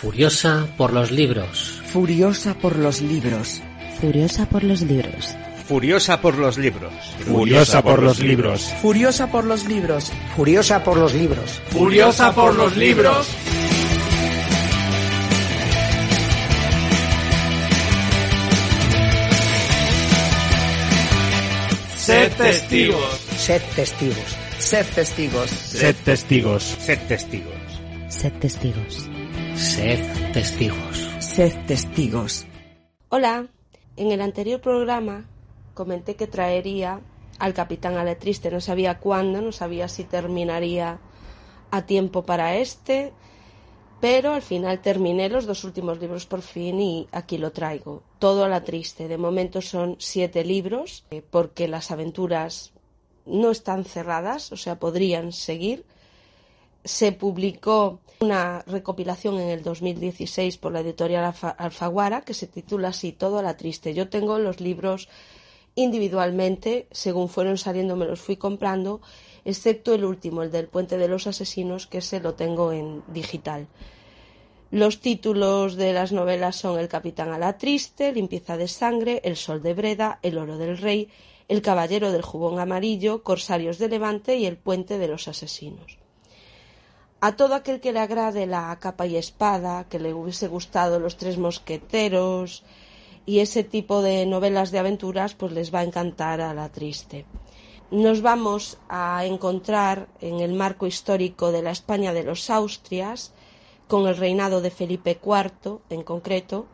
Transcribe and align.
Furiosa 0.00 0.66
por 0.76 0.92
los 0.92 1.10
libros. 1.10 1.80
Furiosa 1.86 2.52
por 2.52 2.76
los 2.76 3.00
libros. 3.00 3.62
Furiosa 3.98 4.46
por 4.46 4.62
los 4.62 4.82
libros. 4.82 5.34
Furiosa 5.66 6.20
por 6.20 6.36
los 6.36 6.58
libros. 6.58 6.92
Furiosa 7.32 7.82
por 7.82 8.02
los 8.02 8.18
libros. 8.20 8.72
Furiosa 8.82 9.32
por 9.32 9.44
los 9.46 9.64
libros. 9.64 10.12
Furiosa 10.36 10.84
por 10.84 10.98
los 10.98 11.14
libros. 11.14 11.50
Furiosa 11.70 12.34
por 12.34 12.54
los 12.54 12.76
libros. 12.76 13.26
Sed 21.96 22.32
testigos. 22.36 23.20
Sed 23.38 23.62
testigos. 23.74 24.36
Sed 24.58 24.86
testigos. 24.94 25.50
Sed 25.50 25.96
testigos. 26.04 26.62
Sed 26.62 26.98
testigos. 27.08 27.54
Sed 28.10 28.32
testigos. 28.34 29.15
Sed 29.56 30.32
testigos. 30.34 31.08
Sed 31.18 31.66
testigos. 31.66 32.46
Hola, 33.08 33.46
en 33.96 34.12
el 34.12 34.20
anterior 34.20 34.60
programa 34.60 35.24
comenté 35.72 36.14
que 36.14 36.26
traería 36.26 37.00
al 37.38 37.54
capitán 37.54 37.96
Aletriste. 37.96 38.50
No 38.50 38.60
sabía 38.60 38.98
cuándo, 38.98 39.40
no 39.40 39.52
sabía 39.52 39.88
si 39.88 40.04
terminaría 40.04 40.98
a 41.70 41.86
tiempo 41.86 42.22
para 42.22 42.56
este, 42.56 43.14
pero 43.98 44.34
al 44.34 44.42
final 44.42 44.82
terminé 44.82 45.30
los 45.30 45.46
dos 45.46 45.64
últimos 45.64 45.98
libros 46.00 46.26
por 46.26 46.42
fin 46.42 46.78
y 46.78 47.08
aquí 47.10 47.38
lo 47.38 47.52
traigo. 47.52 48.02
Todo 48.18 48.44
a 48.44 48.48
la 48.48 48.62
triste. 48.62 49.08
De 49.08 49.16
momento 49.16 49.62
son 49.62 49.96
siete 49.98 50.44
libros, 50.44 51.06
eh, 51.10 51.22
porque 51.22 51.66
las 51.66 51.90
aventuras 51.90 52.74
no 53.24 53.52
están 53.52 53.86
cerradas, 53.86 54.52
o 54.52 54.56
sea, 54.58 54.78
podrían 54.78 55.32
seguir. 55.32 55.86
Se 56.86 57.12
publicó 57.12 58.00
una 58.20 58.62
recopilación 58.66 59.38
en 59.38 59.48
el 59.50 59.62
2016 59.62 60.56
por 60.56 60.72
la 60.72 60.80
editorial 60.80 61.24
Alfa- 61.24 61.50
Alfaguara 61.58 62.22
que 62.22 62.32
se 62.32 62.46
titula 62.46 62.88
así, 62.88 63.12
Todo 63.12 63.38
a 63.38 63.42
la 63.42 63.56
triste. 63.56 63.92
Yo 63.92 64.08
tengo 64.08 64.38
los 64.38 64.60
libros 64.60 65.08
individualmente, 65.74 66.86
según 66.90 67.28
fueron 67.28 67.58
saliendo 67.58 67.96
me 67.96 68.06
los 68.06 68.20
fui 68.20 68.36
comprando, 68.36 69.00
excepto 69.44 69.92
el 69.94 70.04
último, 70.04 70.42
el 70.42 70.50
del 70.50 70.68
Puente 70.68 70.96
de 70.96 71.08
los 71.08 71.26
Asesinos, 71.26 71.86
que 71.86 71.98
ese 71.98 72.20
lo 72.20 72.34
tengo 72.34 72.72
en 72.72 73.02
digital. 73.08 73.66
Los 74.70 75.00
títulos 75.00 75.76
de 75.76 75.92
las 75.92 76.12
novelas 76.12 76.56
son 76.56 76.78
El 76.78 76.88
Capitán 76.88 77.32
a 77.32 77.38
la 77.38 77.58
Triste, 77.58 78.12
Limpieza 78.12 78.56
de 78.56 78.68
Sangre, 78.68 79.20
El 79.24 79.36
Sol 79.36 79.62
de 79.62 79.74
Breda, 79.74 80.18
El 80.22 80.38
Oro 80.38 80.56
del 80.56 80.78
Rey, 80.78 81.08
El 81.48 81.62
Caballero 81.62 82.10
del 82.10 82.22
Jubón 82.22 82.58
Amarillo, 82.58 83.22
Corsarios 83.22 83.78
de 83.78 83.88
Levante 83.88 84.36
y 84.36 84.46
El 84.46 84.56
Puente 84.56 84.98
de 84.98 85.08
los 85.08 85.28
Asesinos. 85.28 85.98
A 87.20 87.34
todo 87.34 87.54
aquel 87.54 87.80
que 87.80 87.92
le 87.92 88.00
agrade 88.00 88.46
la 88.46 88.76
capa 88.78 89.06
y 89.06 89.16
espada, 89.16 89.86
que 89.88 89.98
le 89.98 90.12
hubiese 90.12 90.48
gustado 90.48 91.00
Los 91.00 91.16
Tres 91.16 91.38
Mosqueteros 91.38 92.62
y 93.24 93.40
ese 93.40 93.64
tipo 93.64 94.02
de 94.02 94.26
novelas 94.26 94.70
de 94.70 94.78
aventuras, 94.78 95.34
pues 95.34 95.52
les 95.52 95.74
va 95.74 95.80
a 95.80 95.84
encantar 95.84 96.40
a 96.40 96.54
la 96.54 96.68
triste. 96.68 97.24
Nos 97.90 98.20
vamos 98.20 98.78
a 98.88 99.24
encontrar 99.24 100.08
en 100.20 100.40
el 100.40 100.52
marco 100.52 100.86
histórico 100.86 101.52
de 101.52 101.62
la 101.62 101.70
España 101.70 102.12
de 102.12 102.24
los 102.24 102.50
Austrias, 102.50 103.32
con 103.88 104.06
el 104.06 104.16
reinado 104.16 104.60
de 104.60 104.70
Felipe 104.70 105.18
IV 105.24 105.80
en 105.90 106.02
concreto, 106.02 106.66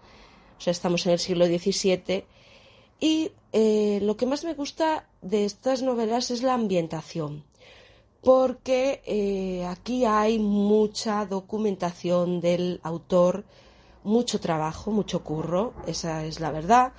o 0.58 0.60
sea, 0.60 0.70
estamos 0.70 1.06
en 1.06 1.12
el 1.12 1.18
siglo 1.18 1.46
XVII, 1.46 2.24
y 2.98 3.32
eh, 3.52 3.98
lo 4.02 4.16
que 4.16 4.26
más 4.26 4.44
me 4.44 4.54
gusta 4.54 5.06
de 5.20 5.44
estas 5.44 5.82
novelas 5.82 6.30
es 6.30 6.42
la 6.42 6.54
ambientación, 6.54 7.44
porque 8.22 9.02
eh, 9.04 9.66
aquí 9.66 10.04
hay 10.04 10.38
mucha 10.38 11.26
documentación 11.26 12.40
del 12.40 12.80
autor, 12.84 13.44
mucho 14.04 14.40
trabajo, 14.40 14.92
mucho 14.92 15.24
curro, 15.24 15.74
esa 15.86 16.24
es 16.24 16.38
la 16.38 16.52
verdad. 16.52 16.92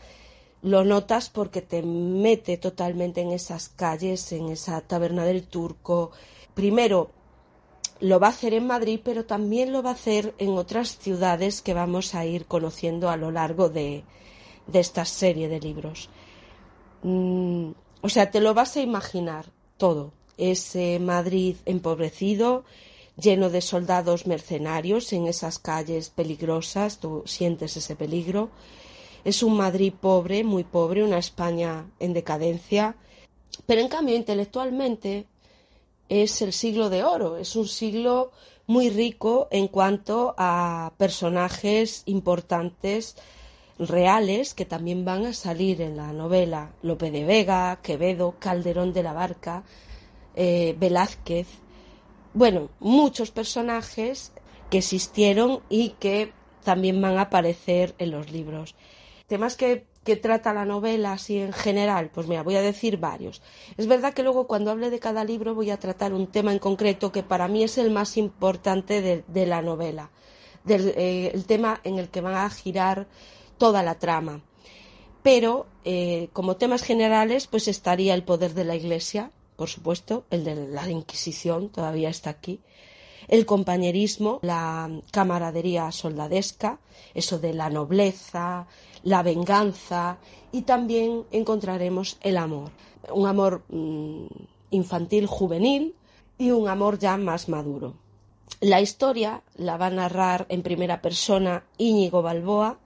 Lo 0.62 0.83
notas 0.83 1.29
porque 1.29 1.62
te 1.62 1.81
mete 1.81 2.57
totalmente 2.57 3.22
en 3.22 3.31
esas 3.31 3.69
calles, 3.69 4.31
en 4.33 4.50
esa 4.50 4.81
taberna 4.81 5.23
del 5.23 5.47
turco. 5.47 6.12
Primero, 6.53 7.12
lo 8.01 8.19
va 8.19 8.28
a 8.28 8.31
hacer 8.31 8.53
en 8.53 8.67
Madrid, 8.67 9.00
pero 9.01 9.25
también 9.25 9.72
lo 9.72 9.81
va 9.81 9.91
a 9.91 9.94
hacer 9.94 10.33
en 10.38 10.57
otras 10.57 10.97
ciudades 10.97 11.62
que 11.62 11.73
vamos 11.73 12.16
a 12.16 12.25
ir 12.25 12.45
conociendo 12.47 13.09
a 13.09 13.17
lo 13.17 13.31
largo 13.31 13.69
de, 13.69 14.03
esta 14.73 15.06
serie 15.06 15.47
de 15.47 15.62
libros. 15.62 16.09
Mm, 17.01 17.72
o 18.01 18.09
sea, 18.09 18.29
te 18.29 18.41
lo 18.41 18.53
vas 18.53 18.75
a 18.75 18.81
imaginar 18.81 19.45
todo. 19.78 20.12
Ese 20.38 20.99
Madrid 20.99 21.55
empobrecido, 21.66 22.63
lleno 23.17 23.49
de 23.49 23.61
soldados 23.61 24.25
mercenarios 24.27 25.13
en 25.13 25.27
esas 25.27 25.59
calles 25.59 26.09
peligrosas, 26.09 26.99
tú 26.99 27.23
sientes 27.25 27.77
ese 27.77 27.95
peligro. 27.95 28.49
Es 29.23 29.44
un 29.44 29.55
Madrid 29.55 29.94
pobre, 29.99 30.44
muy 30.44 30.63
pobre, 30.63 31.03
una 31.03 31.17
España 31.17 31.85
en 31.99 32.13
decadencia, 32.13 32.95
pero 33.66 33.81
en 33.81 33.88
cambio 33.88 34.16
intelectualmente 34.16 35.27
es 36.09 36.41
el 36.41 36.53
siglo 36.53 36.89
de 36.89 37.03
oro, 37.03 37.38
es 37.38 37.55
un 37.55 37.67
siglo 37.67 38.31
muy 38.67 38.89
rico 38.89 39.47
en 39.51 39.67
cuanto 39.67 40.35
a 40.38 40.94
personajes 40.97 42.03
importantes 42.05 43.15
reales 43.79 44.53
que 44.53 44.65
también 44.65 45.05
van 45.05 45.25
a 45.25 45.33
salir 45.33 45.81
en 45.81 45.97
la 45.97 46.13
novela. 46.13 46.71
Lope 46.81 47.11
de 47.11 47.25
Vega, 47.25 47.79
Quevedo, 47.81 48.35
Calderón 48.39 48.94
de 48.94 49.03
la 49.03 49.13
Barca, 49.13 49.63
eh, 50.35 50.75
Velázquez. 50.79 51.47
Bueno, 52.33 52.69
muchos 52.79 53.31
personajes 53.31 54.33
que 54.69 54.79
existieron 54.79 55.61
y 55.69 55.89
que 55.99 56.33
también 56.63 57.01
van 57.01 57.17
a 57.17 57.23
aparecer 57.23 57.94
en 57.99 58.11
los 58.11 58.31
libros. 58.31 58.75
Temas 59.27 59.55
que, 59.55 59.85
trata 60.21 60.53
la 60.53 60.66
novela 60.66 61.13
así 61.13 61.38
en 61.38 61.53
general, 61.53 62.09
pues 62.13 62.27
mira, 62.27 62.44
voy 62.44 62.55
a 62.55 62.61
decir 62.61 62.97
varios. 62.97 63.41
Es 63.77 63.88
verdad 63.88 64.13
que 64.13 64.23
luego 64.23 64.47
cuando 64.47 64.71
hable 64.71 64.89
de 64.89 64.99
cada 64.99 65.23
libro 65.23 65.55
voy 65.55 65.69
a 65.69 65.79
tratar 65.79 66.13
un 66.13 66.27
tema 66.27 66.51
en 66.51 66.59
concreto 66.59 67.11
que 67.11 67.23
para 67.23 67.47
mí 67.47 67.63
es 67.63 67.77
el 67.77 67.89
más 67.89 68.17
importante 68.17 69.23
de, 69.25 69.45
la 69.45 69.61
novela, 69.61 70.09
del, 70.65 70.94
eh, 70.97 71.31
el 71.33 71.45
tema 71.45 71.79
en 71.83 72.00
el 72.00 72.09
que 72.09 72.21
van 72.21 72.35
a 72.35 72.50
girar 72.50 73.07
toda 73.57 73.81
la 73.81 73.95
trama. 73.95 74.41
Pero 75.21 75.67
eh, 75.85 76.29
como 76.33 76.57
temas 76.57 76.83
generales, 76.83 77.47
pues 77.47 77.67
estaría 77.67 78.13
el 78.13 78.23
poder 78.23 78.53
de 78.53 78.65
la 78.65 78.75
Iglesia, 78.75 79.31
por 79.55 79.69
supuesto, 79.69 80.25
el 80.29 80.43
de 80.43 80.67
la 80.67 80.89
Inquisición 80.89 81.69
todavía 81.69 82.09
está 82.09 82.29
aquí, 82.29 82.59
el 83.27 83.45
compañerismo, 83.45 84.39
la 84.41 84.89
camaradería 85.11 85.91
soldadesca, 85.91 86.79
eso 87.13 87.39
de 87.39 87.53
la 87.53 87.69
nobleza, 87.69 88.67
la 89.03 89.23
venganza 89.23 90.17
y 90.51 90.63
también 90.63 91.23
encontraremos 91.31 92.17
el 92.21 92.37
amor, 92.37 92.71
un 93.11 93.27
amor 93.27 93.63
mmm, 93.69 94.25
infantil 94.71 95.27
juvenil 95.27 95.95
y 96.37 96.51
un 96.51 96.67
amor 96.67 96.99
ya 96.99 97.17
más 97.17 97.49
maduro. 97.49 97.95
La 98.59 98.81
historia 98.81 99.41
la 99.55 99.77
va 99.77 99.87
a 99.87 99.91
narrar 99.91 100.45
en 100.49 100.61
primera 100.61 101.01
persona 101.01 101.63
Íñigo 101.77 102.21
Balboa, 102.21 102.79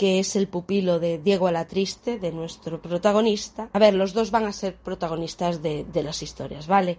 que 0.00 0.18
es 0.18 0.34
el 0.34 0.48
pupilo 0.48 0.98
de 0.98 1.18
Diego 1.18 1.46
Alatriste, 1.46 2.18
de 2.18 2.32
nuestro 2.32 2.80
protagonista. 2.80 3.68
A 3.74 3.78
ver, 3.78 3.92
los 3.92 4.14
dos 4.14 4.30
van 4.30 4.46
a 4.46 4.52
ser 4.54 4.74
protagonistas 4.74 5.60
de, 5.60 5.84
las 6.02 6.22
historias, 6.22 6.66
¿vale? 6.66 6.98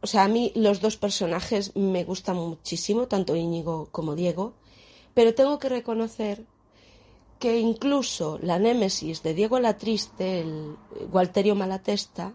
O 0.00 0.06
sea, 0.06 0.22
a 0.22 0.28
mí 0.28 0.52
los 0.54 0.80
dos 0.80 0.96
personajes 0.96 1.74
me 1.74 2.04
gustan 2.04 2.36
muchísimo, 2.36 3.08
tanto 3.08 3.34
Íñigo 3.34 3.88
como 3.90 4.14
Diego, 4.14 4.54
pero 5.12 5.34
tengo 5.34 5.58
que 5.58 5.68
reconocer 5.68 6.44
que 7.40 7.58
incluso 7.58 8.38
la 8.40 8.60
némesis 8.60 9.24
de 9.24 9.34
Diego 9.34 9.56
Alatriste, 9.56 10.38
el 10.38 10.76
Gualterio 11.10 11.56
Malatesta, 11.56 12.32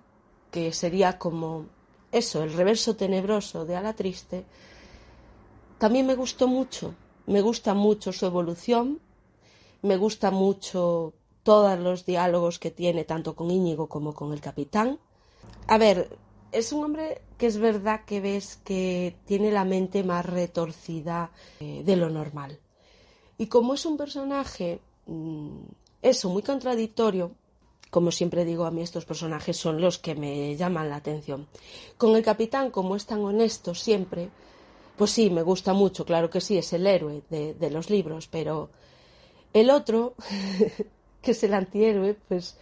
que 0.51 0.73
sería 0.73 1.17
como 1.17 1.67
eso, 2.11 2.43
el 2.43 2.51
reverso 2.51 2.97
tenebroso 2.97 3.63
de 3.63 3.77
Alatriste, 3.77 4.43
también 5.77 6.05
me 6.05 6.15
gustó 6.15 6.49
mucho. 6.49 6.95
Me 7.27 7.39
gusta 7.39 7.73
mucho 7.73 8.11
su 8.11 8.25
evolución, 8.25 8.99
me 9.81 9.97
gusta 9.97 10.31
mucho 10.31 11.13
todos 11.43 11.79
los 11.79 12.05
diálogos 12.05 12.59
que 12.59 12.71
tiene 12.71 13.03
tanto 13.05 13.35
con 13.35 13.49
Íñigo 13.49 13.87
como 13.87 14.13
con 14.13 14.33
el 14.33 14.41
capitán. 14.41 14.99
A 15.67 15.77
ver, 15.77 16.09
es 16.51 16.71
un 16.73 16.83
hombre 16.83 17.21
que 17.37 17.47
es 17.47 17.57
verdad 17.57 18.01
que 18.05 18.21
ves 18.21 18.59
que 18.63 19.15
tiene 19.25 19.51
la 19.51 19.65
mente 19.65 20.03
más 20.03 20.25
retorcida 20.25 21.31
eh, 21.59 21.83
de 21.85 21.95
lo 21.95 22.09
normal. 22.09 22.59
Y 23.37 23.47
como 23.47 23.73
es 23.73 23.85
un 23.85 23.97
personaje, 23.97 24.81
mm, 25.05 25.61
eso, 26.01 26.29
muy 26.29 26.43
contradictorio, 26.43 27.31
como 27.89 28.11
siempre 28.11 28.45
digo, 28.45 28.65
a 28.65 28.71
mí 28.71 28.81
estos 28.81 29.05
personajes 29.05 29.57
son 29.57 29.81
los 29.81 29.97
que 29.97 30.15
me 30.15 30.55
llaman 30.55 30.89
la 30.89 30.97
atención. 30.97 31.47
Con 31.97 32.15
el 32.15 32.23
capitán, 32.23 32.69
como 32.69 32.95
es 32.95 33.05
tan 33.05 33.21
honesto 33.21 33.73
siempre, 33.73 34.29
pues 34.97 35.11
sí, 35.11 35.29
me 35.29 35.41
gusta 35.41 35.73
mucho, 35.73 36.05
claro 36.05 36.29
que 36.29 36.41
sí, 36.41 36.57
es 36.57 36.73
el 36.73 36.85
héroe 36.85 37.23
de, 37.29 37.53
de 37.53 37.71
los 37.71 37.89
libros, 37.89 38.27
pero 38.27 38.69
el 39.54 39.69
otro, 39.69 40.16
que 41.22 41.31
es 41.31 41.44
el 41.44 41.54
antihéroe, 41.54 42.16
pues 42.28 42.57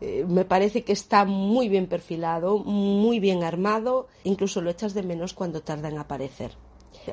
eh, 0.00 0.24
me 0.26 0.44
parece 0.44 0.82
que 0.82 0.92
está 0.92 1.24
muy 1.24 1.68
bien 1.68 1.86
perfilado, 1.86 2.58
muy 2.58 3.20
bien 3.20 3.44
armado, 3.44 4.08
incluso 4.24 4.60
lo 4.60 4.70
echas 4.70 4.94
de 4.94 5.02
menos 5.02 5.34
cuando 5.34 5.62
tarda 5.62 5.88
en 5.88 5.98
aparecer. 5.98 6.52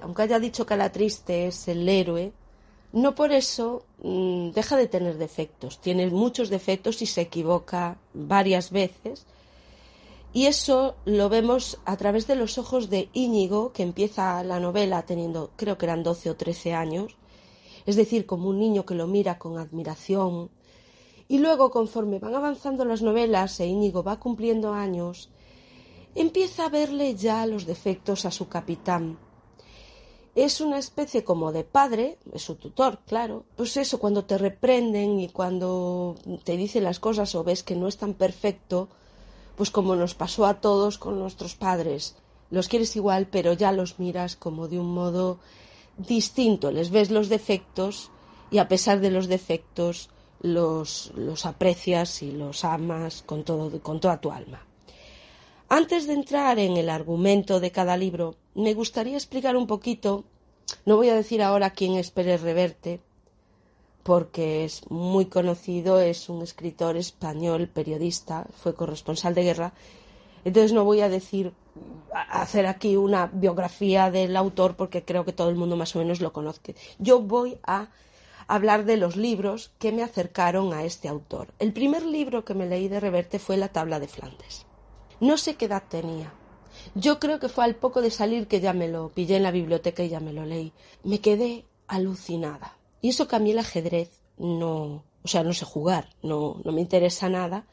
Aunque 0.02 0.24
haya 0.24 0.40
dicho 0.40 0.66
que 0.66 0.78
la 0.78 0.92
triste 0.92 1.48
es 1.48 1.68
el 1.68 1.88
héroe, 1.88 2.32
no 2.94 3.16
por 3.16 3.32
eso 3.32 3.86
mmm, 4.02 4.52
deja 4.52 4.78
de 4.78 4.88
tener 4.88 5.18
defectos. 5.18 5.80
Tiene 5.80 6.08
muchos 6.08 6.50
defectos 6.50 7.02
y 7.02 7.06
se 7.06 7.22
equivoca 7.22 7.98
varias 8.14 8.72
veces. 8.72 9.26
Y 10.34 10.46
eso 10.46 10.96
lo 11.06 11.30
vemos 11.30 11.80
a 11.86 11.98
través 11.98 12.28
de 12.28 12.36
los 12.36 12.58
ojos 12.58 12.90
de 12.90 13.10
Íñigo, 13.14 13.72
que 13.74 13.84
empieza 13.84 14.44
la 14.44 14.60
novela 14.60 15.02
teniendo, 15.04 15.52
creo 15.56 15.78
que 15.78 15.86
eran 15.86 16.04
12 16.04 16.30
o 16.30 16.36
13 16.36 16.74
años. 16.74 17.18
Es 17.88 17.96
decir, 17.96 18.28
como 18.28 18.50
un 18.50 18.60
niño 18.60 18.86
que 18.86 18.94
lo 18.94 19.08
mira 19.08 19.40
con 19.40 19.58
admiración, 19.58 20.52
y 21.30 21.40
luego, 21.40 21.72
conforme 21.72 22.20
van 22.20 22.36
avanzando 22.36 22.86
las 22.86 23.02
novelas 23.02 23.60
e 23.60 23.66
Íñigo 23.66 24.04
va 24.04 24.20
cumpliendo 24.20 24.74
años, 24.74 25.30
empieza 26.14 26.66
a 26.66 26.70
verle 26.70 27.16
ya 27.16 27.46
los 27.46 27.66
defectos 27.66 28.26
a 28.26 28.32
su 28.32 28.48
capitán. 28.48 29.18
Es 30.36 30.62
una 30.62 30.78
especie 30.78 31.24
como 31.24 31.52
de 31.52 31.64
padre, 31.64 32.18
es 32.32 32.44
su 32.44 32.56
tutor, 32.56 33.00
claro. 33.08 33.44
Pues 33.56 33.76
eso, 33.76 34.00
cuando 34.00 34.24
te 34.24 34.38
reprenden 34.38 35.20
y 35.20 35.30
cuando 35.30 36.16
te 36.44 36.56
dicen 36.56 36.84
las 36.84 37.00
cosas 37.00 37.34
o 37.36 37.44
ves 37.44 37.64
que 37.64 37.76
no 37.76 37.88
es 37.88 37.98
tan 37.98 38.14
perfecto, 38.14 38.88
pues 39.56 39.72
como 39.72 39.96
nos 39.96 40.14
pasó 40.14 40.46
a 40.46 40.62
todos 40.62 40.98
con 40.98 41.20
nuestros 41.20 41.56
padres. 41.56 42.16
Los 42.52 42.68
quieres 42.68 42.96
igual, 42.96 43.28
pero 43.32 43.54
ya 43.54 43.72
los 43.72 43.98
miras 43.98 44.36
como 44.36 44.68
de 44.68 44.80
un 44.80 44.94
modo 44.94 45.40
distinto. 45.98 46.72
Les 46.72 46.90
ves 46.90 47.12
los 47.12 47.30
defectos 47.30 48.12
y 48.52 48.60
a 48.60 48.68
pesar 48.68 49.00
de 49.00 49.12
los 49.12 49.28
defectos 49.28 50.10
los, 50.42 51.12
los 51.16 51.46
aprecias 51.46 52.22
y 52.22 52.32
los 52.32 52.64
amas 52.64 53.24
con, 53.26 53.44
todo, 53.44 53.82
con 53.82 54.00
toda 54.00 54.22
tu 54.22 54.32
alma. 54.32 54.66
Antes 55.70 56.08
de 56.08 56.14
entrar 56.14 56.60
en 56.60 56.78
el 56.78 56.90
argumento 56.90 57.60
de 57.60 57.72
cada 57.72 57.98
libro, 57.98 58.36
me 58.56 58.74
gustaría 58.74 59.18
explicar 59.18 59.58
un 59.58 59.68
poquito, 59.68 60.24
no 60.86 60.96
voy 60.96 61.10
a 61.10 61.16
decir 61.16 61.44
ahora 61.44 61.72
quién 61.72 61.96
es 61.96 62.12
Pérez 62.12 62.42
Reverte, 62.42 63.02
porque 64.04 64.64
es 64.64 64.90
muy 64.90 65.26
conocido, 65.26 66.00
es 66.00 66.30
un 66.30 66.42
escritor 66.42 66.96
español, 66.96 67.68
periodista, 67.68 68.48
fue 68.56 68.74
corresponsal 68.74 69.36
de 69.36 69.44
guerra, 69.44 69.74
entonces 70.46 70.72
no 70.72 70.86
voy 70.86 71.02
a 71.02 71.10
decir, 71.10 71.52
hacer 72.14 72.66
aquí 72.66 72.96
una 72.96 73.28
biografía 73.28 74.12
del 74.12 74.36
autor 74.36 74.76
porque 74.76 75.04
creo 75.04 75.26
que 75.26 75.34
todo 75.34 75.50
el 75.50 75.56
mundo 75.56 75.76
más 75.76 75.96
o 75.96 76.00
menos 76.00 76.22
lo 76.22 76.34
conoce. 76.34 76.76
Yo 77.00 77.20
voy 77.22 77.58
a 77.64 77.90
hablar 78.48 78.86
de 78.86 78.98
los 78.98 79.16
libros 79.16 79.72
que 79.78 79.92
me 79.92 80.04
acercaron 80.04 80.74
a 80.74 80.84
este 80.84 81.08
autor. 81.08 81.54
El 81.60 81.74
primer 81.74 82.06
libro 82.06 82.46
que 82.46 82.54
me 82.54 82.66
leí 82.66 82.88
de 82.88 83.00
Reverte 83.00 83.40
fue 83.40 83.58
La 83.58 83.70
tabla 83.70 84.00
de 84.00 84.08
Flandes. 84.08 84.66
No 85.20 85.38
sé 85.38 85.56
qué 85.56 85.66
edad 85.66 85.84
tenía. 85.88 86.34
Yo 86.96 87.20
creo 87.20 87.40
que 87.40 87.50
fue 87.50 87.66
al 87.66 87.76
poco 87.76 88.02
de 88.02 88.12
salir 88.12 88.48
que 88.48 88.62
ya 88.62 88.74
me 88.74 88.88
lo 88.88 89.10
pillé 89.10 89.38
en 89.38 89.44
la 89.44 89.52
biblioteca 89.52 90.04
y 90.04 90.10
ya 90.10 90.20
me 90.20 90.34
lo 90.34 90.46
leí. 90.46 90.74
Me 91.04 91.20
quedé 91.20 91.66
alucinada. 91.88 92.78
Y 93.02 93.10
eso 93.10 93.28
que 93.28 93.36
a 93.36 93.40
mí 93.40 93.52
el 93.52 93.60
ajedrez 93.60 94.22
no, 94.38 95.04
o 95.24 95.28
sea, 95.28 95.44
no 95.44 95.54
sé 95.54 95.66
jugar, 95.66 96.10
no, 96.22 96.62
no 96.64 96.72
me 96.72 96.82
interesa 96.82 97.30
nada, 97.30 97.66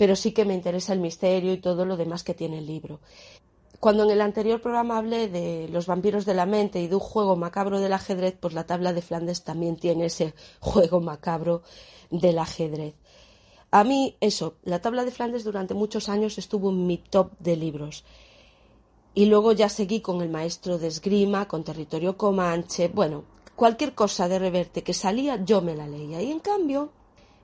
pero 0.00 0.16
sí 0.16 0.32
que 0.32 0.46
me 0.46 0.54
interesa 0.54 0.94
el 0.94 1.00
misterio 1.00 1.52
y 1.52 1.58
todo 1.58 1.84
lo 1.84 1.98
demás 1.98 2.24
que 2.24 2.32
tiene 2.32 2.56
el 2.56 2.66
libro. 2.66 3.00
Cuando 3.80 4.04
en 4.04 4.10
el 4.10 4.22
anterior 4.22 4.58
programa 4.62 4.96
hablé 4.96 5.28
de 5.28 5.68
los 5.68 5.84
vampiros 5.84 6.24
de 6.24 6.32
la 6.32 6.46
mente 6.46 6.80
y 6.80 6.88
de 6.88 6.94
un 6.94 7.02
juego 7.02 7.36
macabro 7.36 7.80
del 7.80 7.92
ajedrez, 7.92 8.34
pues 8.40 8.54
la 8.54 8.64
tabla 8.64 8.94
de 8.94 9.02
Flandes 9.02 9.44
también 9.44 9.76
tiene 9.76 10.06
ese 10.06 10.32
juego 10.60 11.02
macabro 11.02 11.60
del 12.10 12.38
ajedrez. 12.38 12.94
A 13.70 13.84
mí, 13.84 14.16
eso, 14.22 14.54
la 14.62 14.80
tabla 14.80 15.04
de 15.04 15.10
Flandes 15.10 15.44
durante 15.44 15.74
muchos 15.74 16.08
años 16.08 16.38
estuvo 16.38 16.70
en 16.70 16.86
mi 16.86 16.96
top 16.96 17.32
de 17.38 17.56
libros. 17.56 18.02
Y 19.12 19.26
luego 19.26 19.52
ya 19.52 19.68
seguí 19.68 20.00
con 20.00 20.22
el 20.22 20.30
maestro 20.30 20.78
de 20.78 20.86
esgrima, 20.86 21.46
con 21.46 21.62
territorio 21.62 22.16
comanche, 22.16 22.88
bueno, 22.88 23.24
cualquier 23.54 23.94
cosa 23.94 24.28
de 24.28 24.38
reverte 24.38 24.82
que 24.82 24.94
salía 24.94 25.44
yo 25.44 25.60
me 25.60 25.76
la 25.76 25.86
leía. 25.86 26.22
Y 26.22 26.30
en 26.30 26.40
cambio, 26.40 26.88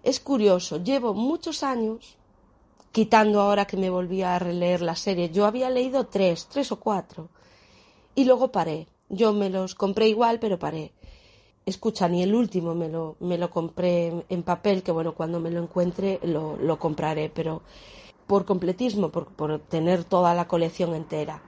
es 0.02 0.20
curioso, 0.20 0.82
llevo 0.82 1.12
muchos 1.12 1.62
años 1.62 2.16
quitando 2.92 3.40
ahora 3.40 3.66
que 3.66 3.76
me 3.76 3.90
volví 3.90 4.22
a 4.22 4.38
releer 4.38 4.82
la 4.82 4.96
serie. 4.96 5.30
Yo 5.30 5.46
había 5.46 5.70
leído 5.70 6.06
tres, 6.06 6.46
tres 6.46 6.72
o 6.72 6.80
cuatro. 6.80 7.28
Y 8.14 8.24
luego 8.24 8.50
paré. 8.50 8.86
Yo 9.08 9.32
me 9.32 9.50
los 9.50 9.74
compré 9.74 10.08
igual, 10.08 10.38
pero 10.40 10.58
paré. 10.58 10.92
Escucha, 11.64 12.08
ni 12.08 12.22
el 12.22 12.34
último 12.34 12.74
me 12.74 12.88
lo, 12.88 13.16
me 13.20 13.38
lo 13.38 13.50
compré 13.50 14.24
en 14.28 14.42
papel, 14.42 14.82
que 14.82 14.92
bueno, 14.92 15.14
cuando 15.14 15.40
me 15.40 15.50
lo 15.50 15.62
encuentre 15.62 16.20
lo, 16.22 16.56
lo 16.56 16.78
compraré, 16.78 17.28
pero 17.28 17.62
por 18.26 18.44
completismo, 18.44 19.10
por, 19.10 19.26
por, 19.26 19.58
tener 19.60 20.04
toda 20.04 20.34
la 20.34 20.48
colección 20.48 20.94
entera. 20.94 21.42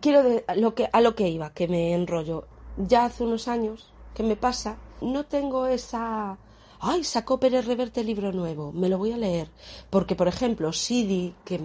Quiero 0.00 0.22
de, 0.22 0.44
lo 0.56 0.74
que, 0.74 0.88
a 0.92 1.00
lo 1.00 1.14
que 1.14 1.28
iba, 1.28 1.52
que 1.52 1.68
me 1.68 1.92
enrollo. 1.94 2.46
Ya 2.76 3.06
hace 3.06 3.24
unos 3.24 3.48
años, 3.48 3.90
¿qué 4.14 4.22
me 4.22 4.36
pasa? 4.36 4.76
No 5.00 5.24
tengo 5.24 5.66
esa 5.66 6.38
ay, 6.84 7.04
sacó 7.04 7.40
Pérez 7.40 7.66
Reverte 7.66 8.04
libro 8.04 8.32
nuevo, 8.32 8.72
me 8.72 8.88
lo 8.88 8.98
voy 8.98 9.12
a 9.12 9.16
leer. 9.16 9.48
Porque, 9.90 10.14
por 10.14 10.28
ejemplo, 10.28 10.72
Sidi, 10.72 11.34
que, 11.44 11.60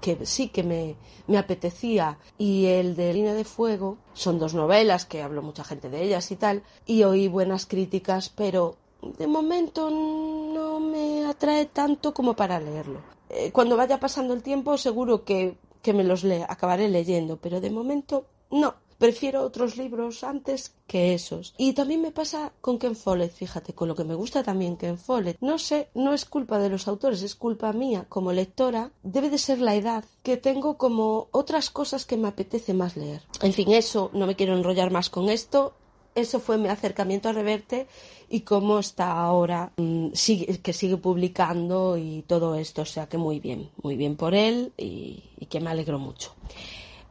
que 0.00 0.24
sí 0.24 0.48
que 0.48 0.62
me, 0.62 0.96
me, 1.26 1.38
apetecía, 1.38 2.18
y 2.38 2.66
el 2.66 2.96
de 2.96 3.12
Línea 3.12 3.34
de 3.34 3.44
Fuego, 3.44 3.98
son 4.14 4.38
dos 4.38 4.54
novelas 4.54 5.04
que 5.04 5.22
habló 5.22 5.42
mucha 5.42 5.64
gente 5.64 5.90
de 5.90 6.02
ellas 6.02 6.30
y 6.30 6.36
tal, 6.36 6.62
y 6.86 7.02
oí 7.02 7.28
buenas 7.28 7.66
críticas, 7.66 8.30
pero 8.30 8.76
de 9.18 9.26
momento 9.26 9.90
no 9.90 10.80
me 10.80 11.26
atrae 11.26 11.66
tanto 11.66 12.14
como 12.14 12.34
para 12.34 12.58
leerlo. 12.58 13.00
Eh, 13.28 13.50
cuando 13.52 13.76
vaya 13.76 14.00
pasando 14.00 14.32
el 14.32 14.42
tiempo, 14.42 14.78
seguro 14.78 15.24
que, 15.24 15.56
que 15.82 15.92
me 15.92 16.04
los 16.04 16.24
le 16.24 16.44
acabaré 16.44 16.88
leyendo, 16.88 17.36
pero 17.36 17.60
de 17.60 17.70
momento 17.70 18.26
no 18.50 18.85
prefiero 18.98 19.42
otros 19.42 19.76
libros 19.76 20.24
antes 20.24 20.74
que 20.86 21.14
esos. 21.14 21.54
Y 21.58 21.72
también 21.72 22.02
me 22.02 22.12
pasa 22.12 22.52
con 22.60 22.78
Ken 22.78 22.96
Follett, 22.96 23.32
fíjate, 23.32 23.74
con 23.74 23.88
lo 23.88 23.94
que 23.94 24.04
me 24.04 24.14
gusta 24.14 24.42
también 24.42 24.76
Ken 24.76 24.98
Follett. 24.98 25.36
No 25.40 25.58
sé, 25.58 25.88
no 25.94 26.12
es 26.14 26.24
culpa 26.24 26.58
de 26.58 26.70
los 26.70 26.88
autores, 26.88 27.22
es 27.22 27.34
culpa 27.34 27.72
mía 27.72 28.06
como 28.08 28.32
lectora. 28.32 28.90
Debe 29.02 29.30
de 29.30 29.38
ser 29.38 29.60
la 29.60 29.74
edad 29.74 30.04
que 30.22 30.36
tengo 30.36 30.76
como 30.76 31.28
otras 31.32 31.70
cosas 31.70 32.04
que 32.04 32.16
me 32.16 32.28
apetece 32.28 32.74
más 32.74 32.96
leer. 32.96 33.22
En 33.42 33.52
fin, 33.52 33.72
eso, 33.72 34.10
no 34.12 34.26
me 34.26 34.36
quiero 34.36 34.56
enrollar 34.56 34.90
más 34.90 35.10
con 35.10 35.28
esto. 35.28 35.74
Eso 36.14 36.40
fue 36.40 36.56
mi 36.56 36.68
acercamiento 36.68 37.28
a 37.28 37.32
Reverte 37.32 37.86
y 38.30 38.40
cómo 38.40 38.78
está 38.78 39.12
ahora, 39.12 39.72
sigue, 40.14 40.60
que 40.60 40.72
sigue 40.72 40.96
publicando 40.96 41.98
y 41.98 42.22
todo 42.22 42.54
esto. 42.54 42.82
O 42.82 42.86
sea 42.86 43.06
que 43.06 43.18
muy 43.18 43.38
bien, 43.38 43.68
muy 43.82 43.96
bien 43.96 44.16
por 44.16 44.34
él 44.34 44.72
y 44.78 45.46
que 45.50 45.60
me 45.60 45.68
alegro 45.68 45.98
mucho. 45.98 46.32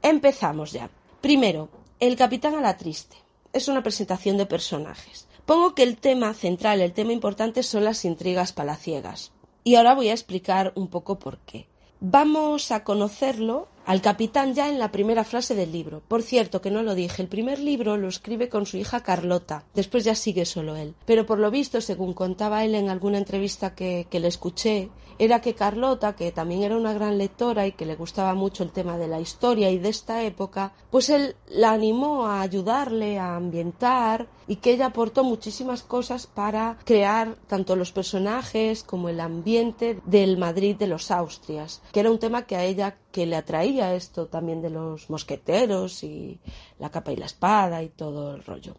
Empezamos 0.02 0.72
ya. 0.72 0.90
Primero, 1.26 1.70
el 2.00 2.18
capitán 2.18 2.54
a 2.54 2.62
la 2.62 2.78
triste. 2.78 3.18
Es 3.52 3.68
una 3.68 3.82
presentación 3.82 4.38
de 4.38 4.46
personajes. 4.46 5.28
Pongo 5.48 5.74
que 5.74 5.82
el 5.82 5.98
tema 5.98 6.32
central, 6.36 6.82
el 6.82 6.94
tema 6.94 7.14
importante 7.14 7.64
son 7.64 7.84
las 7.84 8.06
intrigas 8.06 8.54
palaciegas. 8.54 9.32
Y 9.64 9.74
ahora 9.74 9.96
voy 9.96 10.10
a 10.10 10.14
explicar 10.14 10.72
un 10.76 10.88
poco 10.88 11.18
por 11.18 11.40
qué. 11.40 11.66
Vamos 12.00 12.70
a 12.70 12.84
conocerlo 12.84 13.68
al 13.86 14.02
capitán 14.02 14.54
ya 14.54 14.70
en 14.70 14.80
la 14.80 14.92
primera 14.92 15.24
frase 15.24 15.56
del 15.56 15.72
libro. 15.72 16.02
Por 16.08 16.24
cierto, 16.24 16.62
que 16.62 16.72
no 16.72 16.84
lo 16.84 16.96
dije, 16.96 17.22
el 17.22 17.28
primer 17.28 17.60
libro 17.60 17.98
lo 17.98 18.08
escribe 18.08 18.50
con 18.50 18.66
su 18.66 18.78
hija 18.78 19.04
Carlota, 19.04 19.64
después 19.74 20.04
ya 20.04 20.16
sigue 20.16 20.46
solo 20.46 20.76
él. 20.76 20.96
Pero 21.06 21.26
por 21.26 21.40
lo 21.40 21.52
visto, 21.52 21.82
según 21.82 22.14
contaba 22.14 22.64
él 22.66 22.76
en 22.76 22.90
alguna 22.90 23.18
entrevista 23.18 23.76
que, 23.76 24.08
que 24.10 24.20
le 24.20 24.28
escuché, 24.28 24.90
era 25.18 25.40
que 25.40 25.56
Carlota, 25.56 26.16
que 26.16 26.32
también 26.32 26.64
era 26.64 26.76
una 26.76 26.94
gran 26.94 27.18
lectora 27.18 27.68
y 27.68 27.72
que 27.72 27.86
le 27.86 27.96
gustaba 27.96 28.34
mucho 28.34 28.64
el 28.64 28.72
tema 28.72 28.98
de 28.98 29.08
la 29.08 29.22
historia 29.22 29.70
y 29.72 29.78
de 29.78 29.90
esta 29.90 30.24
época, 30.24 30.74
pues 30.90 31.10
él 31.10 31.36
la 31.48 31.72
animó 31.72 32.26
a 32.26 32.42
ayudarle 32.42 33.18
a 33.18 33.36
ambientar 33.36 34.28
y 34.48 34.58
que 34.58 34.74
ella 34.74 34.88
aportó 34.88 35.24
muchísimas 35.24 35.84
cosas 35.84 36.28
para 36.28 36.78
crear 36.84 37.36
tanto 37.48 37.76
los 37.76 37.92
personajes 37.92 38.84
como 38.84 39.10
el 39.10 39.20
ambiente 39.20 40.00
del 40.06 40.38
Madrid 40.38 40.76
de 40.76 40.88
los 40.88 41.12
Austrias, 41.12 41.82
que 41.92 42.02
era 42.02 42.12
un 42.12 42.20
tema 42.20 42.46
que 42.46 42.56
a 42.56 42.64
ella 42.64 42.98
que 43.16 43.26
le 43.26 43.38
atraía 43.38 43.96
esto 43.96 44.26
también 44.26 44.62
de 44.62 44.70
los 44.70 45.10
mosqueteros 45.10 46.04
y 46.04 46.38
la 46.80 46.90
capa 46.90 47.14
y 47.14 47.16
la 47.16 47.28
espada 47.28 47.82
y 47.82 47.88
todo 47.88 48.36
el 48.36 48.44
rollo. 48.44 48.76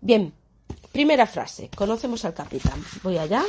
Bien, 0.00 0.34
primera 0.90 1.28
frase, 1.28 1.70
conocemos 1.72 2.24
al 2.24 2.34
capitán. 2.34 2.84
Voy 3.04 3.18
allá. 3.18 3.44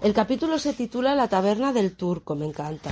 El 0.00 0.14
capítulo 0.14 0.58
se 0.58 0.72
titula 0.72 1.14
La 1.14 1.28
taberna 1.28 1.74
del 1.74 1.94
turco, 1.94 2.34
me 2.34 2.46
encanta. 2.46 2.90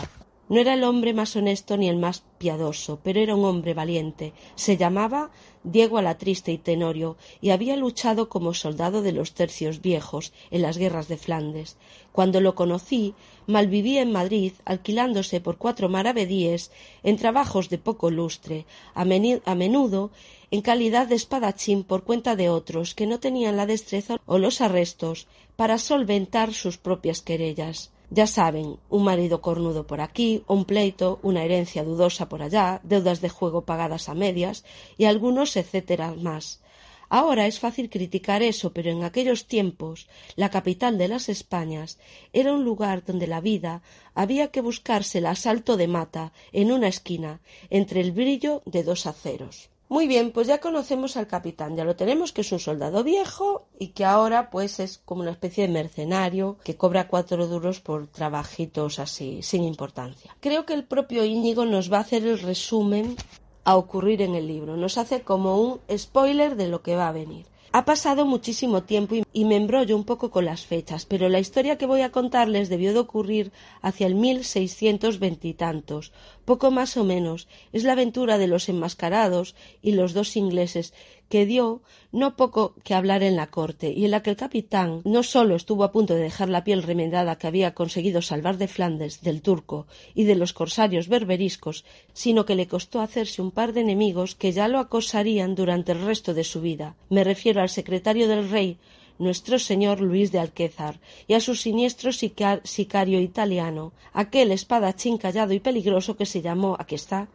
No 0.48 0.60
era 0.60 0.74
el 0.74 0.84
hombre 0.84 1.12
más 1.12 1.36
honesto 1.36 1.76
ni 1.76 1.88
el 1.88 1.96
más 1.96 2.22
piadoso, 2.38 3.00
pero 3.02 3.20
era 3.20 3.34
un 3.34 3.44
hombre 3.44 3.74
valiente. 3.74 4.32
Se 4.54 4.78
llamaba 4.78 5.30
Diego 5.62 5.98
Alatriste 5.98 6.52
y 6.52 6.58
Tenorio, 6.58 7.16
y 7.42 7.50
había 7.50 7.76
luchado 7.76 8.30
como 8.30 8.54
soldado 8.54 9.02
de 9.02 9.12
los 9.12 9.34
tercios 9.34 9.82
viejos 9.82 10.32
en 10.50 10.62
las 10.62 10.78
guerras 10.78 11.08
de 11.08 11.18
Flandes. 11.18 11.76
Cuando 12.12 12.40
lo 12.40 12.54
conocí, 12.54 13.14
malvivía 13.46 14.00
en 14.00 14.12
Madrid, 14.12 14.52
alquilándose 14.64 15.40
por 15.40 15.58
cuatro 15.58 15.90
maravedíes 15.90 16.70
en 17.02 17.16
trabajos 17.16 17.68
de 17.68 17.78
poco 17.78 18.10
lustre, 18.10 18.64
a, 18.94 19.02
a 19.02 19.54
menudo 19.54 20.10
en 20.50 20.62
calidad 20.62 21.08
de 21.08 21.16
espadachín 21.16 21.84
por 21.84 22.04
cuenta 22.04 22.36
de 22.36 22.48
otros 22.48 22.94
que 22.94 23.06
no 23.06 23.20
tenían 23.20 23.56
la 23.58 23.66
destreza 23.66 24.16
o 24.24 24.38
los 24.38 24.62
arrestos 24.62 25.26
para 25.56 25.76
solventar 25.76 26.54
sus 26.54 26.78
propias 26.78 27.20
querellas. 27.20 27.90
Ya 28.10 28.26
saben, 28.26 28.78
un 28.88 29.04
marido 29.04 29.42
cornudo 29.42 29.86
por 29.86 30.00
aquí, 30.00 30.42
un 30.46 30.64
pleito, 30.64 31.18
una 31.22 31.44
herencia 31.44 31.84
dudosa 31.84 32.28
por 32.28 32.42
allá, 32.42 32.80
deudas 32.82 33.20
de 33.20 33.28
juego 33.28 33.66
pagadas 33.66 34.08
a 34.08 34.14
medias 34.14 34.64
y 34.96 35.04
algunos 35.04 35.56
etcétera 35.56 36.14
más. 36.14 36.62
Ahora 37.10 37.46
es 37.46 37.58
fácil 37.58 37.88
criticar 37.88 38.42
eso, 38.42 38.72
pero 38.72 38.90
en 38.90 39.02
aquellos 39.02 39.46
tiempos 39.46 40.08
la 40.36 40.50
capital 40.50 40.98
de 40.98 41.08
las 41.08 41.28
Españas 41.28 41.98
era 42.32 42.52
un 42.52 42.64
lugar 42.64 43.04
donde 43.04 43.26
la 43.26 43.40
vida 43.40 43.82
había 44.14 44.48
que 44.48 44.60
buscársela 44.60 45.30
a 45.30 45.34
salto 45.34 45.76
de 45.76 45.88
mata, 45.88 46.32
en 46.52 46.72
una 46.72 46.88
esquina, 46.88 47.40
entre 47.70 48.00
el 48.00 48.12
brillo 48.12 48.62
de 48.66 48.82
dos 48.82 49.06
aceros. 49.06 49.70
Muy 49.90 50.06
bien, 50.06 50.32
pues 50.32 50.46
ya 50.46 50.58
conocemos 50.58 51.16
al 51.16 51.26
capitán, 51.26 51.74
ya 51.74 51.84
lo 51.84 51.96
tenemos 51.96 52.32
que 52.32 52.42
es 52.42 52.52
un 52.52 52.58
soldado 52.58 53.02
viejo 53.02 53.68
y 53.78 53.88
que 53.88 54.04
ahora 54.04 54.50
pues 54.50 54.80
es 54.80 54.98
como 54.98 55.22
una 55.22 55.30
especie 55.30 55.66
de 55.66 55.72
mercenario 55.72 56.58
que 56.62 56.76
cobra 56.76 57.08
cuatro 57.08 57.46
duros 57.46 57.80
por 57.80 58.06
trabajitos 58.06 58.98
así, 58.98 59.42
sin 59.42 59.64
importancia. 59.64 60.36
Creo 60.40 60.66
que 60.66 60.74
el 60.74 60.84
propio 60.84 61.24
Íñigo 61.24 61.64
nos 61.64 61.90
va 61.90 61.98
a 61.98 62.00
hacer 62.02 62.26
el 62.26 62.38
resumen 62.38 63.16
a 63.64 63.76
ocurrir 63.76 64.20
en 64.20 64.34
el 64.34 64.46
libro, 64.46 64.76
nos 64.76 64.98
hace 64.98 65.22
como 65.22 65.58
un 65.58 65.80
spoiler 65.96 66.56
de 66.56 66.68
lo 66.68 66.82
que 66.82 66.94
va 66.94 67.08
a 67.08 67.12
venir. 67.12 67.46
Ha 67.70 67.84
pasado 67.84 68.24
muchísimo 68.24 68.84
tiempo 68.84 69.14
y 69.32 69.44
me 69.44 69.56
embrollo 69.56 69.94
un 69.94 70.04
poco 70.04 70.30
con 70.30 70.46
las 70.46 70.64
fechas, 70.64 71.04
pero 71.04 71.28
la 71.28 71.38
historia 71.38 71.76
que 71.76 71.84
voy 71.84 72.00
a 72.00 72.10
contarles 72.10 72.70
debió 72.70 72.94
de 72.94 73.00
ocurrir 73.00 73.52
hacia 73.82 74.06
el 74.06 74.14
mil 74.14 74.44
seiscientos 74.44 75.18
veintitantos, 75.18 76.12
poco 76.46 76.70
más 76.70 76.96
o 76.96 77.04
menos. 77.04 77.46
Es 77.74 77.84
la 77.84 77.92
aventura 77.92 78.38
de 78.38 78.46
los 78.46 78.70
enmascarados 78.70 79.54
y 79.82 79.92
los 79.92 80.14
dos 80.14 80.34
ingleses, 80.36 80.94
que 81.28 81.46
dio 81.46 81.82
no 82.10 82.36
poco 82.36 82.74
que 82.84 82.94
hablar 82.94 83.22
en 83.22 83.36
la 83.36 83.48
corte, 83.48 83.92
y 83.92 84.06
en 84.06 84.12
la 84.12 84.22
que 84.22 84.30
el 84.30 84.36
capitán 84.36 85.02
no 85.04 85.22
sólo 85.22 85.56
estuvo 85.56 85.84
a 85.84 85.92
punto 85.92 86.14
de 86.14 86.22
dejar 86.22 86.48
la 86.48 86.64
piel 86.64 86.82
remendada 86.82 87.36
que 87.36 87.46
había 87.46 87.74
conseguido 87.74 88.22
salvar 88.22 88.56
de 88.56 88.68
Flandes, 88.68 89.20
del 89.20 89.42
turco 89.42 89.86
y 90.14 90.24
de 90.24 90.36
los 90.36 90.52
corsarios 90.52 91.08
berberiscos, 91.08 91.84
sino 92.12 92.46
que 92.46 92.54
le 92.54 92.66
costó 92.66 93.00
hacerse 93.00 93.42
un 93.42 93.50
par 93.50 93.72
de 93.72 93.82
enemigos 93.82 94.34
que 94.34 94.52
ya 94.52 94.68
lo 94.68 94.78
acosarían 94.78 95.54
durante 95.54 95.92
el 95.92 96.00
resto 96.00 96.32
de 96.32 96.44
su 96.44 96.60
vida. 96.60 96.96
Me 97.10 97.24
refiero 97.24 97.60
al 97.60 97.68
secretario 97.68 98.26
del 98.26 98.48
rey, 98.48 98.78
nuestro 99.18 99.58
señor 99.58 100.00
Luis 100.00 100.30
de 100.32 100.38
Alquézar, 100.38 101.00
y 101.26 101.34
a 101.34 101.40
su 101.40 101.54
siniestro 101.56 102.10
sicario 102.12 103.20
italiano, 103.20 103.92
aquel 104.12 104.52
espadachín 104.52 105.18
callado 105.18 105.52
y 105.52 105.60
peligroso 105.60 106.16
que 106.16 106.24
se 106.24 106.40
llamó, 106.40 106.76
aquí 106.78 106.94
está, 106.94 107.28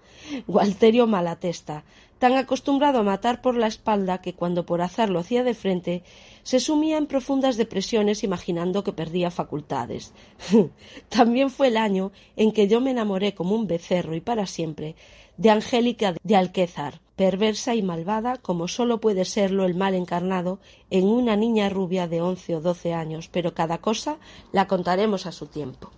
Gualterio 0.48 1.08
Malatesta, 1.08 1.84
tan 2.24 2.38
acostumbrado 2.38 3.00
a 3.00 3.04
matar 3.04 3.42
por 3.42 3.58
la 3.58 3.68
espalda 3.68 4.22
que 4.22 4.34
cuando 4.34 4.66
por 4.66 4.82
hacerlo 4.82 5.20
hacía 5.20 5.44
de 5.44 5.54
frente, 5.54 6.04
se 6.44 6.62
sumía 6.62 6.98
en 6.98 7.06
profundas 7.06 7.58
depresiones 7.58 8.24
imaginando 8.24 8.82
que 8.86 8.94
perdía 8.94 9.30
facultades. 9.30 10.14
También 11.10 11.50
fue 11.50 11.68
el 11.68 11.76
año 11.76 12.14
en 12.38 12.54
que 12.54 12.70
yo 12.70 12.80
me 12.80 12.92
enamoré 12.92 13.34
como 13.36 13.56
un 13.56 13.68
becerro 13.68 14.16
y 14.16 14.22
para 14.22 14.46
siempre 14.46 14.96
de 15.36 15.50
Angélica 15.50 16.16
de 16.24 16.36
Alquézar, 16.38 17.02
perversa 17.18 17.76
y 17.76 17.82
malvada 17.82 18.38
como 18.38 18.70
sólo 18.70 19.02
puede 19.02 19.26
serlo 19.26 19.66
el 19.66 19.76
mal 19.76 19.94
encarnado 19.94 20.60
en 20.92 21.04
una 21.04 21.36
niña 21.36 21.68
rubia 21.68 22.08
de 22.08 22.22
once 22.22 22.56
o 22.56 22.62
doce 22.62 22.94
años, 22.94 23.28
pero 23.28 23.54
cada 23.54 23.80
cosa 23.80 24.16
la 24.54 24.66
contaremos 24.70 25.26
a 25.26 25.34
su 25.34 25.48
tiempo. 25.48 25.92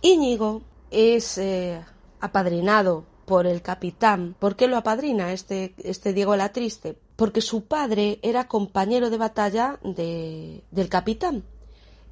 Íñigo 0.00 0.62
es 0.90 1.36
eh, 1.36 1.82
apadrinado 2.18 3.04
por 3.26 3.46
el 3.46 3.60
capitán. 3.60 4.34
¿Por 4.38 4.56
qué 4.56 4.68
lo 4.68 4.76
apadrina 4.76 5.32
este, 5.32 5.74
este 5.82 6.12
Diego 6.12 6.36
la 6.36 6.52
Triste? 6.52 6.96
Porque 7.16 7.40
su 7.40 7.64
padre 7.64 8.18
era 8.22 8.48
compañero 8.48 9.10
de 9.10 9.18
batalla 9.18 9.78
de, 9.82 10.62
del 10.70 10.88
capitán. 10.88 11.44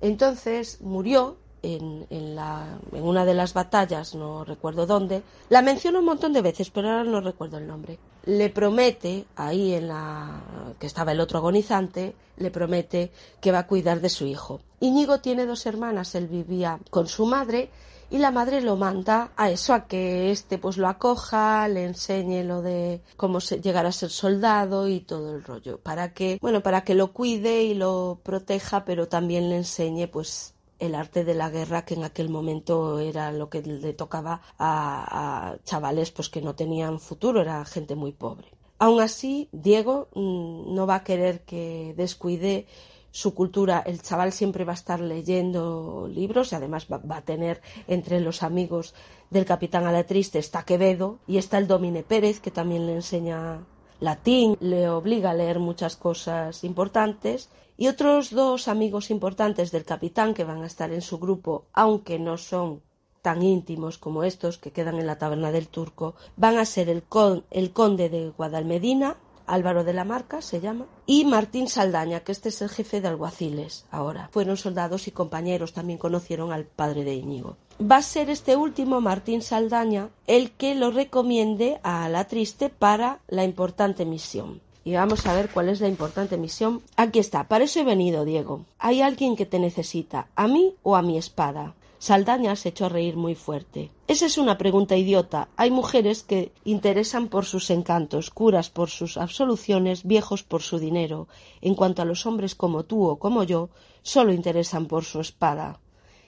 Entonces 0.01 0.81
murió 0.83 1.39
en, 1.63 2.35
la, 2.35 2.79
en 2.93 3.03
una 3.03 3.25
de 3.25 3.35
las 3.35 3.55
batallas, 3.55 4.15
no 4.15 4.45
recuerdo 4.45 4.87
dónde, 4.87 5.23
la 5.49 5.63
menciona 5.63 6.01
un 6.01 6.05
montón 6.05 6.33
de 6.33 6.43
veces, 6.43 6.71
pero 6.71 6.91
ahora 6.91 7.05
no 7.05 7.21
recuerdo 7.21 7.59
el 7.59 7.67
nombre. 7.67 7.99
Le 8.27 8.51
promete, 8.51 9.25
ahí 9.37 9.73
en 9.73 9.89
la 9.89 10.43
que 10.79 10.87
estaba 10.87 11.13
el 11.13 11.21
otro 11.21 11.39
agonizante, 11.39 12.15
le 12.37 12.51
promete 12.51 13.13
que 13.41 13.53
va 13.53 13.61
a 13.61 13.67
cuidar 13.67 14.01
de 14.01 14.11
su 14.11 14.27
hijo. 14.27 14.61
Íñigo 14.81 15.21
tiene 15.21 15.47
dos 15.47 15.65
hermanas, 15.67 16.15
él 16.15 16.27
vivía 16.27 16.79
con 16.91 17.07
su 17.07 17.25
madre 17.25 17.71
y 18.15 18.19
la 18.19 18.31
madre 18.31 18.61
lo 18.61 18.77
manda 18.77 19.33
a 19.37 19.51
eso, 19.51 19.75
a 19.75 19.89
que 19.89 20.31
éste 20.31 20.57
pues 20.57 20.77
lo 20.77 20.87
acoja, 20.87 21.67
le 21.67 21.85
enseñe 21.85 22.45
lo 22.45 22.63
de 22.63 23.03
cómo 23.17 23.41
llegar 23.41 23.87
a 23.87 23.91
ser 23.91 24.11
soldado 24.11 24.87
y 24.87 25.01
todo 25.01 25.35
el 25.35 25.43
rollo, 25.43 25.81
para 25.81 26.15
que, 26.15 26.39
bueno, 26.41 26.63
para 26.63 26.85
que 26.85 26.95
lo 26.95 27.13
cuide 27.13 27.65
y 27.65 27.75
lo 27.75 28.21
proteja, 28.23 28.85
pero 28.85 29.09
también 29.09 29.51
le 29.51 29.57
enseñe 29.57 30.07
pues 30.07 30.55
el 30.79 30.95
arte 30.95 31.25
de 31.25 31.35
la 31.35 31.51
guerra 31.51 31.85
que 31.85 31.95
en 31.95 32.05
aquel 32.05 32.29
momento 32.29 33.01
era 33.01 33.33
lo 33.33 33.51
que 33.51 33.63
le 33.63 33.93
tocaba 33.95 34.43
a, 34.61 35.57
chavales 35.65 36.13
pues 36.13 36.29
que 36.29 36.41
no 36.41 36.55
tenían 36.55 37.01
futuro, 37.01 37.41
era 37.41 37.65
gente 37.65 37.97
muy 37.97 38.13
pobre. 38.13 38.47
Aún 38.79 39.01
así, 39.01 39.49
Diego 39.51 40.07
mm, 40.15 40.73
no 40.73 40.87
va 40.87 40.97
a 40.97 41.05
querer 41.05 41.41
que 41.41 41.95
descuide 41.97 42.69
su 43.15 43.33
cultura. 43.33 43.81
El 43.87 44.03
chaval 44.03 44.33
siempre 44.33 44.65
va 44.65 44.73
a 44.73 44.75
estar 44.83 44.99
leyendo 44.99 46.09
libros 46.13 46.51
y 46.51 46.57
además 46.57 46.89
va, 46.91 47.17
a 47.17 47.23
tener 47.23 47.63
entre 47.87 48.19
los 48.19 48.43
amigos 48.43 48.93
del 49.31 49.45
capitán 49.45 49.87
Alatriste 49.87 50.41
está 50.41 50.65
Quevedo 50.65 51.21
y 51.29 51.39
está 51.39 51.59
el 51.59 51.69
Domine 51.69 52.03
Pérez 52.03 52.41
que 52.41 52.51
también 52.51 52.87
le 52.87 52.95
enseña 52.95 53.65
latín, 54.01 54.57
le 54.59 54.89
obliga 54.89 55.31
a 55.31 55.35
leer 55.35 55.61
muchas 55.61 55.97
cosas 55.97 56.65
importantes 56.65 57.51
y 57.77 57.87
otros 57.87 58.31
dos 58.31 58.67
amigos 58.67 59.13
importantes 59.13 59.71
del 59.71 59.85
capitán 59.85 60.35
que 60.35 60.43
van 60.43 60.65
a 60.65 60.67
estar 60.67 60.93
en 60.93 61.01
su 61.01 61.21
grupo, 61.21 61.67
aunque 61.73 62.19
no 62.19 62.37
son 62.37 62.83
tan 63.23 63.45
íntimos 63.45 63.97
como 63.97 64.25
estos 64.25 64.59
que 64.59 64.73
quedan 64.73 64.99
en 64.99 65.07
la 65.07 65.19
taberna 65.19 65.53
del 65.53 65.69
turco, 65.69 66.17
van 66.37 66.59
a 66.59 66.65
ser 66.65 66.89
el, 66.89 67.05
el 67.53 67.71
conde 67.73 68.09
de 68.09 68.31
Guadalmedina, 68.31 69.19
Álvaro 69.47 69.85
de 69.85 69.93
la 69.93 70.05
Marca 70.05 70.43
se 70.43 70.61
llama, 70.61 70.87
y 71.07 71.25
Martín 71.25 71.69
Saldaña, 71.69 72.21
que 72.21 72.33
este 72.33 72.49
es 72.49 72.63
el 72.63 72.69
jefe 72.69 73.01
de 73.01 73.09
alguaciles 73.09 73.85
ahora. 73.91 74.29
Fueron 74.33 74.57
soldados 74.57 75.09
y 75.09 75.11
compañeros, 75.11 75.73
también 75.73 75.99
conocieron 75.99 76.53
al 76.53 76.65
padre 76.65 77.05
de 77.05 77.15
Íñigo. 77.15 77.57
Va 77.81 77.97
a 77.97 78.03
ser 78.03 78.31
este 78.31 78.57
último, 78.57 79.01
Martín 79.01 79.43
Saldaña, 79.43 80.09
el 80.27 80.53
que 80.53 80.75
lo 80.75 80.91
recomiende 80.91 81.81
a 81.83 82.09
la 82.09 82.25
triste 82.25 82.71
para 82.71 83.21
la 83.29 83.45
importante 83.45 84.05
misión 84.05 84.61
y 84.85 84.95
vamos 84.95 85.27
a 85.27 85.35
ver 85.35 85.49
cuál 85.49 85.71
es 85.71 85.81
la 85.81 85.89
importante 85.89 86.37
misión. 86.37 86.83
Aquí 86.97 87.19
está, 87.19 87.49
para 87.49 87.65
eso 87.65 87.81
he 87.81 87.85
venido, 87.85 88.25
Diego. 88.25 88.67
Hay 88.79 89.01
alguien 89.01 89.35
que 89.35 89.47
te 89.47 89.59
necesita, 89.59 90.29
a 90.37 90.47
mí 90.47 90.75
o 90.83 90.95
a 90.95 91.03
mi 91.03 91.17
espada. 91.17 91.75
Saldaña 92.05 92.55
se 92.55 92.69
echó 92.69 92.85
a 92.85 92.91
reír 92.91 93.17
muy 93.17 93.35
fuerte. 93.35 93.91
Esa 94.09 94.27
es 94.27 94.37
una 94.37 94.59
pregunta 94.59 94.95
idiota. 94.95 95.49
Hay 95.57 95.71
mujeres 95.71 96.23
que 96.23 96.53
interesan 96.63 97.29
por 97.29 97.47
sus 97.47 97.71
encantos, 97.71 98.29
curas 98.29 98.69
por 98.69 98.91
sus 98.91 99.17
absoluciones, 99.17 100.05
viejos 100.05 100.43
por 100.43 100.61
su 100.61 100.79
dinero. 100.79 101.29
En 101.63 101.75
cuanto 101.75 102.03
a 102.03 102.05
los 102.05 102.27
hombres 102.27 102.55
como 102.55 102.85
tú 102.85 103.07
o 103.07 103.19
como 103.19 103.43
yo, 103.43 103.71
solo 104.03 104.35
interesan 104.35 104.85
por 104.85 105.07
su 105.07 105.19
espada. 105.19 105.81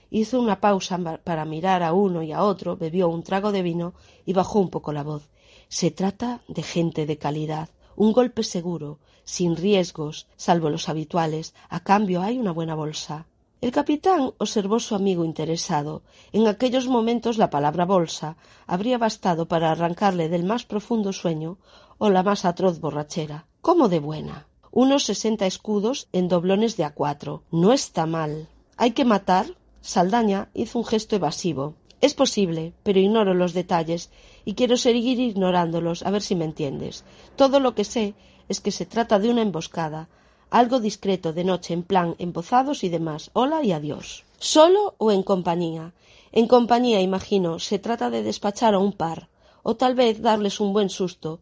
Hizo 0.08 0.40
una 0.40 0.62
pausa 0.62 0.98
para 1.22 1.44
mirar 1.44 1.82
a 1.82 1.92
uno 1.92 2.22
y 2.22 2.32
a 2.32 2.42
otro, 2.42 2.78
bebió 2.78 3.10
un 3.10 3.22
trago 3.22 3.52
de 3.52 3.60
vino 3.60 3.92
y 4.24 4.32
bajó 4.32 4.60
un 4.60 4.70
poco 4.70 4.94
la 4.94 5.02
voz. 5.02 5.28
Se 5.68 5.90
trata 5.90 6.40
de 6.48 6.62
gente 6.62 7.04
de 7.04 7.18
calidad 7.18 7.68
un 7.96 8.12
golpe 8.12 8.42
seguro, 8.44 8.98
sin 9.24 9.56
riesgos, 9.56 10.26
salvo 10.36 10.70
los 10.70 10.88
habituales. 10.88 11.54
A 11.68 11.80
cambio 11.80 12.22
hay 12.22 12.38
una 12.38 12.52
buena 12.52 12.74
bolsa. 12.74 13.26
El 13.62 13.70
capitán 13.70 14.32
observó 14.38 14.78
su 14.80 14.94
amigo 14.94 15.24
interesado. 15.24 16.02
En 16.32 16.46
aquellos 16.46 16.88
momentos 16.88 17.38
la 17.38 17.48
palabra 17.48 17.86
bolsa 17.86 18.36
habría 18.66 18.98
bastado 18.98 19.48
para 19.48 19.70
arrancarle 19.70 20.28
del 20.28 20.44
más 20.44 20.64
profundo 20.64 21.12
sueño 21.12 21.58
o 21.98 22.10
la 22.10 22.22
más 22.22 22.44
atroz 22.44 22.80
borrachera. 22.80 23.46
¿Cómo 23.62 23.88
de 23.88 23.98
buena? 23.98 24.46
Unos 24.70 25.04
sesenta 25.04 25.46
escudos 25.46 26.08
en 26.12 26.28
doblones 26.28 26.76
de 26.76 26.84
a 26.84 26.92
cuatro. 26.92 27.44
No 27.50 27.72
está 27.72 28.04
mal. 28.04 28.48
¿Hay 28.76 28.90
que 28.90 29.06
matar? 29.06 29.46
Saldaña 29.80 30.50
hizo 30.52 30.78
un 30.78 30.84
gesto 30.84 31.16
evasivo. 31.16 31.74
Es 32.02 32.12
posible, 32.12 32.74
pero 32.82 33.00
ignoro 33.00 33.32
los 33.32 33.54
detalles 33.54 34.10
y 34.44 34.54
quiero 34.54 34.76
seguir 34.76 35.18
ignorándolos, 35.18 36.04
a 36.04 36.10
ver 36.10 36.20
si 36.20 36.34
me 36.36 36.44
entiendes. 36.44 37.04
Todo 37.36 37.58
lo 37.58 37.74
que 37.74 37.84
sé 37.84 38.14
es 38.50 38.60
que 38.60 38.70
se 38.70 38.84
trata 38.84 39.18
de 39.18 39.30
una 39.30 39.40
emboscada, 39.40 40.08
algo 40.50 40.80
discreto 40.80 41.32
de 41.32 41.44
noche 41.44 41.74
en 41.74 41.82
plan 41.82 42.14
embozados 42.18 42.84
y 42.84 42.88
demás. 42.88 43.30
Hola 43.32 43.62
y 43.64 43.72
adiós. 43.72 44.24
¿Solo 44.38 44.94
o 44.98 45.10
en 45.10 45.22
compañía? 45.22 45.92
En 46.32 46.46
compañía, 46.46 47.00
imagino, 47.00 47.58
se 47.58 47.78
trata 47.78 48.10
de 48.10 48.22
despachar 48.22 48.74
a 48.74 48.78
un 48.78 48.92
par, 48.92 49.28
o 49.62 49.76
tal 49.76 49.94
vez 49.94 50.20
darles 50.20 50.60
un 50.60 50.72
buen 50.72 50.90
susto, 50.90 51.40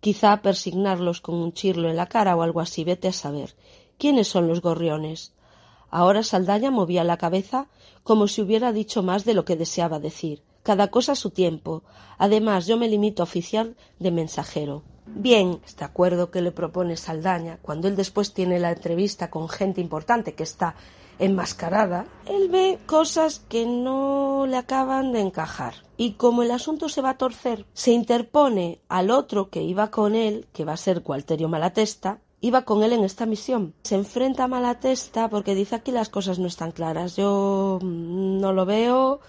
quizá 0.00 0.40
persignarlos 0.40 1.20
con 1.20 1.34
un 1.34 1.52
chirlo 1.52 1.90
en 1.90 1.96
la 1.96 2.06
cara 2.06 2.36
o 2.36 2.42
algo 2.42 2.60
así, 2.60 2.84
vete 2.84 3.08
a 3.08 3.12
saber. 3.12 3.54
¿Quiénes 3.98 4.28
son 4.28 4.48
los 4.48 4.62
gorriones? 4.62 5.32
Ahora 5.90 6.22
Saldaña 6.22 6.70
movía 6.70 7.04
la 7.04 7.18
cabeza 7.18 7.66
como 8.02 8.28
si 8.28 8.40
hubiera 8.40 8.72
dicho 8.72 9.02
más 9.02 9.24
de 9.24 9.34
lo 9.34 9.44
que 9.44 9.56
deseaba 9.56 9.98
decir. 9.98 10.42
Cada 10.62 10.88
cosa 10.88 11.12
a 11.12 11.16
su 11.16 11.30
tiempo. 11.30 11.82
Además, 12.18 12.66
yo 12.66 12.76
me 12.76 12.88
limito 12.88 13.22
a 13.22 13.24
oficiar 13.24 13.74
de 13.98 14.10
mensajero. 14.10 14.82
Bien, 15.06 15.60
este 15.64 15.84
acuerdo 15.84 16.30
que 16.30 16.42
le 16.42 16.52
propone 16.52 16.96
Saldaña, 16.96 17.58
cuando 17.62 17.88
él 17.88 17.96
después 17.96 18.32
tiene 18.32 18.58
la 18.58 18.70
entrevista 18.70 19.30
con 19.30 19.48
gente 19.48 19.80
importante 19.80 20.34
que 20.34 20.44
está 20.44 20.76
enmascarada, 21.18 22.06
él 22.26 22.48
ve 22.48 22.78
cosas 22.86 23.40
que 23.40 23.66
no 23.66 24.46
le 24.46 24.56
acaban 24.56 25.12
de 25.12 25.20
encajar. 25.20 25.74
Y 25.96 26.12
como 26.12 26.42
el 26.42 26.50
asunto 26.50 26.88
se 26.88 27.02
va 27.02 27.10
a 27.10 27.18
torcer, 27.18 27.66
se 27.74 27.92
interpone 27.92 28.80
al 28.88 29.10
otro 29.10 29.50
que 29.50 29.62
iba 29.62 29.90
con 29.90 30.14
él, 30.14 30.46
que 30.52 30.64
va 30.64 30.72
a 30.72 30.78
ser 30.78 31.00
Gualterio 31.00 31.48
Malatesta, 31.48 32.20
iba 32.40 32.62
con 32.62 32.82
él 32.82 32.92
en 32.92 33.04
esta 33.04 33.26
misión. 33.26 33.74
Se 33.82 33.96
enfrenta 33.96 34.44
a 34.44 34.48
Malatesta 34.48 35.28
porque 35.28 35.54
dice 35.54 35.74
aquí 35.74 35.90
las 35.90 36.08
cosas 36.08 36.38
no 36.38 36.46
están 36.46 36.72
claras. 36.72 37.16
Yo 37.16 37.78
mm, 37.82 38.40
no 38.40 38.52
lo 38.52 38.64
veo 38.64 39.20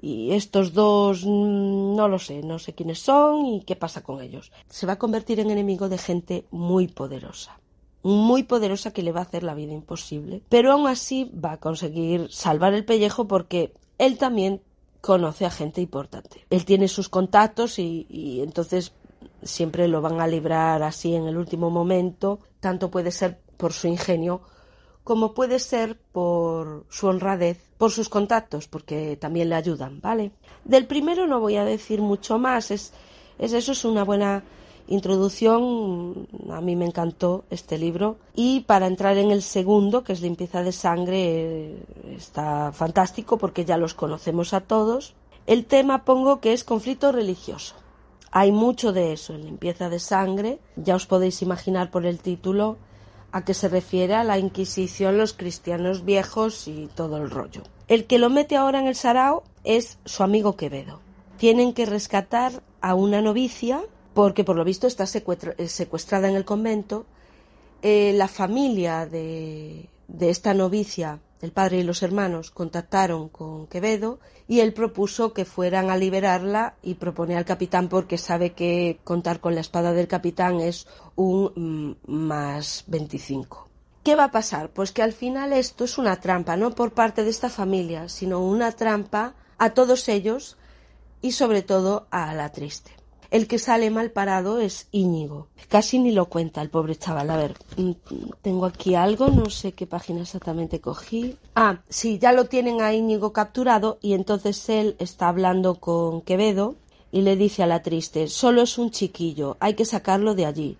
y 0.00 0.32
estos 0.32 0.72
dos 0.72 1.24
mm, 1.24 1.94
no 1.94 2.08
lo 2.08 2.18
sé, 2.18 2.42
no 2.42 2.58
sé 2.58 2.74
quiénes 2.74 3.00
son 3.00 3.46
y 3.46 3.60
qué 3.62 3.76
pasa 3.76 4.02
con 4.02 4.20
ellos. 4.20 4.52
Se 4.68 4.86
va 4.86 4.94
a 4.94 4.98
convertir 4.98 5.40
en 5.40 5.50
enemigo 5.50 5.88
de 5.88 5.98
gente 5.98 6.44
muy 6.50 6.88
poderosa. 6.88 7.58
Muy 8.02 8.42
poderosa 8.42 8.92
que 8.92 9.02
le 9.02 9.12
va 9.12 9.20
a 9.20 9.24
hacer 9.24 9.42
la 9.42 9.54
vida 9.54 9.72
imposible. 9.72 10.42
Pero 10.48 10.72
aún 10.72 10.86
así 10.86 11.30
va 11.42 11.52
a 11.52 11.60
conseguir 11.60 12.30
salvar 12.30 12.74
el 12.74 12.84
pellejo 12.84 13.26
porque 13.26 13.72
él 13.96 14.18
también 14.18 14.60
conoce 15.00 15.46
a 15.46 15.50
gente 15.50 15.80
importante. 15.80 16.44
Él 16.50 16.64
tiene 16.64 16.88
sus 16.88 17.08
contactos 17.08 17.78
y, 17.78 18.06
y 18.10 18.40
entonces 18.42 18.92
siempre 19.42 19.88
lo 19.88 20.00
van 20.00 20.20
a 20.20 20.26
librar 20.26 20.82
así 20.82 21.14
en 21.14 21.26
el 21.26 21.36
último 21.36 21.70
momento, 21.70 22.40
tanto 22.60 22.90
puede 22.90 23.10
ser 23.10 23.40
por 23.56 23.72
su 23.72 23.86
ingenio 23.86 24.42
como 25.04 25.34
puede 25.34 25.58
ser 25.58 25.98
por 26.12 26.86
su 26.88 27.06
honradez, 27.06 27.58
por 27.76 27.90
sus 27.90 28.08
contactos, 28.08 28.66
porque 28.66 29.16
también 29.16 29.50
le 29.50 29.54
ayudan, 29.54 30.00
¿vale? 30.00 30.32
Del 30.64 30.86
primero 30.86 31.26
no 31.26 31.40
voy 31.40 31.56
a 31.56 31.64
decir 31.64 32.00
mucho 32.00 32.38
más, 32.38 32.70
es, 32.70 32.92
es 33.38 33.52
eso, 33.52 33.72
es 33.72 33.84
una 33.84 34.02
buena 34.02 34.42
introducción, 34.86 36.26
a 36.50 36.60
mí 36.62 36.74
me 36.74 36.86
encantó 36.86 37.44
este 37.50 37.76
libro, 37.76 38.16
y 38.34 38.60
para 38.60 38.86
entrar 38.86 39.18
en 39.18 39.30
el 39.30 39.42
segundo, 39.42 40.04
que 40.04 40.14
es 40.14 40.22
limpieza 40.22 40.62
de 40.62 40.72
sangre, 40.72 41.76
está 42.16 42.72
fantástico 42.72 43.36
porque 43.36 43.66
ya 43.66 43.76
los 43.76 43.94
conocemos 43.94 44.54
a 44.54 44.62
todos. 44.62 45.14
El 45.46 45.66
tema 45.66 46.06
pongo 46.06 46.40
que 46.40 46.54
es 46.54 46.64
conflicto 46.64 47.12
religioso. 47.12 47.74
Hay 48.30 48.50
mucho 48.50 48.92
de 48.92 49.12
eso 49.12 49.34
en 49.34 49.44
limpieza 49.44 49.90
de 49.90 49.98
sangre. 49.98 50.58
Ya 50.76 50.96
os 50.96 51.06
podéis 51.06 51.42
imaginar 51.42 51.90
por 51.90 52.06
el 52.06 52.18
título 52.18 52.78
a 53.34 53.44
qué 53.44 53.52
se 53.52 53.68
refiere 53.68 54.14
a 54.14 54.22
la 54.22 54.38
Inquisición, 54.38 55.18
los 55.18 55.32
cristianos 55.32 56.04
viejos 56.04 56.68
y 56.68 56.88
todo 56.94 57.16
el 57.16 57.28
rollo. 57.30 57.62
El 57.88 58.04
que 58.04 58.20
lo 58.20 58.30
mete 58.30 58.54
ahora 58.54 58.78
en 58.78 58.86
el 58.86 58.94
sarao 58.94 59.42
es 59.64 59.98
su 60.04 60.22
amigo 60.22 60.54
Quevedo. 60.54 61.00
Tienen 61.36 61.74
que 61.74 61.84
rescatar 61.84 62.62
a 62.80 62.94
una 62.94 63.22
novicia 63.22 63.82
porque 64.14 64.44
por 64.44 64.54
lo 64.54 64.62
visto 64.62 64.86
está 64.86 65.06
secuestrada 65.06 66.28
en 66.28 66.36
el 66.36 66.44
convento. 66.44 67.06
Eh, 67.82 68.12
la 68.14 68.28
familia 68.28 69.04
de 69.04 69.88
esta 70.20 70.54
novicia 70.54 71.18
el 71.44 71.52
padre 71.52 71.78
y 71.78 71.82
los 71.82 72.02
hermanos 72.02 72.50
contactaron 72.50 73.28
con 73.28 73.66
Quevedo 73.66 74.18
y 74.48 74.60
él 74.60 74.72
propuso 74.72 75.32
que 75.32 75.44
fueran 75.44 75.90
a 75.90 75.96
liberarla 75.96 76.74
y 76.82 76.94
propone 76.94 77.36
al 77.36 77.44
capitán 77.44 77.88
porque 77.88 78.18
sabe 78.18 78.52
que 78.52 78.98
contar 79.04 79.40
con 79.40 79.54
la 79.54 79.60
espada 79.60 79.92
del 79.92 80.08
capitán 80.08 80.60
es 80.60 80.86
un 81.14 81.96
mm, 82.06 82.10
más 82.10 82.84
25. 82.86 83.68
¿Qué 84.02 84.16
va 84.16 84.24
a 84.24 84.30
pasar? 84.30 84.70
Pues 84.70 84.92
que 84.92 85.02
al 85.02 85.12
final 85.12 85.52
esto 85.52 85.84
es 85.84 85.98
una 85.98 86.20
trampa, 86.20 86.56
no 86.56 86.74
por 86.74 86.92
parte 86.92 87.24
de 87.24 87.30
esta 87.30 87.48
familia, 87.48 88.08
sino 88.08 88.40
una 88.40 88.72
trampa 88.72 89.34
a 89.58 89.70
todos 89.70 90.08
ellos 90.08 90.56
y 91.22 91.32
sobre 91.32 91.62
todo 91.62 92.06
a 92.10 92.34
la 92.34 92.52
triste. 92.52 92.92
El 93.34 93.48
que 93.48 93.58
sale 93.58 93.90
mal 93.90 94.12
parado 94.12 94.60
es 94.60 94.86
Íñigo. 94.92 95.48
Casi 95.68 95.98
ni 95.98 96.12
lo 96.12 96.26
cuenta 96.26 96.62
el 96.62 96.70
pobre 96.70 96.94
chaval. 96.94 97.30
A 97.30 97.36
ver, 97.36 97.56
mm, 97.76 97.90
tengo 98.42 98.64
aquí 98.64 98.94
algo, 98.94 99.26
no 99.26 99.50
sé 99.50 99.72
qué 99.72 99.88
página 99.88 100.20
exactamente 100.22 100.80
cogí. 100.80 101.36
Ah, 101.56 101.80
sí, 101.88 102.20
ya 102.20 102.30
lo 102.30 102.44
tienen 102.44 102.80
a 102.80 102.94
Íñigo 102.94 103.32
capturado 103.32 103.98
y 104.00 104.12
entonces 104.12 104.68
él 104.68 104.94
está 105.00 105.28
hablando 105.28 105.80
con 105.80 106.20
Quevedo 106.20 106.76
y 107.10 107.22
le 107.22 107.34
dice 107.34 107.64
a 107.64 107.66
la 107.66 107.82
triste, 107.82 108.28
solo 108.28 108.62
es 108.62 108.78
un 108.78 108.92
chiquillo, 108.92 109.56
hay 109.58 109.74
que 109.74 109.84
sacarlo 109.84 110.36
de 110.36 110.46
allí. 110.46 110.78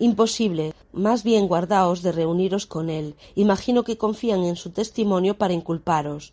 Imposible. 0.00 0.74
Más 0.92 1.22
bien 1.22 1.46
guardaos 1.46 2.02
de 2.02 2.10
reuniros 2.10 2.66
con 2.66 2.90
él. 2.90 3.14
Imagino 3.36 3.84
que 3.84 3.98
confían 3.98 4.42
en 4.42 4.56
su 4.56 4.70
testimonio 4.70 5.38
para 5.38 5.54
inculparos. 5.54 6.32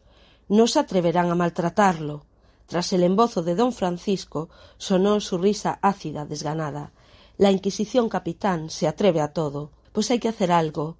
No 0.49 0.65
se 0.65 0.79
atreverán 0.79 1.29
a 1.29 1.35
maltratarlo. 1.35 2.25
Tras 2.71 2.93
el 2.93 3.03
embozo 3.03 3.43
de 3.43 3.53
don 3.53 3.73
Francisco 3.73 4.47
sonó 4.77 5.19
su 5.19 5.37
risa 5.37 5.77
ácida, 5.81 6.25
desganada. 6.25 6.93
La 7.37 7.51
Inquisición 7.51 8.07
capitán 8.07 8.69
se 8.69 8.87
atreve 8.87 9.19
a 9.19 9.33
todo. 9.33 9.71
Pues 9.91 10.09
hay 10.09 10.19
que 10.19 10.29
hacer 10.29 10.53
algo. 10.53 10.95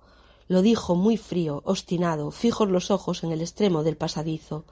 Lo 0.49 0.61
dijo 0.61 0.95
muy 0.95 1.15
frío, 1.15 1.61
obstinado, 1.63 2.31
fijos 2.31 2.67
los 2.69 2.91
ojos 2.91 3.23
en 3.23 3.31
el 3.31 3.39
extremo 3.39 3.83
del 3.83 3.95
pasadizo, 3.95 4.65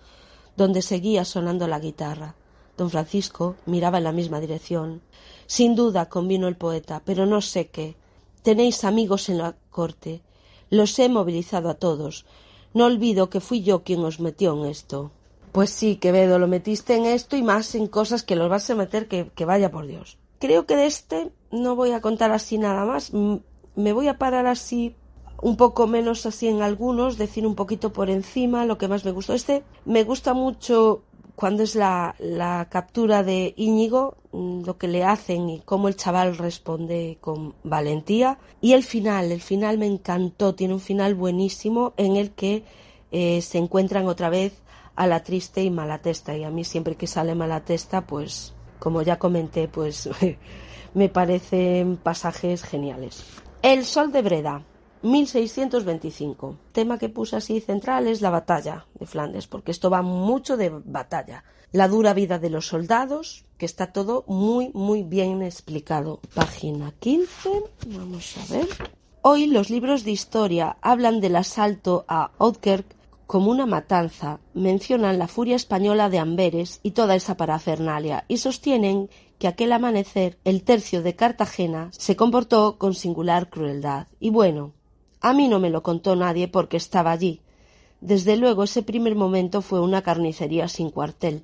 donde 0.58 0.82
seguía 0.82 1.24
sonando 1.24 1.70
la 1.70 1.80
guitarra. 1.80 2.36
Don 2.76 2.90
Francisco 2.90 3.56
miraba 3.66 4.00
en 4.00 4.04
la 4.04 4.12
misma 4.12 4.42
dirección. 4.42 5.02
Sin 5.48 5.76
duda, 5.76 6.10
convino 6.10 6.50
el 6.50 6.58
poeta, 6.58 7.02
pero 7.06 7.26
no 7.26 7.40
sé 7.40 7.70
qué. 7.70 7.96
Tenéis 8.44 8.84
amigos 8.84 9.30
en 9.30 9.38
la 9.38 9.56
corte. 9.72 10.22
Los 10.70 11.00
he 11.00 11.08
movilizado 11.08 11.70
a 11.70 11.76
todos. 11.76 12.26
No 12.74 12.88
olvido 12.88 13.30
que 13.30 13.40
fui 13.40 13.62
yo 13.64 13.86
quien 13.86 14.04
os 14.04 14.20
metió 14.20 14.54
en 14.54 14.70
esto. 14.70 15.12
Pues 15.52 15.72
sí, 15.72 15.96
Quevedo, 15.96 16.38
lo 16.38 16.48
metiste 16.48 16.96
en 16.96 17.06
esto 17.06 17.36
y 17.36 17.42
más 17.42 17.74
en 17.76 17.88
cosas 17.88 18.24
que 18.24 18.36
los 18.36 18.50
vas 18.50 18.70
a 18.70 18.76
meter 18.76 19.08
que, 19.08 19.46
vaya 19.46 19.72
por 19.72 19.88
Dios. 19.88 20.18
Creo 20.40 20.66
que 20.66 20.76
de 20.76 20.86
este 20.86 21.32
no 21.52 21.76
voy 21.76 21.92
a 21.92 22.02
contar 22.02 22.32
así 22.32 22.58
nada 22.58 22.86
más. 22.86 23.12
Me 23.76 23.94
voy 23.94 24.08
a 24.08 24.18
parar 24.18 24.46
así 24.46 24.96
un 25.42 25.58
poco 25.58 25.88
menos 25.88 26.26
así 26.26 26.48
en 26.48 26.62
algunos, 26.62 27.18
decir 27.18 27.48
un 27.48 27.56
poquito 27.56 27.92
por 27.94 28.10
encima 28.10 28.66
lo 28.66 28.78
que 28.78 28.88
más 28.88 29.06
me 29.06 29.12
gustó. 29.12 29.34
Este 29.34 29.64
me 29.86 30.04
gusta 30.04 30.34
mucho 30.34 31.04
cuando 31.36 31.64
es 31.64 31.76
la, 31.76 32.16
la 32.20 32.68
captura 32.70 33.24
de 33.24 33.54
Íñigo, 33.58 34.18
mm, 34.32 34.66
lo 34.66 34.78
que 34.78 34.88
le 34.88 35.04
hacen 35.04 35.50
y 35.50 35.62
cómo 35.62 35.88
el 35.88 35.96
chaval 35.96 36.38
responde 36.38 37.18
con 37.22 37.56
valentía. 37.64 38.38
Y 38.62 38.74
el 38.74 38.84
final, 38.84 39.32
el 39.32 39.42
final 39.42 39.78
me 39.78 39.88
encantó, 39.88 40.54
tiene 40.54 40.76
un 40.76 40.80
final 40.80 41.16
buenísimo 41.16 41.94
en 41.98 42.18
el 42.18 42.32
que 42.32 42.64
eh, 43.12 43.42
se 43.42 43.58
encuentran 43.58 44.08
otra 44.08 44.30
vez 44.30 44.54
a 45.00 45.08
la 45.08 45.24
triste 45.24 45.64
y 45.64 45.72
Malatesta. 45.72 46.36
Y 46.36 46.44
a 46.44 46.52
mí 46.52 46.66
siempre 46.66 46.96
que 46.96 47.08
sale 47.08 47.34
Malatesta, 47.34 48.06
pues 48.06 48.54
como 48.80 49.02
ya 49.02 49.18
comenté, 49.18 49.70
pues 49.70 50.10
me 50.94 51.08
parecen 51.08 51.96
pasajes 51.96 52.64
geniales. 52.64 53.24
El 53.62 53.86
Sol 53.86 54.12
de 54.12 54.22
Breda, 54.22 54.62
1625. 55.02 56.58
Tema 56.74 56.98
que 57.00 57.08
puse 57.08 57.38
así 57.38 57.62
central 57.62 58.08
es 58.08 58.20
la 58.20 58.30
batalla 58.30 58.88
de 59.00 59.06
Flandes, 59.06 59.48
porque 59.48 59.72
esto 59.72 59.90
va 59.90 60.02
mucho 60.02 60.58
de 60.58 60.70
batalla. 60.70 61.46
La 61.72 61.88
dura 61.88 62.14
vida 62.14 62.38
de 62.38 62.50
los 62.50 62.68
soldados, 62.68 63.46
que 63.58 63.66
está 63.66 63.94
todo 63.94 64.26
muy, 64.28 64.70
muy 64.74 65.04
bien 65.04 65.42
explicado. 65.42 66.20
Página 66.34 66.92
15, 67.00 67.50
vamos 67.88 68.36
a 68.38 68.54
ver. 68.54 68.68
Hoy 69.22 69.48
los 69.48 69.70
libros 69.70 70.04
de 70.04 70.12
historia 70.12 70.76
hablan 70.82 71.22
del 71.22 71.38
asalto 71.38 72.04
a 72.10 72.32
Oudkerk 72.38 72.99
como 73.30 73.52
una 73.52 73.68
matanza, 73.68 74.40
mencionan 74.56 75.20
la 75.20 75.28
furia 75.28 75.56
española 75.56 76.10
de 76.10 76.18
Amberes 76.18 76.80
y 76.82 76.92
toda 76.98 77.14
esa 77.16 77.38
parafernalia, 77.38 78.26
y 78.28 78.38
sostienen 78.38 79.08
que 79.38 79.48
aquel 79.48 79.72
amanecer 79.72 80.40
el 80.46 80.64
tercio 80.64 81.04
de 81.04 81.16
Cartagena 81.16 81.92
se 81.92 82.16
comportó 82.16 82.80
con 82.80 82.96
singular 82.96 83.52
crueldad. 83.52 84.08
Y 84.20 84.32
bueno, 84.32 84.72
a 85.22 85.34
mí 85.34 85.48
no 85.48 85.60
me 85.60 85.70
lo 85.70 85.84
contó 85.84 86.16
nadie 86.16 86.48
porque 86.48 86.78
estaba 86.78 87.12
allí. 87.12 87.42
Desde 88.02 88.36
luego 88.36 88.64
ese 88.64 88.82
primer 88.82 89.14
momento 89.14 89.62
fue 89.62 89.80
una 89.80 90.02
carnicería 90.02 90.68
sin 90.68 90.90
cuartel, 90.90 91.44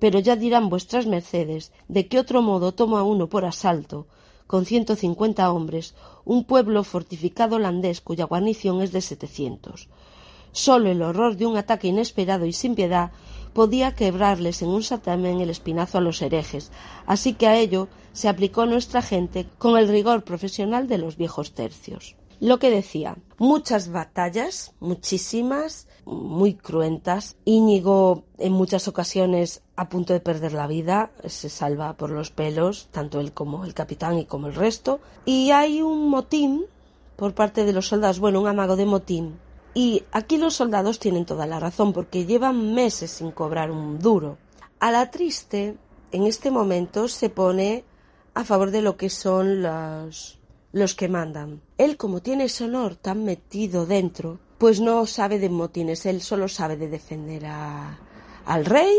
pero 0.00 0.18
ya 0.18 0.34
dirán 0.34 0.68
vuestras 0.68 1.06
mercedes 1.06 1.70
de 1.86 2.08
qué 2.08 2.18
otro 2.18 2.42
modo 2.42 2.72
toma 2.72 3.04
uno 3.04 3.28
por 3.28 3.44
asalto, 3.44 4.08
con 4.48 4.64
ciento 4.64 4.96
cincuenta 4.96 5.52
hombres, 5.52 5.94
un 6.24 6.42
pueblo 6.42 6.82
fortificado 6.82 7.54
holandés 7.54 8.00
cuya 8.00 8.24
guarnición 8.24 8.82
es 8.82 8.90
de 8.90 9.00
setecientos. 9.00 9.88
Solo 10.52 10.90
el 10.90 11.02
horror 11.02 11.36
de 11.36 11.46
un 11.46 11.56
ataque 11.56 11.88
inesperado 11.88 12.44
y 12.44 12.52
sin 12.52 12.74
piedad 12.74 13.10
podía 13.52 13.94
quebrarles 13.94 14.62
en 14.62 14.68
un 14.68 14.82
santiamén 14.82 15.40
el 15.40 15.50
espinazo 15.50 15.98
a 15.98 16.00
los 16.00 16.22
herejes, 16.22 16.70
así 17.06 17.34
que 17.34 17.46
a 17.46 17.56
ello 17.56 17.88
se 18.12 18.28
aplicó 18.28 18.66
nuestra 18.66 19.02
gente 19.02 19.46
con 19.58 19.76
el 19.76 19.88
rigor 19.88 20.24
profesional 20.24 20.88
de 20.88 20.98
los 20.98 21.16
viejos 21.16 21.52
tercios. 21.52 22.16
lo 22.40 22.58
que 22.58 22.70
decía, 22.70 23.18
muchas 23.36 23.92
batallas, 23.92 24.72
muchísimas, 24.80 25.86
muy 26.06 26.54
cruentas. 26.54 27.36
Íñigo 27.44 28.24
en 28.38 28.52
muchas 28.52 28.88
ocasiones 28.88 29.62
a 29.76 29.90
punto 29.90 30.14
de 30.14 30.20
perder 30.20 30.54
la 30.54 30.66
vida, 30.66 31.10
se 31.26 31.50
salva 31.50 31.98
por 31.98 32.08
los 32.10 32.30
pelos, 32.30 32.88
tanto 32.92 33.20
él 33.20 33.32
como 33.32 33.66
el 33.66 33.74
capitán 33.74 34.18
y 34.18 34.24
como 34.24 34.46
el 34.46 34.54
resto. 34.54 35.00
Y 35.26 35.50
hay 35.50 35.82
un 35.82 36.08
motín 36.08 36.64
por 37.16 37.34
parte 37.34 37.66
de 37.66 37.74
los 37.74 37.88
soldados, 37.88 38.20
bueno, 38.20 38.40
un 38.40 38.48
amago 38.48 38.76
de 38.76 38.86
motín. 38.86 39.34
Y 39.74 40.04
aquí 40.12 40.36
los 40.36 40.54
soldados 40.54 40.98
tienen 40.98 41.24
toda 41.24 41.46
la 41.46 41.60
razón 41.60 41.92
porque 41.92 42.26
llevan 42.26 42.74
meses 42.74 43.10
sin 43.12 43.30
cobrar 43.30 43.70
un 43.70 43.98
duro. 43.98 44.38
A 44.80 44.90
la 44.90 45.10
triste, 45.10 45.76
en 46.12 46.24
este 46.24 46.50
momento 46.50 47.06
se 47.08 47.30
pone 47.30 47.84
a 48.34 48.44
favor 48.44 48.70
de 48.70 48.82
lo 48.82 48.96
que 48.96 49.10
son 49.10 49.62
los, 49.62 50.38
los 50.72 50.94
que 50.94 51.08
mandan. 51.08 51.60
Él, 51.78 51.96
como 51.96 52.20
tiene 52.20 52.44
ese 52.44 52.64
honor 52.64 52.96
tan 52.96 53.24
metido 53.24 53.86
dentro, 53.86 54.40
pues 54.58 54.80
no 54.80 55.06
sabe 55.06 55.38
de 55.38 55.48
motines, 55.48 56.04
él 56.06 56.20
solo 56.20 56.48
sabe 56.48 56.76
de 56.76 56.88
defender 56.88 57.46
a, 57.46 57.98
al 58.44 58.64
rey 58.64 58.94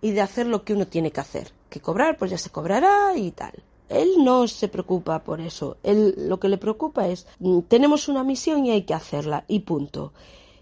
y 0.00 0.12
de 0.12 0.20
hacer 0.20 0.46
lo 0.46 0.64
que 0.64 0.74
uno 0.74 0.86
tiene 0.86 1.10
que 1.10 1.20
hacer. 1.20 1.52
Que 1.68 1.80
cobrar, 1.80 2.16
pues 2.16 2.30
ya 2.30 2.38
se 2.38 2.50
cobrará 2.50 3.16
y 3.16 3.32
tal. 3.32 3.62
Él 3.88 4.12
no 4.18 4.48
se 4.48 4.68
preocupa 4.68 5.24
por 5.24 5.40
eso. 5.40 5.76
Él 5.82 6.14
lo 6.16 6.40
que 6.40 6.48
le 6.48 6.58
preocupa 6.58 7.08
es 7.08 7.26
mm, 7.38 7.60
tenemos 7.60 8.08
una 8.08 8.24
misión 8.24 8.64
y 8.66 8.70
hay 8.70 8.82
que 8.82 8.94
hacerla 8.94 9.44
y 9.48 9.60
punto. 9.60 10.12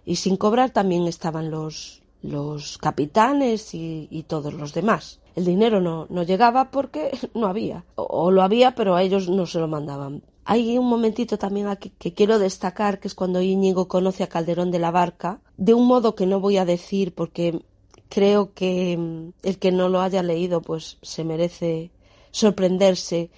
Y 0.05 0.17
sin 0.17 0.37
cobrar 0.37 0.71
también 0.71 1.07
estaban 1.07 1.51
los 1.51 2.03
los 2.23 2.79
capitanes 2.79 3.75
y, 3.75 4.25
todos 4.29 4.55
los 4.55 4.73
demás. 4.73 5.21
El 5.35 5.45
dinero 5.45 5.81
no, 5.81 6.07
no 6.09 6.23
llegaba 6.23 6.71
porque 6.71 7.11
no 7.35 7.47
había. 7.47 7.85
O, 7.97 8.05
o, 8.05 8.31
lo 8.31 8.43
había, 8.43 8.75
pero 8.75 8.95
a 8.95 9.03
ellos 9.03 9.29
no 9.29 9.47
se 9.47 9.59
lo 9.59 9.69
mandaban. 9.69 10.23
Hay 10.45 10.77
un 10.79 10.89
momentito 10.89 11.39
también 11.39 11.69
aquí 11.69 11.93
que 11.99 12.15
quiero 12.15 12.39
destacar, 12.39 13.01
que 13.01 13.09
es 13.09 13.15
cuando 13.15 13.43
Íñigo 13.43 13.89
conoce 13.89 14.23
a 14.23 14.29
Calderón 14.29 14.71
de 14.71 14.79
la 14.79 14.91
Barca, 14.91 15.41
de 15.57 15.75
un 15.75 15.87
modo 15.87 16.15
que 16.15 16.27
no 16.27 16.41
voy 16.41 16.57
a 16.57 16.65
decir 16.65 17.15
porque 17.15 17.61
creo 18.09 18.53
que 18.53 18.97
mm, 18.97 19.33
el 19.43 19.59
que 19.59 19.73
no 19.73 19.89
lo 19.89 20.01
haya 20.01 20.23
leído 20.23 20.61
pues 20.63 20.99
se 21.03 21.25
merece 21.25 21.91
sorprenderse 22.33 23.31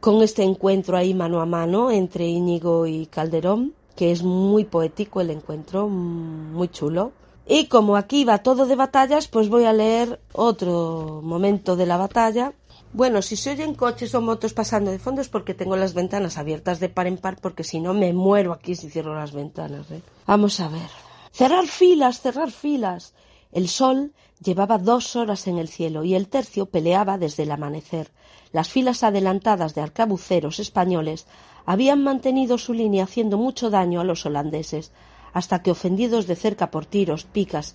con 0.00 0.22
este 0.22 0.42
encuentro 0.42 0.96
ahí 0.96 1.14
mano 1.14 1.40
a 1.40 1.46
mano 1.46 1.90
entre 1.90 2.26
Íñigo 2.26 2.86
y 2.86 3.06
Calderón, 3.06 3.74
que 3.96 4.12
es 4.12 4.22
muy 4.22 4.64
poético 4.64 5.20
el 5.20 5.30
encuentro, 5.30 5.88
muy 5.88 6.68
chulo. 6.68 7.12
Y 7.46 7.66
como 7.66 7.96
aquí 7.96 8.24
va 8.24 8.38
todo 8.38 8.66
de 8.66 8.76
batallas, 8.76 9.26
pues 9.26 9.48
voy 9.48 9.64
a 9.64 9.72
leer 9.72 10.20
otro 10.32 11.20
momento 11.24 11.76
de 11.76 11.86
la 11.86 11.96
batalla. 11.96 12.52
Bueno, 12.92 13.22
si 13.22 13.36
se 13.36 13.52
oyen 13.52 13.74
coches 13.74 14.14
o 14.14 14.20
motos 14.20 14.52
pasando 14.52 14.90
de 14.90 14.98
fondo 14.98 15.20
es 15.20 15.28
porque 15.28 15.54
tengo 15.54 15.76
las 15.76 15.94
ventanas 15.94 16.36
abiertas 16.36 16.80
de 16.80 16.88
par 16.88 17.06
en 17.06 17.16
par, 17.16 17.38
porque 17.40 17.64
si 17.64 17.80
no 17.80 17.94
me 17.94 18.12
muero 18.12 18.52
aquí 18.52 18.74
si 18.74 18.90
cierro 18.90 19.14
las 19.14 19.32
ventanas. 19.32 19.90
¿eh? 19.90 20.02
Vamos 20.26 20.60
a 20.60 20.68
ver. 20.68 20.90
Cerrar 21.32 21.66
filas, 21.66 22.20
cerrar 22.20 22.50
filas. 22.50 23.14
El 23.52 23.68
sol 23.68 24.12
llevaba 24.42 24.78
dos 24.78 25.16
horas 25.16 25.46
en 25.46 25.58
el 25.58 25.68
cielo 25.68 26.04
y 26.04 26.14
el 26.14 26.28
tercio 26.28 26.66
peleaba 26.66 27.18
desde 27.18 27.42
el 27.44 27.50
amanecer. 27.50 28.10
Las 28.52 28.68
filas 28.68 29.02
adelantadas 29.02 29.74
de 29.74 29.80
arcabuceros 29.80 30.58
españoles 30.58 31.26
habían 31.66 32.02
mantenido 32.02 32.56
su 32.56 32.72
línea 32.72 33.04
haciendo 33.04 33.36
mucho 33.36 33.70
daño 33.70 34.00
a 34.00 34.04
los 34.04 34.24
holandeses, 34.24 34.92
hasta 35.32 35.62
que 35.62 35.70
ofendidos 35.70 36.26
de 36.26 36.36
cerca 36.36 36.70
por 36.70 36.86
tiros, 36.86 37.24
picas 37.24 37.74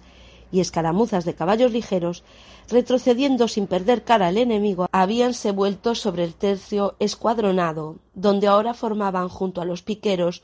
y 0.51 0.59
escaramuzas 0.59 1.25
de 1.25 1.35
caballos 1.35 1.71
ligeros, 1.71 2.23
retrocediendo 2.69 3.47
sin 3.47 3.67
perder 3.67 4.03
cara 4.03 4.27
al 4.27 4.37
enemigo, 4.37 4.87
habíanse 4.91 5.51
vuelto 5.51 5.95
sobre 5.95 6.23
el 6.23 6.35
tercio 6.35 6.95
escuadronado, 6.99 7.97
donde 8.13 8.47
ahora 8.47 8.73
formaban 8.73 9.29
junto 9.29 9.61
a 9.61 9.65
los 9.65 9.81
piqueros 9.81 10.43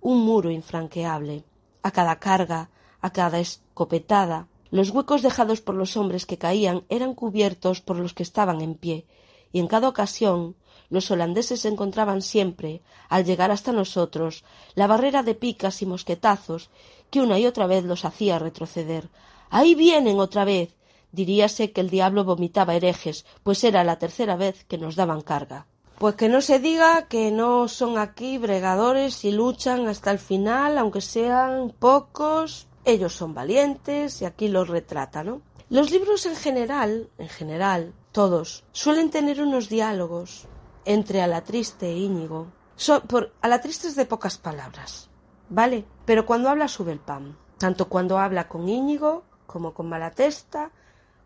un 0.00 0.18
muro 0.24 0.50
infranqueable. 0.50 1.44
A 1.82 1.90
cada 1.90 2.18
carga, 2.18 2.70
a 3.00 3.10
cada 3.10 3.38
escopetada, 3.38 4.46
los 4.70 4.90
huecos 4.90 5.22
dejados 5.22 5.60
por 5.60 5.74
los 5.74 5.96
hombres 5.96 6.26
que 6.26 6.38
caían 6.38 6.84
eran 6.88 7.14
cubiertos 7.14 7.80
por 7.80 7.96
los 7.96 8.14
que 8.14 8.22
estaban 8.22 8.60
en 8.60 8.74
pie, 8.74 9.06
y 9.52 9.58
en 9.58 9.66
cada 9.66 9.88
ocasión 9.88 10.54
los 10.90 11.10
holandeses 11.10 11.64
encontraban 11.64 12.20
siempre, 12.20 12.82
al 13.08 13.24
llegar 13.24 13.50
hasta 13.50 13.72
nosotros, 13.72 14.44
la 14.74 14.88
barrera 14.88 15.22
de 15.22 15.34
picas 15.34 15.82
y 15.82 15.86
mosquetazos 15.86 16.68
que 17.10 17.20
una 17.20 17.38
y 17.38 17.46
otra 17.46 17.66
vez 17.66 17.84
los 17.84 18.04
hacía 18.04 18.38
retroceder. 18.38 19.08
Ahí 19.50 19.74
vienen 19.74 20.18
otra 20.18 20.44
vez. 20.44 20.74
Diríase 21.12 21.72
que 21.72 21.80
el 21.80 21.90
diablo 21.90 22.24
vomitaba 22.24 22.74
herejes, 22.74 23.24
pues 23.42 23.64
era 23.64 23.82
la 23.82 23.98
tercera 23.98 24.36
vez 24.36 24.64
que 24.64 24.78
nos 24.78 24.94
daban 24.94 25.22
carga. 25.22 25.66
Pues 25.98 26.14
que 26.14 26.28
no 26.28 26.40
se 26.40 26.60
diga 26.60 27.08
que 27.08 27.30
no 27.30 27.68
son 27.68 27.98
aquí 27.98 28.38
bregadores 28.38 29.24
y 29.24 29.32
luchan 29.32 29.86
hasta 29.88 30.10
el 30.12 30.18
final, 30.18 30.78
aunque 30.78 31.00
sean 31.00 31.74
pocos, 31.78 32.68
ellos 32.84 33.14
son 33.14 33.34
valientes 33.34 34.22
y 34.22 34.24
aquí 34.24 34.48
los 34.48 34.68
retrata, 34.68 35.22
¿no? 35.22 35.42
Los 35.68 35.90
libros 35.90 36.26
en 36.26 36.36
general, 36.36 37.10
en 37.18 37.28
general, 37.28 37.94
todos, 38.12 38.64
suelen 38.72 39.10
tener 39.10 39.40
unos 39.40 39.68
diálogos 39.68 40.48
entre 40.84 41.22
Alatriste 41.22 41.86
e 41.86 41.96
Íñigo. 41.96 42.48
Son, 42.76 43.02
por, 43.02 43.32
Alatriste 43.40 43.88
es 43.88 43.96
de 43.96 44.06
pocas 44.06 44.38
palabras, 44.38 45.08
¿vale? 45.48 45.84
Pero 46.06 46.26
cuando 46.26 46.48
habla 46.48 46.66
sube 46.66 46.92
el 46.92 46.98
pan. 46.98 47.36
Tanto 47.58 47.88
cuando 47.88 48.18
habla 48.18 48.48
con 48.48 48.68
Íñigo, 48.68 49.22
como 49.46 49.74
con 49.74 49.88
Malatesta, 49.88 50.70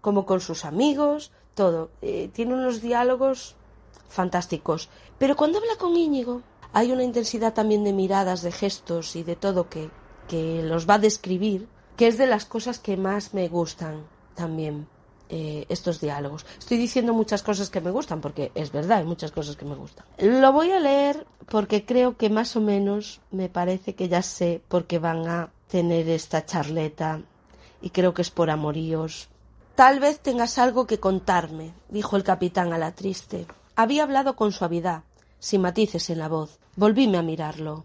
como 0.01 0.27
con 0.27 0.41
sus 0.41 0.65
amigos, 0.65 1.33
todo. 1.55 1.91
Eh, 2.03 2.29
tiene 2.33 2.55
unos 2.55 2.83
diálogos 2.83 3.57
fantásticos. 4.09 4.91
Pero 5.19 5.37
cuando 5.37 5.59
habla 5.59 5.77
con 5.79 5.97
Íñigo, 5.97 6.43
hay 6.73 6.93
una 6.93 7.05
intensidad 7.05 7.55
también 7.55 7.85
de 7.85 7.93
miradas, 7.93 8.43
de 8.43 8.53
gestos 8.53 9.17
y 9.17 9.23
de 9.23 9.37
todo 9.37 9.69
que, 9.69 9.91
que 10.29 10.63
los 10.63 10.89
va 10.89 10.95
a 10.95 10.99
describir, 10.99 11.69
que 11.97 12.09
es 12.09 12.19
de 12.19 12.27
las 12.27 12.45
cosas 12.45 12.79
que 12.79 12.97
más 12.97 13.35
me 13.35 13.49
gustan 13.49 14.05
también 14.35 14.87
eh, 15.29 15.65
estos 15.69 16.01
diálogos. 16.01 16.45
Estoy 16.59 16.77
diciendo 16.77 17.15
muchas 17.15 17.43
cosas 17.43 17.71
que 17.71 17.81
me 17.81 17.91
gustan, 17.91 18.21
porque 18.21 18.53
es 18.55 18.71
verdad, 18.73 18.99
hay 18.99 19.05
muchas 19.05 19.33
cosas 19.33 19.57
que 19.57 19.65
me 19.65 19.75
gustan. 19.75 20.05
Lo 20.19 20.53
voy 20.53 20.71
a 20.71 20.81
leer 20.81 21.27
porque 21.49 21.85
creo 21.85 22.17
que 22.17 22.31
más 22.31 22.57
o 22.57 22.61
menos 22.61 23.21
me 23.31 23.49
parece 23.49 23.95
que 23.95 24.09
ya 24.09 24.23
sé 24.23 24.61
por 24.69 24.87
qué 24.87 24.99
van 24.99 25.27
a 25.27 25.51
tener 25.69 26.09
esta 26.09 26.45
charleta 26.45 27.23
y 27.81 27.91
creo 27.91 28.15
que 28.15 28.23
es 28.23 28.31
por 28.31 28.51
amoríos. 28.51 29.29
Tal 29.75 29.99
vez 29.99 30.21
tengas 30.21 30.59
algo 30.59 30.87
que 30.87 31.01
contarme, 31.01 31.73
dijo 31.89 32.17
el 32.17 32.23
capitán 32.23 32.73
a 32.73 32.79
la 32.79 32.95
triste. 32.95 33.47
Había 33.77 34.05
hablado 34.05 34.37
con 34.37 34.53
suavidad, 34.53 35.03
sin 35.39 35.63
matices 35.63 36.11
en 36.11 36.19
la 36.19 36.29
voz. 36.29 36.59
Volvíme 36.77 37.19
a 37.19 37.23
mirarlo. 37.23 37.85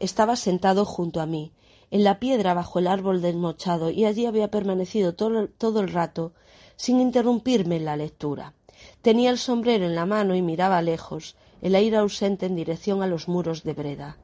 Estaba 0.00 0.34
sentado 0.34 0.84
junto 0.84 1.20
a 1.20 1.26
mí, 1.26 1.52
en 1.90 2.04
la 2.04 2.20
piedra 2.20 2.54
bajo 2.54 2.78
el 2.78 2.86
árbol 2.86 3.20
desmochado, 3.20 3.90
y 3.90 4.04
allí 4.04 4.26
había 4.26 4.50
permanecido 4.50 5.14
todo, 5.14 5.48
todo 5.48 5.80
el 5.80 5.92
rato, 5.92 6.32
sin 6.76 7.00
interrumpirme 7.00 7.76
en 7.76 7.84
la 7.84 7.96
lectura. 7.96 8.54
Tenía 9.02 9.30
el 9.30 9.38
sombrero 9.38 9.86
en 9.86 9.94
la 9.94 10.06
mano 10.06 10.34
y 10.34 10.42
miraba 10.42 10.82
lejos, 10.82 11.36
el 11.60 11.74
aire 11.74 11.98
ausente 11.98 12.46
en 12.46 12.56
dirección 12.56 13.02
a 13.02 13.06
los 13.06 13.28
muros 13.28 13.62
de 13.64 13.74
Breda. 13.74 14.18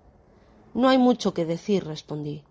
No 0.75 0.89
hay 0.89 0.99
mucho 0.99 1.35
que 1.35 1.45
decir, 1.45 1.85
respondí. 1.85 2.45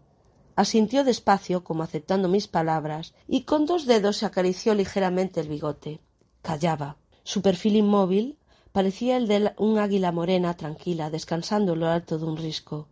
Asintió 0.56 1.04
despacio, 1.04 1.63
como 1.63 1.84
aceptando 1.84 2.30
mis 2.30 2.47
palabras, 2.47 3.13
y 3.28 3.41
con 3.41 3.65
dos 3.65 3.86
dedos 3.86 4.17
se 4.17 4.25
acarició 4.25 4.73
ligeramente 4.73 5.41
el 5.41 5.49
bigote. 5.49 5.99
Callaba. 6.41 6.97
Su 7.23 7.41
perfil 7.41 7.75
inmóvil 7.75 8.38
parecía 8.71 9.17
el 9.17 9.28
de 9.28 9.54
un 9.58 9.80
águila 9.80 10.12
morena 10.12 10.56
tranquila, 10.56 11.10
descansando 11.10 11.73
en 11.73 11.80
lo 11.80 11.88
alto 11.88 12.17
de 12.17 12.25
un 12.25 12.38
risco. 12.38 12.88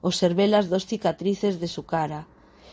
Observé 0.00 0.46
las 0.46 0.68
dos 0.68 0.86
cicatrices 0.86 1.60
de 1.60 1.68
su 1.68 1.84
cara, 1.84 2.26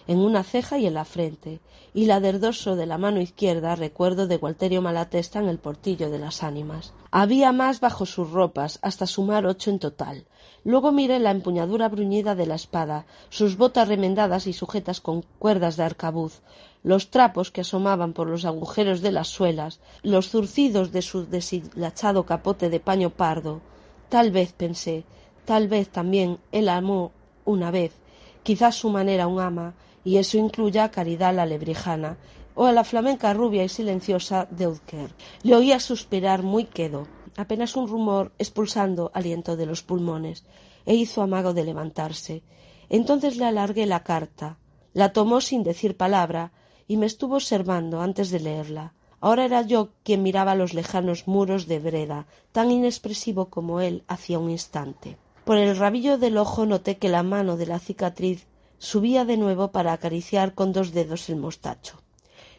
en 0.07 0.19
una 0.19 0.43
ceja 0.43 0.77
y 0.77 0.85
en 0.85 0.93
la 0.93 1.05
frente, 1.05 1.59
y 1.93 2.05
la 2.05 2.19
del 2.19 2.39
dorso 2.39 2.75
de 2.75 2.85
la 2.85 2.97
mano 2.97 3.21
izquierda 3.21 3.75
recuerdo 3.75 4.27
de 4.27 4.37
Gualterio 4.37 4.81
Malatesta 4.81 5.39
en 5.39 5.47
el 5.47 5.57
portillo 5.57 6.09
de 6.09 6.19
las 6.19 6.43
ánimas. 6.43 6.93
Había 7.09 7.51
más 7.51 7.79
bajo 7.79 8.05
sus 8.05 8.29
ropas, 8.29 8.77
hasta 8.81 9.07
sumar 9.07 9.45
ocho 9.45 9.71
en 9.71 9.79
total. 9.79 10.25
Luego 10.63 10.91
miré 10.91 11.19
la 11.19 11.31
empuñadura 11.31 11.89
bruñida 11.89 12.35
de 12.35 12.45
la 12.45 12.55
espada, 12.55 13.05
sus 13.29 13.57
botas 13.57 13.87
remendadas 13.87 14.45
y 14.47 14.53
sujetas 14.53 15.01
con 15.01 15.23
cuerdas 15.39 15.77
de 15.77 15.83
arcabuz, 15.83 16.41
los 16.83 17.09
trapos 17.09 17.49
que 17.49 17.61
asomaban 17.61 18.13
por 18.13 18.27
los 18.27 18.45
agujeros 18.45 19.01
de 19.01 19.11
las 19.11 19.27
suelas, 19.27 19.79
los 20.03 20.29
zurcidos 20.29 20.91
de 20.91 21.01
su 21.01 21.25
deshilachado 21.25 22.25
capote 22.25 22.69
de 22.69 22.79
paño 22.79 23.09
pardo. 23.09 23.61
Tal 24.09 24.29
vez, 24.29 24.53
pensé, 24.53 25.03
tal 25.45 25.67
vez 25.67 25.89
también 25.89 26.39
él 26.51 26.69
amó 26.69 27.11
una 27.45 27.71
vez, 27.71 27.93
quizás 28.43 28.75
su 28.75 28.89
manera 28.89 29.27
un 29.27 29.39
ama, 29.39 29.73
y 30.03 30.17
eso 30.17 30.37
incluya 30.37 30.83
a 30.83 30.91
Caridad 30.91 31.33
la 31.33 31.45
lebrijana 31.45 32.17
o 32.53 32.65
a 32.65 32.71
la 32.71 32.83
flamenca 32.83 33.33
rubia 33.33 33.63
y 33.63 33.69
silenciosa 33.69 34.47
de 34.49 34.67
Udker. 34.67 35.09
Le 35.43 35.55
oía 35.55 35.79
suspirar 35.79 36.41
muy 36.41 36.65
quedo, 36.65 37.07
apenas 37.37 37.75
un 37.75 37.87
rumor 37.87 38.31
expulsando 38.37 39.11
aliento 39.13 39.57
de 39.57 39.65
los 39.65 39.83
pulmones, 39.83 40.45
e 40.85 40.95
hizo 40.95 41.21
amago 41.21 41.53
de 41.53 41.63
levantarse. 41.63 42.43
Entonces 42.89 43.37
le 43.37 43.45
alargué 43.45 43.85
la 43.85 44.03
carta, 44.03 44.57
la 44.93 45.11
tomó 45.11 45.41
sin 45.41 45.63
decir 45.63 45.97
palabra 45.97 46.51
y 46.87 46.97
me 46.97 47.07
estuvo 47.07 47.35
observando 47.35 48.01
antes 48.01 48.29
de 48.29 48.39
leerla. 48.39 48.93
Ahora 49.19 49.45
era 49.45 49.63
yo 49.63 49.89
quien 50.03 50.21
miraba 50.21 50.55
los 50.55 50.73
lejanos 50.73 51.27
muros 51.27 51.67
de 51.67 51.79
Breda, 51.79 52.27
tan 52.51 52.69
inexpresivo 52.71 53.49
como 53.49 53.81
él 53.81 54.03
hacía 54.07 54.39
un 54.39 54.51
instante. 54.51 55.17
Por 55.45 55.57
el 55.57 55.77
rabillo 55.77 56.17
del 56.17 56.39
ojo 56.39 56.65
noté 56.65 56.97
que 56.97 57.07
la 57.07 57.21
mano 57.21 57.55
de 57.55 57.67
la 57.67 57.79
cicatriz 57.79 58.47
subía 58.79 59.25
de 59.25 59.37
nuevo 59.37 59.71
para 59.71 59.93
acariciar 59.93 60.55
con 60.55 60.73
dos 60.73 60.91
dedos 60.91 61.29
el 61.29 61.35
mostacho. 61.35 62.01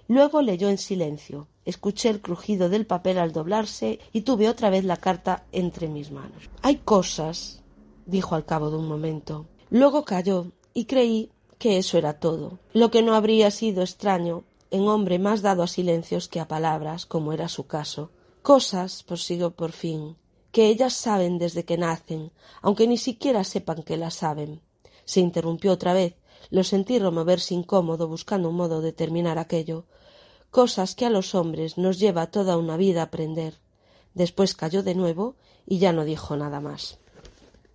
Luego 0.06 0.40
leyó 0.40 0.68
en 0.68 0.78
silencio. 0.78 1.48
Escuché 1.64 2.10
el 2.10 2.20
crujido 2.20 2.68
del 2.68 2.86
papel 2.86 3.18
al 3.18 3.32
doblarse 3.32 3.98
y 4.12 4.20
tuve 4.20 4.48
otra 4.48 4.70
vez 4.70 4.84
la 4.84 4.98
carta 4.98 5.44
entre 5.50 5.88
mis 5.88 6.12
manos. 6.12 6.48
Hay 6.62 6.76
cosas, 6.76 7.64
dijo 8.06 8.36
al 8.36 8.44
cabo 8.44 8.70
de 8.70 8.76
un 8.76 8.86
momento. 8.86 9.46
Luego 9.68 10.04
calló 10.04 10.52
y 10.72 10.84
creí 10.84 11.30
que 11.58 11.78
eso 11.78 11.98
era 11.98 12.20
todo, 12.20 12.60
lo 12.72 12.92
que 12.92 13.02
no 13.02 13.16
habría 13.16 13.50
sido 13.50 13.82
extraño 13.82 14.44
en 14.70 14.86
hombre 14.86 15.18
más 15.18 15.42
dado 15.42 15.64
a 15.64 15.66
silencios 15.66 16.28
que 16.28 16.38
a 16.38 16.46
palabras, 16.46 17.04
como 17.04 17.32
era 17.32 17.48
su 17.48 17.66
caso. 17.66 18.10
Cosas, 18.42 19.02
prosiguió 19.02 19.50
por 19.50 19.72
fin, 19.72 20.16
que 20.56 20.68
ellas 20.68 20.94
saben 20.94 21.36
desde 21.36 21.66
que 21.66 21.76
nacen, 21.76 22.32
aunque 22.62 22.88
ni 22.88 22.96
siquiera 22.96 23.44
sepan 23.44 23.82
que 23.82 23.98
las 23.98 24.14
saben. 24.14 24.62
Se 25.04 25.20
interrumpió 25.20 25.70
otra 25.70 25.92
vez. 25.92 26.14
Lo 26.48 26.64
sentí 26.64 26.98
removerse 26.98 27.52
incómodo 27.52 28.08
buscando 28.08 28.48
un 28.48 28.56
modo 28.56 28.80
de 28.80 28.94
terminar 28.94 29.38
aquello. 29.38 29.84
Cosas 30.50 30.94
que 30.94 31.04
a 31.04 31.10
los 31.10 31.34
hombres 31.34 31.76
nos 31.76 31.98
lleva 31.98 32.30
toda 32.30 32.56
una 32.56 32.78
vida 32.78 33.02
aprender. 33.02 33.58
Después 34.14 34.54
cayó 34.54 34.82
de 34.82 34.94
nuevo 34.94 35.34
y 35.66 35.76
ya 35.76 35.92
no 35.92 36.06
dijo 36.06 36.38
nada 36.38 36.60
más. 36.60 37.00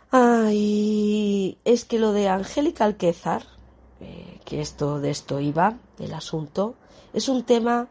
Ay, 0.10 1.60
es 1.64 1.86
que 1.86 2.00
lo 2.00 2.14
de 2.14 2.30
Angélica 2.30 2.86
Alquézar, 2.86 3.44
eh, 4.00 4.40
que 4.44 4.60
esto 4.60 5.00
de 5.00 5.12
esto 5.12 5.40
iba, 5.40 5.78
del 6.00 6.16
asunto, 6.16 6.74
es 7.14 7.30
un 7.30 7.44
tema 7.44 7.90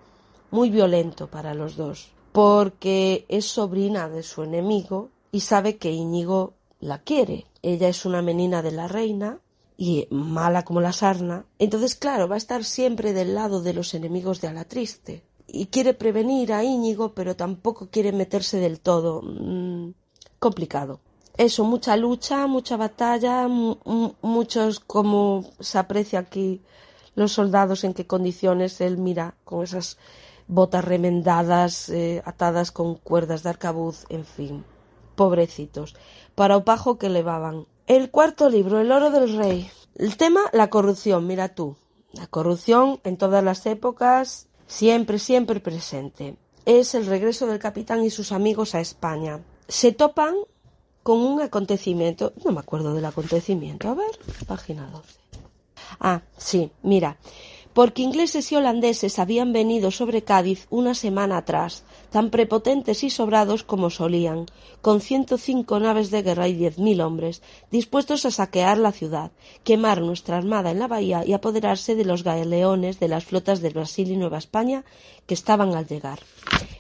muy 0.50 0.68
violento 0.68 1.29
para 1.29 1.55
los 1.55 1.76
dos, 1.76 2.11
porque 2.32 3.24
es 3.28 3.46
sobrina 3.46 4.08
de 4.08 4.22
su 4.22 4.42
enemigo 4.42 5.10
y 5.32 5.40
sabe 5.40 5.76
que 5.76 5.90
Íñigo 5.90 6.54
la 6.80 6.98
quiere. 6.98 7.46
Ella 7.62 7.88
es 7.88 8.04
una 8.04 8.22
menina 8.22 8.62
de 8.62 8.72
la 8.72 8.88
reina 8.88 9.40
y 9.76 10.06
mala 10.10 10.64
como 10.64 10.80
la 10.80 10.92
sarna. 10.92 11.44
Entonces, 11.58 11.94
claro, 11.94 12.28
va 12.28 12.34
a 12.34 12.38
estar 12.38 12.64
siempre 12.64 13.12
del 13.12 13.34
lado 13.34 13.62
de 13.62 13.72
los 13.72 13.94
enemigos 13.94 14.40
de 14.40 14.48
Alatriste. 14.48 15.24
Y 15.46 15.66
quiere 15.66 15.94
prevenir 15.94 16.52
a 16.52 16.62
Íñigo, 16.62 17.12
pero 17.12 17.34
tampoco 17.34 17.88
quiere 17.90 18.12
meterse 18.12 18.58
del 18.58 18.80
todo. 18.80 19.22
Mm, 19.22 19.92
complicado. 20.38 21.00
Eso, 21.36 21.64
mucha 21.64 21.96
lucha, 21.96 22.46
mucha 22.46 22.76
batalla, 22.76 23.48
muchos, 23.48 24.80
como 24.80 25.44
se 25.58 25.78
aprecia 25.78 26.18
aquí, 26.18 26.60
los 27.14 27.32
soldados 27.32 27.84
en 27.84 27.94
qué 27.94 28.06
condiciones 28.06 28.80
él 28.80 28.98
mira 28.98 29.34
con 29.44 29.64
esas 29.64 29.96
botas 30.50 30.84
remendadas, 30.84 31.88
eh, 31.88 32.22
atadas 32.24 32.72
con 32.72 32.96
cuerdas 32.96 33.42
de 33.42 33.50
arcabuz, 33.50 34.04
en 34.08 34.24
fin 34.24 34.64
pobrecitos, 35.20 35.96
para 36.34 36.56
o 36.56 36.98
que 36.98 37.10
levaban. 37.10 37.66
El 37.86 38.10
cuarto 38.10 38.48
libro, 38.48 38.80
El 38.80 38.90
oro 38.90 39.10
del 39.10 39.36
rey. 39.36 39.70
El 39.96 40.16
tema, 40.16 40.40
la 40.54 40.70
corrupción, 40.70 41.26
mira 41.26 41.50
tú. 41.54 41.76
La 42.12 42.26
corrupción 42.26 43.00
en 43.04 43.18
todas 43.18 43.44
las 43.44 43.66
épocas, 43.66 44.48
siempre, 44.66 45.18
siempre 45.18 45.60
presente. 45.60 46.36
Es 46.64 46.94
el 46.94 47.04
regreso 47.04 47.46
del 47.46 47.58
capitán 47.58 48.02
y 48.02 48.08
sus 48.08 48.32
amigos 48.32 48.74
a 48.74 48.80
España. 48.80 49.40
Se 49.68 49.92
topan 49.92 50.34
con 51.02 51.18
un 51.18 51.42
acontecimiento, 51.42 52.32
no 52.42 52.52
me 52.52 52.60
acuerdo 52.60 52.94
del 52.94 53.04
acontecimiento, 53.04 53.90
a 53.90 53.94
ver, 53.94 54.18
página 54.46 54.86
12. 54.86 55.20
Ah, 55.98 56.22
sí, 56.38 56.72
mira, 56.82 57.18
porque 57.72 58.02
ingleses 58.02 58.50
y 58.50 58.56
holandeses 58.56 59.18
habían 59.18 59.52
venido 59.52 59.90
sobre 59.90 60.22
Cádiz 60.22 60.66
una 60.70 60.94
semana 60.94 61.38
atrás, 61.38 61.85
tan 62.11 62.30
prepotentes 62.30 63.04
y 63.04 63.11
sobrados 63.11 63.62
como 63.62 63.90
solían, 63.90 64.46
con 64.83 65.00
ciento 65.00 65.38
cinco 65.38 65.78
naves 65.78 66.11
de 66.11 66.22
guerra 66.22 66.48
y 66.48 66.54
diez 66.54 66.78
mil 66.78 67.00
hombres, 67.00 67.42
dispuestos 67.70 68.26
a 68.26 68.30
saquear 68.30 68.78
la 68.78 68.92
ciudad, 68.92 69.30
quemar 69.62 70.00
nuestra 70.00 70.37
armada 70.37 70.70
en 70.70 70.78
la 70.78 70.88
bahía 70.88 71.24
y 71.24 71.33
apoderarse 71.33 71.94
de 71.94 72.04
los 72.04 72.24
galeones 72.24 72.98
de 72.98 73.09
las 73.09 73.24
flotas 73.24 73.61
de 73.61 73.70
Brasil 73.70 74.11
y 74.11 74.16
Nueva 74.16 74.38
España 74.38 74.85
que 75.26 75.35
estaban 75.35 75.74
al 75.74 75.87
llegar. 75.87 76.20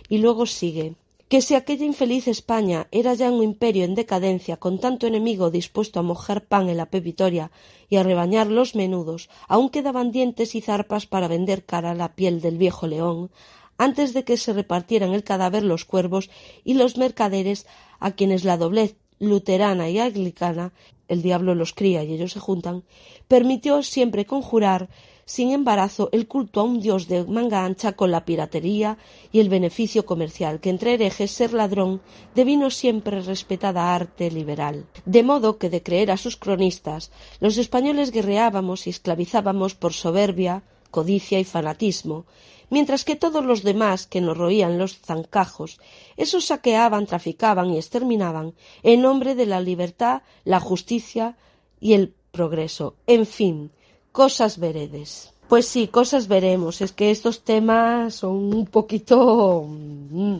Y 0.08 0.18
luego 0.18 0.46
sigue 0.46 0.94
que 1.30 1.42
si 1.42 1.54
aquella 1.54 1.86
infeliz 1.86 2.26
España 2.26 2.88
era 2.90 3.14
ya 3.14 3.30
un 3.30 3.44
imperio 3.44 3.84
en 3.84 3.94
decadencia, 3.94 4.56
con 4.56 4.80
tanto 4.80 5.06
enemigo 5.06 5.52
dispuesto 5.52 6.00
a 6.00 6.02
mojar 6.02 6.44
pan 6.52 6.68
en 6.68 6.76
la 6.76 6.90
pepitoria 6.90 7.52
y 7.88 7.96
a 7.96 8.02
rebañar 8.02 8.48
los 8.48 8.74
menudos, 8.74 9.30
aún 9.46 9.70
quedaban 9.70 10.10
dientes 10.10 10.56
y 10.56 10.60
zarpas 10.60 11.06
para 11.06 11.28
vender 11.28 11.64
cara 11.64 11.94
la 11.94 12.16
piel 12.16 12.40
del 12.40 12.58
viejo 12.58 12.88
león, 12.88 13.30
antes 13.78 14.12
de 14.12 14.24
que 14.24 14.36
se 14.36 14.52
repartieran 14.52 15.14
el 15.14 15.22
cadáver 15.22 15.62
los 15.62 15.84
cuervos 15.84 16.30
y 16.64 16.74
los 16.74 16.96
mercaderes 16.96 17.64
a 18.00 18.10
quienes 18.10 18.42
la 18.42 18.56
doblez 18.56 18.96
luterana 19.20 19.88
y 19.88 20.00
anglicana, 20.00 20.72
el 21.06 21.22
diablo 21.22 21.54
los 21.54 21.74
cría 21.74 22.02
y 22.02 22.12
ellos 22.12 22.32
se 22.32 22.40
juntan, 22.40 22.82
permitió 23.28 23.84
siempre 23.84 24.26
conjurar 24.26 24.88
sin 25.30 25.52
embarazo 25.52 26.08
el 26.10 26.26
culto 26.26 26.58
a 26.58 26.64
un 26.64 26.80
dios 26.80 27.06
de 27.06 27.22
manga 27.22 27.64
ancha 27.64 27.92
con 27.92 28.10
la 28.10 28.24
piratería 28.24 28.98
y 29.30 29.38
el 29.38 29.48
beneficio 29.48 30.04
comercial, 30.04 30.58
que 30.58 30.70
entre 30.70 30.94
herejes 30.94 31.30
ser 31.30 31.52
ladrón 31.52 32.00
devino 32.34 32.68
siempre 32.68 33.20
respetada 33.20 33.94
arte 33.94 34.28
liberal. 34.32 34.86
De 35.04 35.22
modo 35.22 35.56
que 35.56 35.70
de 35.70 35.84
creer 35.84 36.10
a 36.10 36.16
sus 36.16 36.36
cronistas, 36.36 37.12
los 37.38 37.58
españoles 37.58 38.10
guerreábamos 38.10 38.88
y 38.88 38.90
esclavizábamos 38.90 39.76
por 39.76 39.92
soberbia, 39.92 40.64
codicia 40.90 41.38
y 41.38 41.44
fanatismo, 41.44 42.26
mientras 42.68 43.04
que 43.04 43.14
todos 43.14 43.44
los 43.44 43.62
demás 43.62 44.08
que 44.08 44.20
nos 44.20 44.36
roían 44.36 44.78
los 44.78 44.98
zancajos, 44.98 45.78
esos 46.16 46.46
saqueaban, 46.46 47.06
traficaban 47.06 47.70
y 47.70 47.76
exterminaban 47.76 48.54
en 48.82 49.02
nombre 49.02 49.36
de 49.36 49.46
la 49.46 49.60
libertad, 49.60 50.22
la 50.42 50.58
justicia 50.58 51.36
y 51.78 51.92
el 51.92 52.14
progreso. 52.32 52.96
En 53.06 53.26
fin, 53.26 53.70
cosas 54.12 54.58
veredes. 54.58 55.32
Pues 55.48 55.66
sí, 55.66 55.88
cosas 55.88 56.28
veremos. 56.28 56.80
Es 56.80 56.92
que 56.92 57.10
estos 57.10 57.42
temas 57.42 58.14
son 58.14 58.54
un 58.54 58.66
poquito... 58.66 59.64
Mm, 59.66 60.38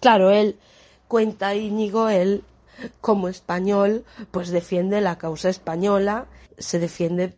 claro, 0.00 0.30
él 0.30 0.56
cuenta 1.08 1.54
Íñigo, 1.54 2.08
él 2.08 2.44
como 3.00 3.28
español, 3.28 4.04
pues 4.30 4.50
defiende 4.50 5.00
la 5.00 5.18
causa 5.18 5.48
española, 5.48 6.26
se 6.58 6.78
defiende 6.78 7.36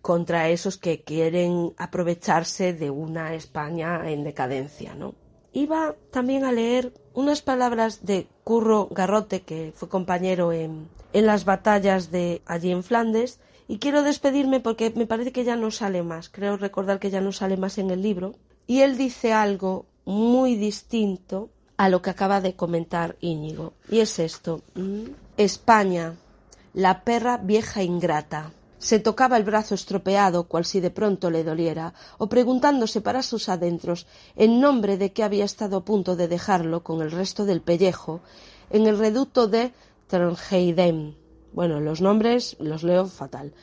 contra 0.00 0.48
esos 0.48 0.78
que 0.78 1.02
quieren 1.02 1.72
aprovecharse 1.76 2.72
de 2.72 2.90
una 2.90 3.34
España 3.34 4.10
en 4.10 4.24
decadencia, 4.24 4.94
¿no? 4.94 5.14
Iba 5.52 5.94
también 6.10 6.44
a 6.44 6.52
leer 6.52 6.92
unas 7.14 7.42
palabras 7.42 8.04
de 8.04 8.26
Curro 8.42 8.88
Garrote, 8.90 9.42
que 9.42 9.72
fue 9.74 9.88
compañero 9.88 10.52
en, 10.52 10.88
en 11.12 11.26
las 11.26 11.44
batallas 11.44 12.10
de 12.10 12.42
allí 12.46 12.70
en 12.70 12.82
Flandes, 12.82 13.38
y 13.68 13.78
quiero 13.78 14.02
despedirme 14.02 14.60
porque 14.60 14.92
me 14.94 15.06
parece 15.06 15.32
que 15.32 15.44
ya 15.44 15.56
no 15.56 15.70
sale 15.70 16.02
más, 16.02 16.28
creo 16.28 16.56
recordar 16.56 16.98
que 16.98 17.10
ya 17.10 17.20
no 17.20 17.32
sale 17.32 17.56
más 17.56 17.78
en 17.78 17.90
el 17.90 18.02
libro. 18.02 18.34
Y 18.66 18.80
él 18.80 18.96
dice 18.96 19.32
algo 19.32 19.86
muy 20.04 20.56
distinto 20.56 21.50
a 21.76 21.88
lo 21.88 22.02
que 22.02 22.10
acaba 22.10 22.40
de 22.40 22.54
comentar 22.54 23.16
Íñigo. 23.20 23.74
Y 23.90 24.00
es 24.00 24.18
esto. 24.18 24.62
España, 25.36 26.14
la 26.74 27.02
perra 27.04 27.38
vieja 27.38 27.82
ingrata. 27.82 28.52
Se 28.78 28.98
tocaba 28.98 29.36
el 29.36 29.44
brazo 29.44 29.74
estropeado, 29.74 30.44
cual 30.44 30.64
si 30.64 30.80
de 30.80 30.90
pronto 30.90 31.30
le 31.30 31.44
doliera, 31.44 31.94
o 32.18 32.28
preguntándose 32.28 33.00
para 33.00 33.22
sus 33.22 33.48
adentros 33.48 34.06
en 34.36 34.60
nombre 34.60 34.96
de 34.96 35.12
que 35.12 35.22
había 35.22 35.44
estado 35.44 35.76
a 35.76 35.84
punto 35.84 36.16
de 36.16 36.26
dejarlo 36.26 36.82
con 36.82 37.00
el 37.00 37.12
resto 37.12 37.44
del 37.44 37.62
pellejo 37.62 38.20
en 38.70 38.86
el 38.86 38.98
reducto 38.98 39.46
de 39.46 39.72
Tronheidem, 40.08 41.14
bueno, 41.52 41.80
los 41.80 42.00
nombres 42.00 42.56
los 42.58 42.82
leo 42.82 43.06
fatal. 43.06 43.54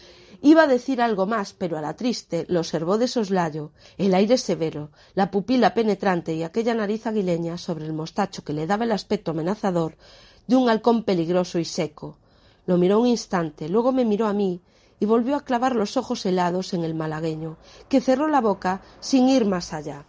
Iba 0.41 0.63
a 0.63 0.67
decir 0.67 1.01
algo 1.01 1.25
más, 1.25 1.53
pero 1.53 1.77
a 1.77 1.81
la 1.81 1.97
triste 1.97 2.45
lo 2.47 2.59
observó 2.59 2.97
de 2.97 3.09
soslayo, 3.09 3.71
el 3.97 4.13
aire 4.13 4.37
severo, 4.37 4.89
la 5.13 5.31
pupila 5.31 5.73
penetrante 5.73 6.33
y 6.33 6.43
aquella 6.43 6.73
nariz 6.73 7.05
aguileña 7.07 7.57
sobre 7.57 7.85
el 7.85 7.93
mostacho 7.93 8.43
que 8.43 8.53
le 8.53 8.65
daba 8.65 8.85
el 8.85 8.93
aspecto 8.93 9.31
amenazador 9.31 9.97
de 10.47 10.55
un 10.55 10.69
halcón 10.69 11.03
peligroso 11.03 11.59
y 11.59 11.65
seco. 11.65 12.17
Lo 12.65 12.77
miró 12.77 13.01
un 13.01 13.07
instante, 13.07 13.67
luego 13.67 13.91
me 13.91 14.05
miró 14.05 14.27
a 14.27 14.33
mí 14.33 14.61
y 14.99 15.05
volvió 15.05 15.35
a 15.35 15.43
clavar 15.43 15.75
los 15.75 15.97
ojos 15.97 16.25
helados 16.25 16.73
en 16.73 16.85
el 16.85 16.95
malagueño, 16.95 17.57
que 17.89 17.99
cerró 17.99 18.27
la 18.27 18.39
boca 18.39 18.81
sin 19.01 19.27
ir 19.27 19.45
más 19.45 19.73
allá. 19.73 20.05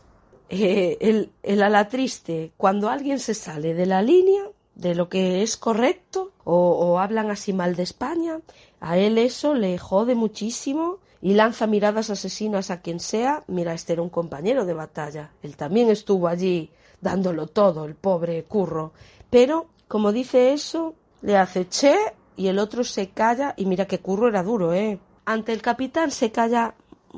Eh, 0.48 0.98
el, 1.00 1.32
el 1.42 1.62
ala 1.62 1.88
triste, 1.88 2.52
cuando 2.56 2.88
alguien 2.88 3.18
se 3.18 3.34
sale 3.34 3.74
de 3.74 3.86
la 3.86 4.02
línea, 4.02 4.42
de 4.80 4.94
lo 4.94 5.08
que 5.08 5.42
es 5.42 5.56
correcto 5.56 6.32
o, 6.44 6.98
hablan 6.98 7.30
así 7.30 7.52
mal 7.52 7.76
de 7.76 7.82
España, 7.82 8.40
a 8.80 8.96
él 8.96 9.18
eso 9.18 9.54
le 9.54 9.78
jode 9.78 10.14
muchísimo 10.14 10.98
y 11.22 11.34
lanza 11.34 11.66
miradas 11.66 12.10
asesinas 12.10 12.70
a 12.70 12.80
quien 12.80 12.98
sea. 12.98 13.44
Mira, 13.46 13.74
este 13.74 13.92
era 13.92 14.02
un 14.02 14.08
compañero 14.08 14.64
de 14.64 14.74
batalla. 14.74 15.32
Él 15.42 15.56
también 15.56 15.90
estuvo 15.90 16.28
allí 16.28 16.70
dándolo 17.00 17.46
todo, 17.46 17.84
el 17.84 17.94
pobre 17.94 18.42
curro. 18.44 18.92
Pero, 19.28 19.66
como 19.86 20.12
dice 20.12 20.52
eso, 20.52 20.94
le 21.20 21.36
hace 21.36 21.68
che 21.68 21.94
y 22.36 22.48
el 22.48 22.58
otro 22.58 22.84
se 22.84 23.10
calla 23.10 23.54
y 23.56 23.66
mira 23.66 23.86
que 23.86 24.00
curro 24.00 24.28
era 24.28 24.42
duro, 24.42 24.72
¿eh? 24.72 24.98
Ante 25.26 25.52
el 25.52 25.60
capitán 25.60 26.10
se 26.10 26.32
calla, 26.32 26.74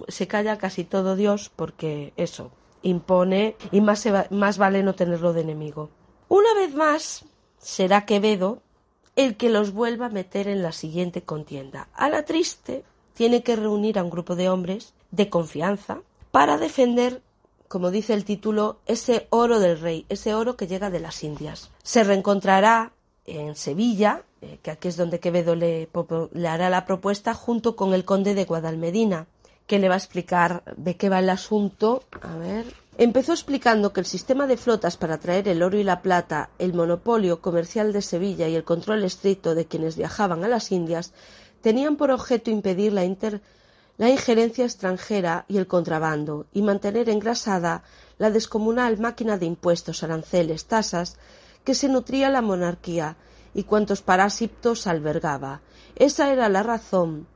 se 0.09 0.27
calla 0.27 0.59
casi 0.59 0.83
todo 0.83 1.15
Dios 1.15 1.51
porque 1.55 2.13
eso 2.17 2.51
impone 2.83 3.57
y 3.71 3.81
más, 3.81 4.07
más 4.31 4.59
vale 4.59 4.83
no 4.83 4.95
tenerlo 4.95 5.33
de 5.33 5.43
enemigo. 5.43 5.91
Una 6.29 6.53
vez 6.55 6.75
más, 6.75 7.25
será 7.63 8.05
Quevedo, 8.05 8.61
el 9.17 9.37
que 9.37 9.49
los 9.49 9.73
vuelva 9.73 10.07
a 10.07 10.11
meter 10.11 10.49
en 10.49 10.63
la 10.63 10.73
siguiente 10.73 11.23
contienda. 11.23 11.89
A 11.95 12.11
la 12.11 12.25
triste 12.25 12.85
tiene 13.15 13.43
que 13.43 13.57
reunir 13.57 13.99
a 13.99 14.03
un 14.03 14.11
grupo 14.11 14.37
de 14.37 14.49
hombres 14.49 14.93
de 15.11 15.31
confianza 15.31 16.01
para 16.31 16.59
defender, 16.59 17.23
como 17.69 17.91
dice 17.91 18.15
el 18.15 18.25
título, 18.25 18.79
ese 18.87 19.27
oro 19.31 19.61
del 19.61 19.81
rey, 19.81 20.07
ese 20.09 20.35
oro 20.35 20.57
que 20.57 20.67
llega 20.67 20.91
de 20.91 21.01
las 21.01 21.23
Indias. 21.23 21.71
Se 21.83 22.05
reencontrará 22.05 22.93
en 23.27 23.55
Sevilla, 23.55 24.23
eh, 24.41 24.59
que 24.63 24.71
aquí 24.71 24.89
es 24.89 24.97
donde 24.97 25.21
Quevedo 25.21 25.55
le, 25.55 25.89
hará 26.49 26.71
la 26.71 26.85
propuesta, 26.87 27.35
junto 27.35 27.77
con 27.77 27.95
el 27.95 28.05
conde 28.05 28.35
de 28.35 28.45
Guadalmedina, 28.45 29.27
que 29.67 29.79
le 29.79 29.89
va 29.89 29.95
a 29.95 29.99
explicar 29.99 30.63
de 30.77 30.97
qué 30.97 31.09
va 31.09 31.21
el 31.21 31.31
asunto. 31.31 32.03
A 32.21 32.37
ver. 32.37 32.67
Empezó 32.99 33.33
explicando 33.33 33.93
que 33.93 34.01
el 34.01 34.07
sistema 34.07 34.47
de 34.47 34.59
flotas 34.59 34.99
para 34.99 35.19
traer 35.19 35.49
el 35.49 35.63
oro 35.63 35.79
y 35.79 35.85
la 35.85 36.03
plata, 36.03 36.51
el 36.59 36.75
monopolio 36.75 37.41
comercial 37.41 37.93
de 37.93 38.03
Sevilla 38.03 38.49
y 38.49 38.55
el 38.55 38.65
control 38.65 39.03
estricto 39.03 39.55
de 39.55 39.65
quienes 39.65 39.97
viajaban 39.97 40.45
a 40.45 40.49
las 40.49 40.71
Indias 40.73 41.13
tenían 41.63 41.97
por 41.97 42.11
objeto 42.11 42.51
impedir 42.51 42.93
la, 42.93 43.03
la 43.97 44.11
injerencia 44.11 44.65
extranjera 44.65 45.47
y 45.49 45.57
el 45.57 45.67
contrabando 45.67 46.47
y 46.53 46.61
mantener 46.61 47.09
engrasada 47.09 47.83
la 48.19 48.31
descomunal 48.31 48.99
máquina 48.99 49.39
de 49.39 49.47
impuestos, 49.47 50.03
aranceles, 50.03 50.67
tasas 50.67 51.17
que 51.65 51.75
se 51.75 51.89
nutría 51.89 52.29
la 52.29 52.43
monarquía 52.43 53.17
y 53.55 53.63
cuantos 53.63 54.03
parásitos 54.03 54.87
albergaba. 54.87 55.63
Esa 55.97 56.31
era 56.31 56.51
la 56.51 56.63
razón 56.63 57.27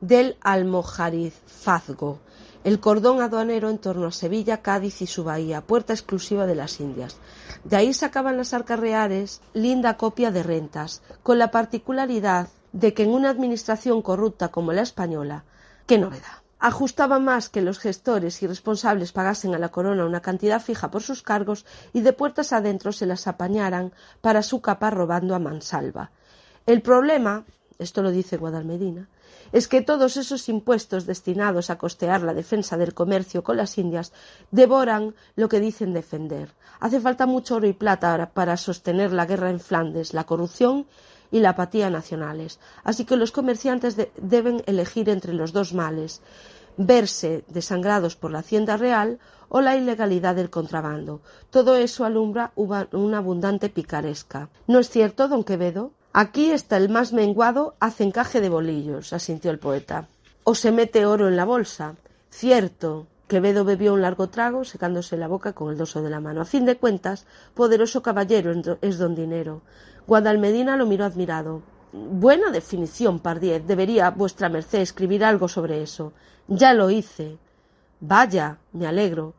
del 0.00 0.36
almojarizazgo, 0.40 2.18
el 2.64 2.80
cordón 2.80 3.20
aduanero 3.20 3.70
en 3.70 3.78
torno 3.78 4.08
a 4.08 4.12
Sevilla, 4.12 4.62
Cádiz 4.62 5.02
y 5.02 5.06
su 5.06 5.22
bahía, 5.22 5.60
puerta 5.60 5.92
exclusiva 5.92 6.46
de 6.46 6.54
las 6.54 6.80
Indias. 6.80 7.16
De 7.62 7.76
ahí 7.76 7.94
sacaban 7.94 8.36
las 8.36 8.52
arcas 8.52 8.80
reales 8.80 9.40
linda 9.52 9.96
copia 9.96 10.30
de 10.30 10.42
rentas, 10.42 11.02
con 11.22 11.38
la 11.38 11.50
particularidad 11.50 12.48
de 12.72 12.92
que 12.92 13.04
en 13.04 13.10
una 13.10 13.30
administración 13.30 14.02
corrupta 14.02 14.48
como 14.48 14.72
la 14.72 14.82
española, 14.82 15.44
qué 15.86 15.98
novedad 15.98 16.44
ajustaba 16.64 17.18
más 17.18 17.50
que 17.50 17.60
los 17.60 17.78
gestores 17.78 18.42
y 18.42 18.46
responsables 18.46 19.12
pagasen 19.12 19.54
a 19.54 19.58
la 19.58 19.68
corona 19.68 20.06
una 20.06 20.22
cantidad 20.22 20.62
fija 20.62 20.90
por 20.90 21.02
sus 21.02 21.22
cargos 21.22 21.66
y 21.92 22.00
de 22.00 22.14
puertas 22.14 22.54
adentro 22.54 22.90
se 22.90 23.04
las 23.04 23.26
apañaran 23.26 23.92
para 24.22 24.42
su 24.42 24.62
capa 24.62 24.88
robando 24.88 25.34
a 25.34 25.38
mansalva. 25.38 26.10
El 26.64 26.80
problema, 26.80 27.44
esto 27.78 28.02
lo 28.02 28.10
dice 28.10 28.38
Guadalmedina, 28.38 29.10
es 29.54 29.68
que 29.68 29.82
todos 29.82 30.16
esos 30.16 30.48
impuestos 30.48 31.06
destinados 31.06 31.70
a 31.70 31.78
costear 31.78 32.22
la 32.22 32.34
defensa 32.34 32.76
del 32.76 32.92
comercio 32.92 33.44
con 33.44 33.56
las 33.56 33.78
Indias 33.78 34.12
devoran 34.50 35.14
lo 35.36 35.48
que 35.48 35.60
dicen 35.60 35.92
defender. 35.92 36.50
Hace 36.80 37.00
falta 37.00 37.24
mucho 37.24 37.54
oro 37.54 37.68
y 37.68 37.72
plata 37.72 38.32
para 38.34 38.56
sostener 38.56 39.12
la 39.12 39.26
guerra 39.26 39.50
en 39.50 39.60
Flandes, 39.60 40.12
la 40.12 40.24
corrupción 40.24 40.86
y 41.30 41.38
la 41.38 41.50
apatía 41.50 41.88
nacionales. 41.88 42.58
Así 42.82 43.04
que 43.04 43.16
los 43.16 43.30
comerciantes 43.30 43.96
deben 44.16 44.64
elegir 44.66 45.08
entre 45.08 45.32
los 45.32 45.52
dos 45.52 45.72
males 45.72 46.20
verse 46.76 47.44
desangrados 47.46 48.16
por 48.16 48.32
la 48.32 48.40
hacienda 48.40 48.76
real 48.76 49.20
o 49.48 49.60
la 49.60 49.76
ilegalidad 49.76 50.34
del 50.34 50.50
contrabando. 50.50 51.20
Todo 51.50 51.76
eso 51.76 52.04
alumbra 52.04 52.50
una 52.56 53.18
abundante 53.18 53.68
picaresca. 53.68 54.48
¿No 54.66 54.80
es 54.80 54.90
cierto, 54.90 55.28
don 55.28 55.44
Quevedo? 55.44 55.92
Aquí 56.16 56.52
está 56.52 56.76
el 56.76 56.90
más 56.90 57.12
menguado 57.12 57.74
hace 57.80 58.04
encaje 58.04 58.40
de 58.40 58.48
bolillos, 58.48 59.12
asintió 59.12 59.50
el 59.50 59.58
poeta. 59.58 60.06
O 60.44 60.54
se 60.54 60.70
mete 60.70 61.06
oro 61.06 61.26
en 61.26 61.34
la 61.34 61.44
bolsa. 61.44 61.96
Cierto. 62.30 63.08
Quevedo 63.26 63.64
bebió 63.64 63.94
un 63.94 64.02
largo 64.02 64.28
trago, 64.28 64.62
secándose 64.62 65.16
la 65.16 65.26
boca 65.26 65.54
con 65.54 65.72
el 65.72 65.76
dorso 65.76 66.02
de 66.02 66.10
la 66.10 66.20
mano. 66.20 66.40
A 66.40 66.44
fin 66.44 66.66
de 66.66 66.76
cuentas, 66.76 67.26
poderoso 67.54 68.00
caballero 68.04 68.52
es 68.80 68.98
don 68.98 69.16
Dinero. 69.16 69.62
Guadalmedina 70.06 70.76
lo 70.76 70.86
miró 70.86 71.04
admirado. 71.04 71.62
Buena 71.92 72.52
definición, 72.52 73.18
Pardiez. 73.18 73.66
Debería 73.66 74.10
vuestra 74.10 74.48
merced 74.48 74.82
escribir 74.82 75.24
algo 75.24 75.48
sobre 75.48 75.82
eso. 75.82 76.12
Ya 76.46 76.74
lo 76.74 76.90
hice. 76.90 77.38
Vaya, 77.98 78.58
me 78.72 78.86
alegro. 78.86 79.34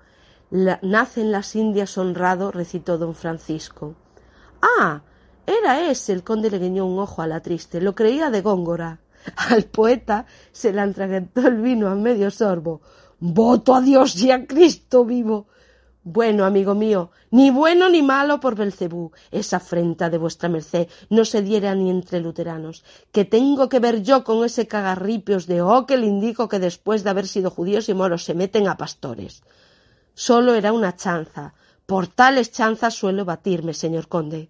nace 0.52 1.22
en 1.22 1.32
las 1.32 1.56
Indias 1.56 1.98
honrado, 1.98 2.52
recitó 2.52 2.98
don 2.98 3.16
Francisco. 3.16 3.96
Ah, 4.62 5.04
era 5.46 5.90
ese. 5.90 6.14
El 6.14 6.24
conde 6.24 6.50
le 6.50 6.60
guiñó 6.60 6.86
un 6.86 7.00
ojo 7.00 7.22
a 7.22 7.28
la 7.28 7.42
triste. 7.42 7.82
Lo 7.82 7.96
creía 7.96 8.30
de 8.30 8.42
Góngora. 8.42 9.00
Al 9.36 9.64
poeta 9.66 10.26
se 10.52 10.72
le 10.72 10.82
atragantó 10.82 11.48
el 11.48 11.62
vino 11.62 11.88
a 11.88 11.96
medio 11.96 12.30
sorbo. 12.32 12.82
Voto 13.20 13.74
a 13.74 13.82
Dios 13.82 14.16
y 14.18 14.32
a 14.32 14.46
Cristo 14.46 15.06
vivo. 15.06 15.48
Bueno, 16.08 16.46
amigo 16.46 16.76
mío, 16.76 17.10
ni 17.32 17.50
bueno 17.50 17.90
ni 17.90 18.04
malo 18.04 18.40
por 18.40 18.56
Belcebú. 18.56 19.12
Esa 19.32 19.58
afrenta 19.58 20.08
de 20.12 20.20
vuestra 20.20 20.50
merced 20.50 20.88
no 21.10 21.26
se 21.26 21.42
diera 21.42 21.74
ni 21.74 21.90
entre 21.90 22.20
luteranos. 22.20 22.84
Que 23.12 23.26
tengo 23.26 23.70
que 23.70 23.80
ver 23.80 24.04
yo 24.04 24.24
con 24.24 24.46
ese 24.46 24.68
cagarripios 24.68 25.48
de 25.48 25.64
oh 25.64 25.88
que 25.88 25.98
le 25.98 26.06
indico 26.06 26.48
que 26.48 26.60
después 26.60 27.04
de 27.04 27.10
haber 27.10 27.28
sido 27.28 27.50
judíos 27.50 27.90
y 27.90 27.96
moros 27.96 28.24
se 28.24 28.36
meten 28.36 28.68
a 28.68 28.78
pastores. 28.78 29.42
Solo 30.14 30.54
era 30.54 30.74
una 30.74 30.96
chanza. 30.96 31.56
Por 31.88 32.06
tales 32.06 32.52
chanzas 32.52 32.94
suelo 32.94 33.26
batirme, 33.26 33.74
señor 33.74 34.08
conde. 34.08 34.50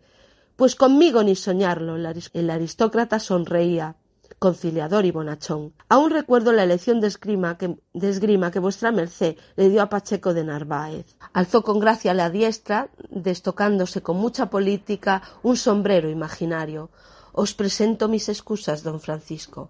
Pues 0.55 0.75
conmigo 0.75 1.23
ni 1.23 1.35
soñarlo. 1.35 1.95
El 1.95 2.49
aristócrata 2.49 3.19
sonreía 3.19 3.95
conciliador 4.39 5.05
y 5.05 5.11
bonachón. 5.11 5.73
Aún 5.89 6.11
recuerdo 6.11 6.51
la 6.51 6.63
elección 6.63 6.99
de 7.01 7.07
esgrima, 7.07 7.57
que, 7.57 7.77
de 7.93 8.09
esgrima 8.09 8.51
que 8.51 8.59
vuestra 8.59 8.91
merced 8.91 9.37
le 9.55 9.69
dio 9.69 9.81
a 9.81 9.89
Pacheco 9.89 10.33
de 10.33 10.43
Narváez. 10.43 11.15
Alzó 11.33 11.63
con 11.63 11.79
gracia 11.79 12.13
la 12.13 12.29
diestra, 12.29 12.89
destocándose 13.09 14.01
con 14.01 14.17
mucha 14.17 14.49
política 14.49 15.21
un 15.43 15.57
sombrero 15.57 16.09
imaginario. 16.09 16.89
Os 17.31 17.53
presento 17.53 18.07
mis 18.07 18.29
excusas, 18.29 18.83
don 18.83 18.99
Francisco. 18.99 19.69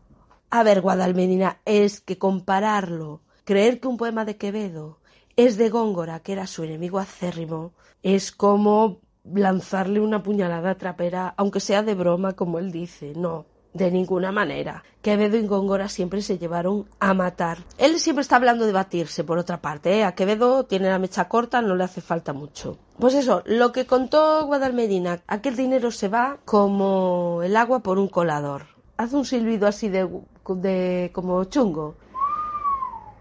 A 0.50 0.64
ver, 0.64 0.82
Guadalmedina, 0.82 1.60
es 1.66 2.02
que 2.02 2.18
compararlo, 2.18 3.22
creer 3.44 3.80
que 3.80 3.88
un 3.88 3.98
poema 3.98 4.26
de 4.26 4.38
Quevedo 4.38 5.00
es 5.36 5.58
de 5.58 5.70
Góngora, 5.70 6.22
que 6.22 6.34
era 6.34 6.48
su 6.48 6.64
enemigo 6.64 7.00
acérrimo, 7.00 7.74
es 8.04 8.32
como 8.32 9.02
lanzarle 9.34 10.00
una 10.00 10.24
puñalada 10.24 10.76
trapera, 10.76 11.34
aunque 11.38 11.60
sea 11.60 11.84
de 11.84 11.96
broma, 11.96 12.34
como 12.34 12.60
él 12.60 12.72
dice. 12.72 13.14
No, 13.16 13.46
de 13.76 13.92
ninguna 13.92 14.32
manera. 14.32 14.84
Quevedo 15.02 15.38
y 15.38 15.46
Góngora 15.46 15.90
siempre 15.90 16.22
se 16.22 16.38
llevaron 16.38 16.88
a 17.00 17.14
matar. 17.14 17.58
Él 17.78 18.00
siempre 18.00 18.22
está 18.22 18.38
hablando 18.38 18.66
de 18.66 18.72
batirse, 18.72 19.26
por 19.26 19.38
otra 19.38 19.62
parte. 19.62 19.98
¿eh? 19.98 20.04
A 20.06 20.16
Quevedo 20.16 20.64
tiene 20.64 20.90
la 20.90 20.98
mecha 20.98 21.28
corta, 21.28 21.62
no 21.62 21.76
le 21.76 21.84
hace 21.84 22.00
falta 22.00 22.32
mucho. 22.32 22.78
Pues 22.98 23.14
eso, 23.14 23.44
lo 23.46 23.74
que 23.74 23.86
contó 23.86 24.46
Guadalmedina, 24.46 25.22
aquel 25.28 25.58
dinero 25.58 25.92
se 25.92 26.08
va 26.08 26.38
como 26.46 27.42
el 27.44 27.56
agua 27.58 27.80
por 27.82 28.00
un 28.00 28.08
colador. 28.08 28.68
Hace 28.96 29.18
un 29.18 29.26
silbido 29.26 29.68
así 29.68 29.90
de, 29.90 30.10
de 30.48 31.12
como 31.14 31.44
chungo. 31.44 31.96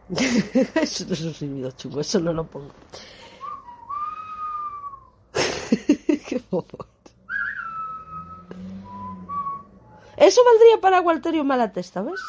eso 0.14 1.04
no 1.06 1.14
es 1.14 1.22
un 1.22 1.34
silbido 1.34 1.72
chungo, 1.72 2.00
eso 2.00 2.20
no 2.20 2.32
lo 2.32 2.44
pongo. 2.44 2.70
Eso 10.16 10.40
valdría 10.44 10.80
para 10.80 11.00
Walterio 11.00 11.44
Malatesta, 11.44 12.02
¿ves? 12.02 12.20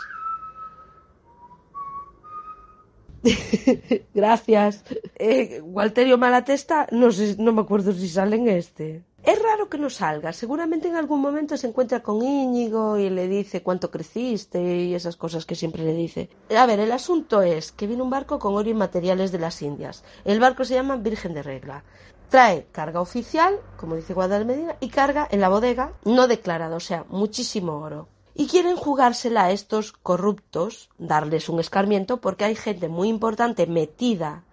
Gracias. 4.13 4.83
Eh, 5.15 5.61
Walterio 5.63 6.17
Malatesta, 6.17 6.87
no 6.91 7.11
sé, 7.11 7.35
no 7.37 7.53
me 7.53 7.61
acuerdo 7.61 7.93
si 7.93 8.09
sale 8.09 8.35
en 8.37 8.47
este. 8.49 9.03
Es 9.23 9.41
raro 9.41 9.69
que 9.69 9.79
no 9.79 9.89
salga. 9.89 10.33
Seguramente 10.33 10.87
en 10.87 10.95
algún 10.95 11.19
momento 11.19 11.57
se 11.57 11.67
encuentra 11.67 12.03
con 12.03 12.21
Íñigo 12.21 12.99
y 12.99 13.09
le 13.09 13.27
dice 13.27 13.63
cuánto 13.63 13.89
creciste 13.89 14.61
y 14.61 14.93
esas 14.93 15.15
cosas 15.15 15.45
que 15.45 15.55
siempre 15.55 15.83
le 15.83 15.93
dice. 15.93 16.29
A 16.55 16.67
ver, 16.67 16.79
el 16.79 16.91
asunto 16.91 17.41
es 17.41 17.71
que 17.71 17.87
viene 17.87 18.03
un 18.03 18.11
barco 18.11 18.37
con 18.37 18.53
oro 18.53 18.69
y 18.69 18.75
materiales 18.75 19.31
de 19.31 19.39
las 19.39 19.63
Indias. 19.63 20.03
El 20.25 20.39
barco 20.39 20.63
se 20.63 20.75
llama 20.75 20.97
Virgen 20.97 21.33
de 21.33 21.41
Regla 21.41 21.83
trae 22.29 22.67
carga 22.71 23.01
oficial, 23.01 23.59
como 23.77 23.95
dice 23.95 24.13
Guadalmedina, 24.13 24.75
y 24.79 24.89
carga 24.89 25.27
en 25.29 25.41
la 25.41 25.49
bodega 25.49 25.93
no 26.03 26.27
declarada, 26.27 26.75
o 26.75 26.79
sea, 26.79 27.05
muchísimo 27.09 27.79
oro. 27.79 28.07
Y 28.33 28.47
quieren 28.47 28.75
jugársela 28.75 29.45
a 29.45 29.51
estos 29.51 29.93
corruptos, 29.93 30.89
darles 30.97 31.47
un 31.47 31.59
escarmiento, 31.59 32.17
porque 32.17 32.43
hay 32.45 32.55
gente 32.55 32.89
muy 32.89 33.07
importante 33.07 33.65
metida 33.65 34.43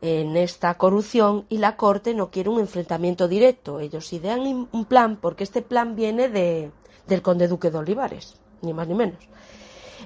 en 0.00 0.36
esta 0.36 0.74
corrupción 0.74 1.46
y 1.48 1.58
la 1.58 1.76
corte 1.76 2.12
no 2.12 2.30
quiere 2.30 2.50
un 2.50 2.58
enfrentamiento 2.58 3.28
directo. 3.28 3.78
Ellos 3.78 4.12
idean 4.12 4.68
un 4.70 4.84
plan, 4.84 5.16
porque 5.16 5.44
este 5.44 5.62
plan 5.62 5.94
viene 5.94 6.28
de, 6.28 6.72
del 7.06 7.22
conde 7.22 7.46
duque 7.46 7.70
de 7.70 7.78
Olivares, 7.78 8.34
ni 8.62 8.72
más 8.72 8.88
ni 8.88 8.94
menos, 8.94 9.28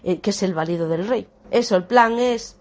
eh, 0.02 0.20
que 0.20 0.30
es 0.30 0.42
el 0.42 0.52
válido 0.52 0.86
del 0.88 1.08
rey. 1.08 1.26
Eso, 1.50 1.76
el 1.76 1.84
plan 1.84 2.18
es 2.18 2.57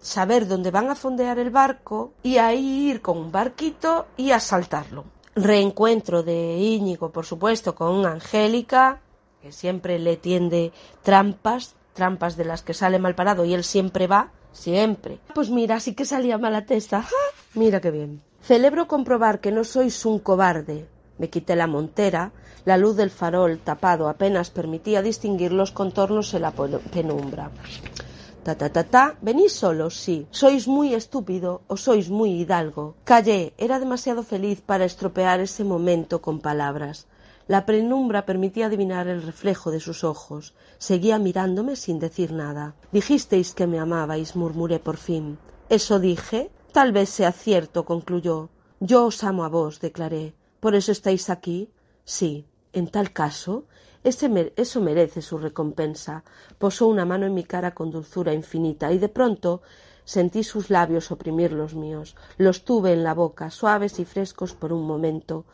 saber 0.00 0.46
dónde 0.46 0.70
van 0.70 0.88
a 0.88 0.94
fondear 0.94 1.38
el 1.38 1.50
barco 1.50 2.12
y 2.22 2.38
ahí 2.38 2.90
ir 2.90 3.00
con 3.00 3.18
un 3.18 3.32
barquito 3.32 4.06
y 4.16 4.30
asaltarlo. 4.30 5.04
Reencuentro 5.34 6.22
de 6.22 6.56
Íñigo, 6.58 7.10
por 7.10 7.24
supuesto, 7.24 7.74
con 7.74 8.04
Angélica, 8.06 9.00
que 9.40 9.52
siempre 9.52 9.98
le 9.98 10.16
tiende 10.16 10.72
trampas, 11.02 11.74
trampas 11.94 12.36
de 12.36 12.44
las 12.44 12.62
que 12.62 12.74
sale 12.74 12.98
mal 12.98 13.14
parado 13.14 13.44
y 13.44 13.54
él 13.54 13.64
siempre 13.64 14.06
va, 14.06 14.32
siempre. 14.52 15.18
Pues 15.34 15.50
mira, 15.50 15.80
sí 15.80 15.94
que 15.94 16.04
salía 16.04 16.38
mala 16.38 16.66
testa. 16.66 17.06
Mira 17.54 17.80
qué 17.80 17.90
bien. 17.90 18.22
Celebro 18.42 18.86
comprobar 18.86 19.40
que 19.40 19.52
no 19.52 19.64
sois 19.64 20.04
un 20.06 20.18
cobarde, 20.18 20.88
Me 21.18 21.28
quité 21.28 21.54
la 21.54 21.66
montera, 21.66 22.32
la 22.64 22.78
luz 22.78 22.96
del 22.96 23.10
farol 23.10 23.58
tapado 23.58 24.08
apenas 24.08 24.48
permitía 24.50 25.02
distinguir 25.02 25.52
los 25.52 25.70
contornos 25.70 26.32
en 26.32 26.42
la 26.42 26.52
penumbra. 26.52 27.50
Ta 28.50 28.56
ta 28.56 28.68
ta 28.68 28.82
ta, 28.82 29.04
venís 29.22 29.52
solos, 29.52 29.94
sí. 29.94 30.26
Sois 30.32 30.66
muy 30.66 30.88
estúpido 31.00 31.62
o 31.68 31.76
sois 31.76 32.10
muy 32.10 32.30
hidalgo. 32.40 32.96
Callé, 33.04 33.54
era 33.58 33.78
demasiado 33.78 34.24
feliz 34.24 34.58
para 34.60 34.84
estropear 34.84 35.38
ese 35.38 35.62
momento 35.62 36.20
con 36.20 36.40
palabras. 36.40 37.06
La 37.46 37.64
penumbra 37.64 38.26
permitía 38.26 38.66
adivinar 38.66 39.06
el 39.06 39.22
reflejo 39.22 39.70
de 39.70 39.78
sus 39.78 40.02
ojos. 40.02 40.54
Seguía 40.78 41.20
mirándome 41.20 41.76
sin 41.76 42.00
decir 42.00 42.32
nada. 42.32 42.74
Dijisteis 42.90 43.54
que 43.54 43.68
me 43.68 43.78
amabais, 43.78 44.34
murmuré 44.34 44.80
por 44.80 44.96
fin. 44.96 45.38
¿Eso 45.68 46.00
dije? 46.00 46.50
Tal 46.72 46.90
vez 46.90 47.08
sea 47.08 47.30
cierto, 47.30 47.84
concluyó. 47.84 48.48
Yo 48.80 49.06
os 49.06 49.22
amo 49.22 49.44
a 49.44 49.48
vos, 49.48 49.78
declaré. 49.78 50.34
¿Por 50.58 50.74
eso 50.74 50.90
estáis 50.90 51.30
aquí? 51.30 51.70
Sí. 52.04 52.49
En 52.72 52.88
tal 52.88 53.12
caso, 53.12 53.64
eso 54.04 54.80
merece 54.80 55.22
su 55.22 55.38
recompensa. 55.38 56.24
Posó 56.58 56.86
una 56.86 57.04
mano 57.04 57.26
en 57.26 57.34
mi 57.34 57.44
cara 57.44 57.74
con 57.74 57.90
dulzura 57.90 58.32
infinita 58.32 58.92
y 58.92 58.98
de 58.98 59.08
pronto 59.08 59.62
sentí 60.04 60.44
sus 60.44 60.70
labios 60.70 61.10
oprimir 61.10 61.52
los 61.52 61.74
míos. 61.74 62.16
Los 62.38 62.64
tuve 62.64 62.92
en 62.92 63.04
la 63.04 63.14
boca, 63.14 63.50
suaves 63.50 63.98
y 63.98 64.04
frescos 64.04 64.54
por 64.54 64.72
un 64.72 64.86
momento. 64.86 65.44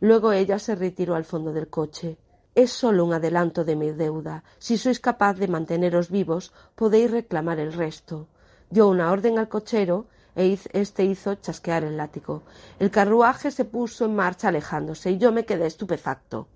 Luego 0.00 0.32
ella 0.32 0.58
se 0.58 0.74
retiró 0.74 1.14
al 1.14 1.24
fondo 1.24 1.52
del 1.52 1.68
coche. 1.68 2.18
Es 2.54 2.72
solo 2.72 3.04
un 3.04 3.14
adelanto 3.14 3.64
de 3.64 3.76
mi 3.76 3.90
deuda. 3.90 4.44
Si 4.58 4.76
sois 4.78 5.00
capaz 5.00 5.34
de 5.34 5.48
manteneros 5.48 6.10
vivos, 6.10 6.52
podéis 6.74 7.10
reclamar 7.10 7.58
el 7.58 7.72
resto. 7.72 8.28
Dio 8.68 8.88
una 8.88 9.10
orden 9.10 9.38
al 9.38 9.48
cochero 9.48 10.06
e 10.36 10.58
este 10.72 11.04
hizo 11.04 11.36
chasquear 11.36 11.84
el 11.84 11.96
látigo. 11.96 12.42
El 12.78 12.90
carruaje 12.90 13.50
se 13.50 13.64
puso 13.64 14.04
en 14.04 14.14
marcha 14.14 14.48
alejándose 14.48 15.12
y 15.12 15.18
yo 15.18 15.32
me 15.32 15.44
quedé 15.44 15.66
estupefacto. 15.66 16.48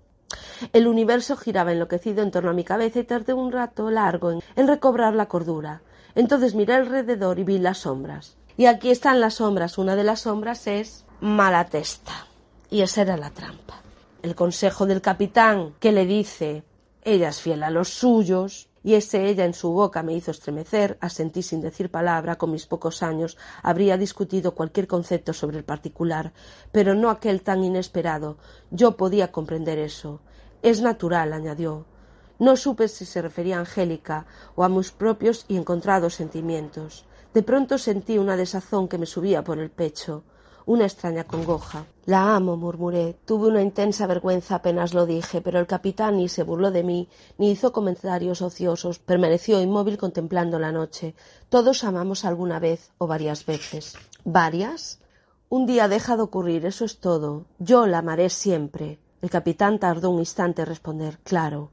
El 0.73 0.87
universo 0.87 1.35
giraba 1.35 1.71
enloquecido 1.71 2.23
en 2.23 2.31
torno 2.31 2.49
a 2.49 2.53
mi 2.53 2.63
cabeza 2.63 2.99
y 2.99 3.03
tardé 3.03 3.33
un 3.33 3.51
rato 3.51 3.89
largo 3.89 4.31
en, 4.31 4.67
recobrar 4.67 5.15
la 5.15 5.27
cordura. 5.27 5.81
Entonces 6.15 6.55
miré 6.55 6.73
alrededor 6.73 7.39
y 7.39 7.43
vi 7.43 7.57
las 7.57 7.79
sombras. 7.79 8.37
Y 8.57 8.65
aquí 8.65 8.89
están 8.91 9.21
las 9.21 9.35
sombras. 9.35 9.77
Una 9.77 9.95
de 9.95 10.03
las 10.03 10.21
sombras 10.21 10.67
es 10.67 11.05
Malatesta. 11.21 12.27
Y 12.69 12.81
esa 12.81 13.01
era 13.01 13.17
la 13.17 13.29
trampa. 13.29 13.81
El 14.21 14.35
consejo 14.35 14.85
del 14.85 15.01
capitán 15.01 15.73
que 15.79 15.91
le 15.91 16.05
dice 16.05 16.63
ella 17.03 17.29
es 17.29 17.41
fiel 17.41 17.63
a 17.63 17.69
los 17.69 17.89
suyos, 17.89 18.68
y 18.83 18.93
ese 18.93 19.27
ella 19.27 19.45
en 19.45 19.53
su 19.53 19.71
boca 19.71 20.03
me 20.03 20.13
hizo 20.13 20.31
estremecer, 20.31 20.97
asentí 21.01 21.41
sin 21.41 21.61
decir 21.61 21.91
palabra, 21.91 22.37
con 22.37 22.51
mis 22.51 22.65
pocos 22.65 23.03
años 23.03 23.37
habría 23.61 23.97
discutido 23.97 24.55
cualquier 24.55 24.87
concepto 24.87 25.33
sobre 25.33 25.57
el 25.57 25.63
particular, 25.63 26.33
pero 26.71 26.95
no 26.95 27.09
aquel 27.09 27.41
tan 27.41 27.63
inesperado. 27.63 28.37
Yo 28.71 28.97
podía 28.97 29.31
comprender 29.31 29.79
eso. 29.79 30.21
Es 30.61 30.81
natural, 30.81 31.33
añadió. 31.33 31.85
No 32.39 32.55
supe 32.55 32.87
si 32.87 33.05
se 33.05 33.21
refería 33.21 33.57
a 33.57 33.59
Angélica 33.59 34.25
o 34.55 34.63
a 34.63 34.69
mis 34.69 34.91
propios 34.91 35.45
y 35.47 35.57
encontrados 35.57 36.15
sentimientos. 36.15 37.05
De 37.33 37.43
pronto 37.43 37.77
sentí 37.77 38.17
una 38.17 38.37
desazón 38.37 38.87
que 38.87 38.97
me 38.97 39.05
subía 39.05 39.43
por 39.43 39.59
el 39.59 39.69
pecho 39.69 40.23
una 40.69 40.85
extraña 40.85 41.23
congoja. 41.23 41.87
La 42.05 42.35
amo, 42.35 42.55
murmuré. 42.55 43.17
Tuve 43.25 43.47
una 43.47 43.63
intensa 43.63 44.05
vergüenza 44.05 44.53
apenas 44.53 44.93
lo 44.93 45.07
dije, 45.07 45.41
pero 45.41 45.57
el 45.57 45.65
capitán 45.65 46.17
ni 46.17 46.29
se 46.29 46.43
burló 46.43 46.69
de 46.69 46.83
mí, 46.83 47.09
ni 47.39 47.49
hizo 47.49 47.71
comentarios 47.71 48.43
ociosos. 48.43 48.99
Permaneció 48.99 49.59
inmóvil 49.59 49.97
contemplando 49.97 50.59
la 50.59 50.71
noche. 50.71 51.15
Todos 51.49 51.83
amamos 51.83 52.23
alguna 52.23 52.59
vez 52.59 52.91
o 52.99 53.07
varias 53.07 53.47
veces. 53.47 53.95
¿Varias? 54.25 54.99
Un 55.49 55.65
día 55.65 55.87
deja 55.87 56.17
de 56.17 56.21
ocurrir, 56.21 56.67
eso 56.67 56.85
es 56.85 56.99
todo. 56.99 57.45
Yo 57.57 57.87
la 57.87 57.97
amaré 57.97 58.29
siempre. 58.29 58.99
El 59.23 59.31
capitán 59.31 59.79
tardó 59.79 60.11
un 60.11 60.19
instante 60.19 60.61
en 60.61 60.67
responder. 60.67 61.17
Claro, 61.23 61.71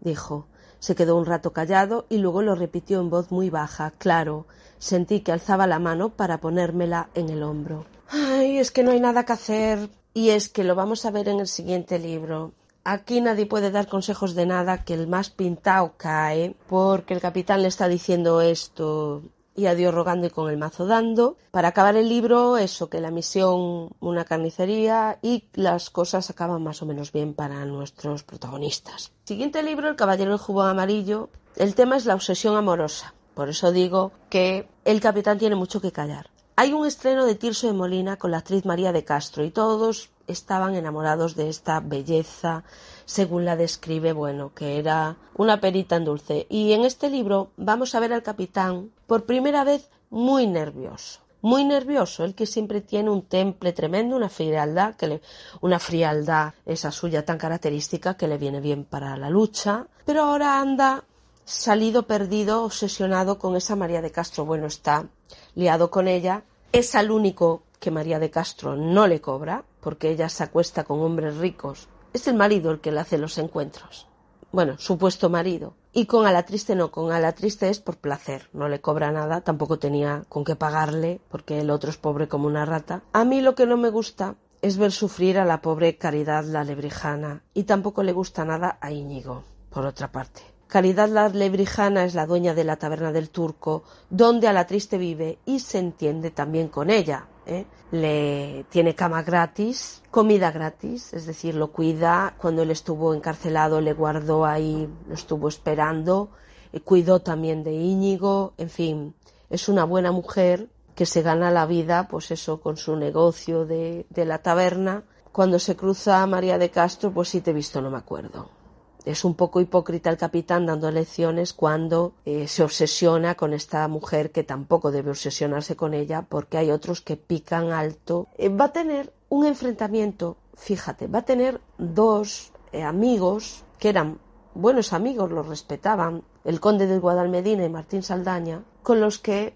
dijo. 0.00 0.46
Se 0.78 0.94
quedó 0.94 1.16
un 1.16 1.26
rato 1.26 1.52
callado 1.52 2.06
y 2.08 2.16
luego 2.16 2.40
lo 2.40 2.54
repitió 2.54 3.00
en 3.00 3.10
voz 3.10 3.30
muy 3.30 3.50
baja. 3.50 3.92
Claro. 3.98 4.46
Sentí 4.78 5.20
que 5.20 5.32
alzaba 5.32 5.66
la 5.66 5.80
mano 5.80 6.08
para 6.16 6.38
ponérmela 6.38 7.10
en 7.14 7.28
el 7.28 7.42
hombro. 7.42 7.84
Ay, 8.10 8.58
es 8.58 8.70
que 8.70 8.82
no 8.82 8.92
hay 8.92 9.00
nada 9.00 9.24
que 9.24 9.32
hacer 9.32 9.90
y 10.14 10.30
es 10.30 10.48
que 10.48 10.64
lo 10.64 10.74
vamos 10.74 11.04
a 11.04 11.10
ver 11.10 11.28
en 11.28 11.40
el 11.40 11.46
siguiente 11.46 11.98
libro. 11.98 12.52
Aquí 12.84 13.20
nadie 13.20 13.44
puede 13.44 13.70
dar 13.70 13.86
consejos 13.86 14.34
de 14.34 14.46
nada 14.46 14.84
que 14.84 14.94
el 14.94 15.06
más 15.06 15.28
pintado 15.28 15.92
cae 15.98 16.56
porque 16.68 17.12
el 17.12 17.20
capitán 17.20 17.62
le 17.62 17.68
está 17.68 17.86
diciendo 17.86 18.40
esto 18.40 19.22
y 19.54 19.66
a 19.66 19.74
Dios 19.74 19.92
rogando 19.92 20.26
y 20.26 20.30
con 20.30 20.48
el 20.48 20.56
mazo 20.56 20.86
dando. 20.86 21.36
Para 21.50 21.68
acabar 21.68 21.96
el 21.96 22.08
libro, 22.08 22.56
eso, 22.56 22.88
que 22.88 23.00
la 23.00 23.10
misión 23.10 23.90
una 24.00 24.24
carnicería 24.24 25.18
y 25.20 25.44
las 25.52 25.90
cosas 25.90 26.30
acaban 26.30 26.62
más 26.62 26.80
o 26.80 26.86
menos 26.86 27.12
bien 27.12 27.34
para 27.34 27.64
nuestros 27.64 28.22
protagonistas. 28.22 29.12
Siguiente 29.24 29.62
libro, 29.62 29.88
El 29.88 29.96
Caballero 29.96 30.30
del 30.30 30.38
Jubón 30.38 30.68
Amarillo. 30.68 31.28
El 31.56 31.74
tema 31.74 31.96
es 31.96 32.06
la 32.06 32.14
obsesión 32.14 32.56
amorosa. 32.56 33.12
Por 33.34 33.48
eso 33.48 33.72
digo 33.72 34.12
que 34.30 34.68
el 34.84 35.00
capitán 35.00 35.38
tiene 35.38 35.56
mucho 35.56 35.80
que 35.80 35.92
callar. 35.92 36.30
Hay 36.60 36.72
un 36.72 36.84
estreno 36.84 37.24
de 37.24 37.36
Tirso 37.36 37.68
de 37.68 37.72
Molina 37.72 38.16
con 38.16 38.32
la 38.32 38.38
actriz 38.38 38.64
María 38.64 38.90
de 38.90 39.04
Castro 39.04 39.44
y 39.44 39.52
todos 39.52 40.10
estaban 40.26 40.74
enamorados 40.74 41.36
de 41.36 41.48
esta 41.48 41.78
belleza, 41.78 42.64
según 43.04 43.44
la 43.44 43.54
describe, 43.54 44.12
bueno, 44.12 44.50
que 44.56 44.76
era 44.80 45.18
una 45.36 45.60
perita 45.60 45.94
en 45.94 46.04
dulce. 46.04 46.48
Y 46.50 46.72
en 46.72 46.84
este 46.84 47.10
libro 47.10 47.52
vamos 47.56 47.94
a 47.94 48.00
ver 48.00 48.12
al 48.12 48.24
capitán 48.24 48.90
por 49.06 49.24
primera 49.24 49.62
vez 49.62 49.88
muy 50.10 50.48
nervioso. 50.48 51.20
Muy 51.42 51.64
nervioso, 51.64 52.24
el 52.24 52.34
que 52.34 52.44
siempre 52.44 52.80
tiene 52.80 53.10
un 53.10 53.22
temple 53.22 53.72
tremendo, 53.72 54.16
una 54.16 54.28
frialdad, 54.28 54.96
que 54.96 55.06
le, 55.06 55.22
una 55.60 55.78
frialdad 55.78 56.54
esa 56.66 56.90
suya 56.90 57.24
tan 57.24 57.38
característica 57.38 58.16
que 58.16 58.26
le 58.26 58.36
viene 58.36 58.58
bien 58.58 58.82
para 58.82 59.16
la 59.16 59.30
lucha, 59.30 59.86
pero 60.04 60.24
ahora 60.24 60.60
anda 60.60 61.04
salido 61.48 62.06
perdido, 62.06 62.62
obsesionado 62.62 63.38
con 63.38 63.56
esa 63.56 63.74
María 63.74 64.02
de 64.02 64.12
Castro. 64.12 64.44
Bueno, 64.44 64.66
está 64.66 65.06
liado 65.54 65.90
con 65.90 66.06
ella. 66.06 66.42
Es 66.72 66.94
al 66.94 67.10
único 67.10 67.62
que 67.80 67.90
María 67.90 68.18
de 68.18 68.30
Castro 68.30 68.76
no 68.76 69.06
le 69.06 69.22
cobra, 69.22 69.64
porque 69.80 70.10
ella 70.10 70.28
se 70.28 70.44
acuesta 70.44 70.84
con 70.84 71.00
hombres 71.00 71.38
ricos. 71.38 71.88
Es 72.12 72.28
el 72.28 72.34
marido 72.34 72.70
el 72.70 72.80
que 72.80 72.92
le 72.92 73.00
hace 73.00 73.16
los 73.16 73.38
encuentros. 73.38 74.06
Bueno, 74.52 74.76
supuesto 74.78 75.30
marido. 75.30 75.74
Y 75.92 76.04
con 76.04 76.26
Alatriste 76.26 76.74
no, 76.74 76.90
con 76.90 77.12
Alatriste 77.12 77.70
es 77.70 77.80
por 77.80 77.96
placer, 77.96 78.50
no 78.52 78.68
le 78.68 78.80
cobra 78.80 79.10
nada, 79.10 79.40
tampoco 79.40 79.78
tenía 79.78 80.24
con 80.28 80.44
qué 80.44 80.54
pagarle, 80.54 81.20
porque 81.30 81.60
el 81.60 81.70
otro 81.70 81.90
es 81.90 81.96
pobre 81.96 82.28
como 82.28 82.46
una 82.46 82.66
rata. 82.66 83.02
A 83.12 83.24
mí 83.24 83.40
lo 83.40 83.54
que 83.54 83.66
no 83.66 83.78
me 83.78 83.90
gusta 83.90 84.36
es 84.60 84.76
ver 84.76 84.92
sufrir 84.92 85.38
a 85.38 85.46
la 85.46 85.62
pobre 85.62 85.96
Caridad 85.96 86.44
la 86.44 86.64
lebrijana, 86.64 87.42
y 87.54 87.64
tampoco 87.64 88.02
le 88.02 88.12
gusta 88.12 88.44
nada 88.44 88.78
a 88.80 88.92
Íñigo, 88.92 89.44
por 89.70 89.86
otra 89.86 90.12
parte. 90.12 90.57
Caridad 90.68 91.08
la 91.08 91.30
lebrijana 91.30 92.04
es 92.04 92.14
la 92.14 92.26
dueña 92.26 92.52
de 92.52 92.62
la 92.62 92.76
taberna 92.76 93.10
del 93.10 93.30
turco, 93.30 93.84
donde 94.10 94.48
a 94.48 94.52
la 94.52 94.66
triste 94.66 94.98
vive 94.98 95.38
y 95.46 95.60
se 95.60 95.78
entiende 95.78 96.30
también 96.30 96.68
con 96.68 96.90
ella. 96.90 97.26
¿eh? 97.46 97.64
Le 97.90 98.66
tiene 98.68 98.94
cama 98.94 99.22
gratis, 99.22 100.02
comida 100.10 100.50
gratis, 100.50 101.14
es 101.14 101.24
decir, 101.24 101.54
lo 101.54 101.72
cuida. 101.72 102.34
Cuando 102.36 102.60
él 102.60 102.70
estuvo 102.70 103.14
encarcelado 103.14 103.80
le 103.80 103.94
guardó 103.94 104.44
ahí, 104.44 104.86
lo 105.08 105.14
estuvo 105.14 105.48
esperando, 105.48 106.32
y 106.70 106.80
cuidó 106.80 107.22
también 107.22 107.64
de 107.64 107.72
Íñigo, 107.72 108.52
en 108.58 108.68
fin, 108.68 109.14
es 109.48 109.70
una 109.70 109.84
buena 109.84 110.12
mujer 110.12 110.68
que 110.94 111.06
se 111.06 111.22
gana 111.22 111.50
la 111.50 111.64
vida, 111.64 112.08
pues 112.10 112.30
eso, 112.30 112.60
con 112.60 112.76
su 112.76 112.94
negocio 112.94 113.64
de, 113.64 114.04
de 114.10 114.26
la 114.26 114.42
taberna. 114.42 115.04
Cuando 115.32 115.58
se 115.58 115.76
cruza 115.76 116.22
a 116.22 116.26
María 116.26 116.58
de 116.58 116.70
Castro, 116.70 117.10
pues 117.10 117.30
si 117.30 117.40
te 117.40 117.52
he 117.52 117.54
visto, 117.54 117.80
no 117.80 117.90
me 117.90 117.96
acuerdo 117.96 118.57
es 119.04 119.24
un 119.24 119.34
poco 119.34 119.60
hipócrita 119.60 120.10
el 120.10 120.16
capitán 120.16 120.66
dando 120.66 120.90
lecciones 120.90 121.52
cuando 121.52 122.14
eh, 122.24 122.46
se 122.48 122.62
obsesiona 122.62 123.34
con 123.34 123.52
esta 123.52 123.86
mujer 123.88 124.30
que 124.30 124.44
tampoco 124.44 124.90
debe 124.90 125.10
obsesionarse 125.10 125.76
con 125.76 125.94
ella 125.94 126.26
porque 126.28 126.58
hay 126.58 126.70
otros 126.70 127.00
que 127.00 127.16
pican 127.16 127.72
alto. 127.72 128.28
Eh, 128.36 128.48
va 128.48 128.66
a 128.66 128.72
tener 128.72 129.12
un 129.28 129.46
enfrentamiento, 129.46 130.36
fíjate, 130.54 131.06
va 131.06 131.20
a 131.20 131.24
tener 131.24 131.60
dos 131.78 132.52
eh, 132.72 132.82
amigos 132.82 133.64
que 133.78 133.90
eran 133.90 134.18
buenos 134.54 134.92
amigos, 134.92 135.30
los 135.30 135.46
respetaban, 135.46 136.22
el 136.44 136.60
conde 136.60 136.86
de 136.86 136.98
Guadalmedina 136.98 137.64
y 137.64 137.68
Martín 137.68 138.02
Saldaña, 138.02 138.64
con 138.82 139.00
los 139.00 139.18
que 139.18 139.54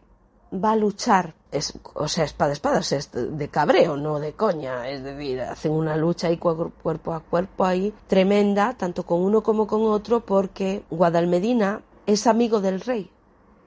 va 0.52 0.72
a 0.72 0.76
luchar, 0.76 1.34
es, 1.52 1.74
o 1.94 2.08
sea, 2.08 2.24
espada 2.24 2.50
a 2.50 2.52
espada, 2.54 2.80
es 2.80 3.10
de 3.12 3.48
cabreo, 3.48 3.96
no 3.96 4.18
de 4.18 4.32
coña, 4.32 4.88
es 4.88 5.04
decir, 5.04 5.40
hacen 5.40 5.72
una 5.72 5.96
lucha 5.96 6.28
ahí 6.28 6.38
cuerpo 6.38 7.12
a 7.12 7.20
cuerpo 7.20 7.64
ahí, 7.64 7.94
tremenda, 8.06 8.74
tanto 8.74 9.04
con 9.04 9.20
uno 9.20 9.42
como 9.42 9.66
con 9.66 9.84
otro, 9.84 10.20
porque 10.20 10.82
Guadalmedina 10.90 11.82
es 12.06 12.26
amigo 12.26 12.60
del 12.60 12.80
rey 12.80 13.10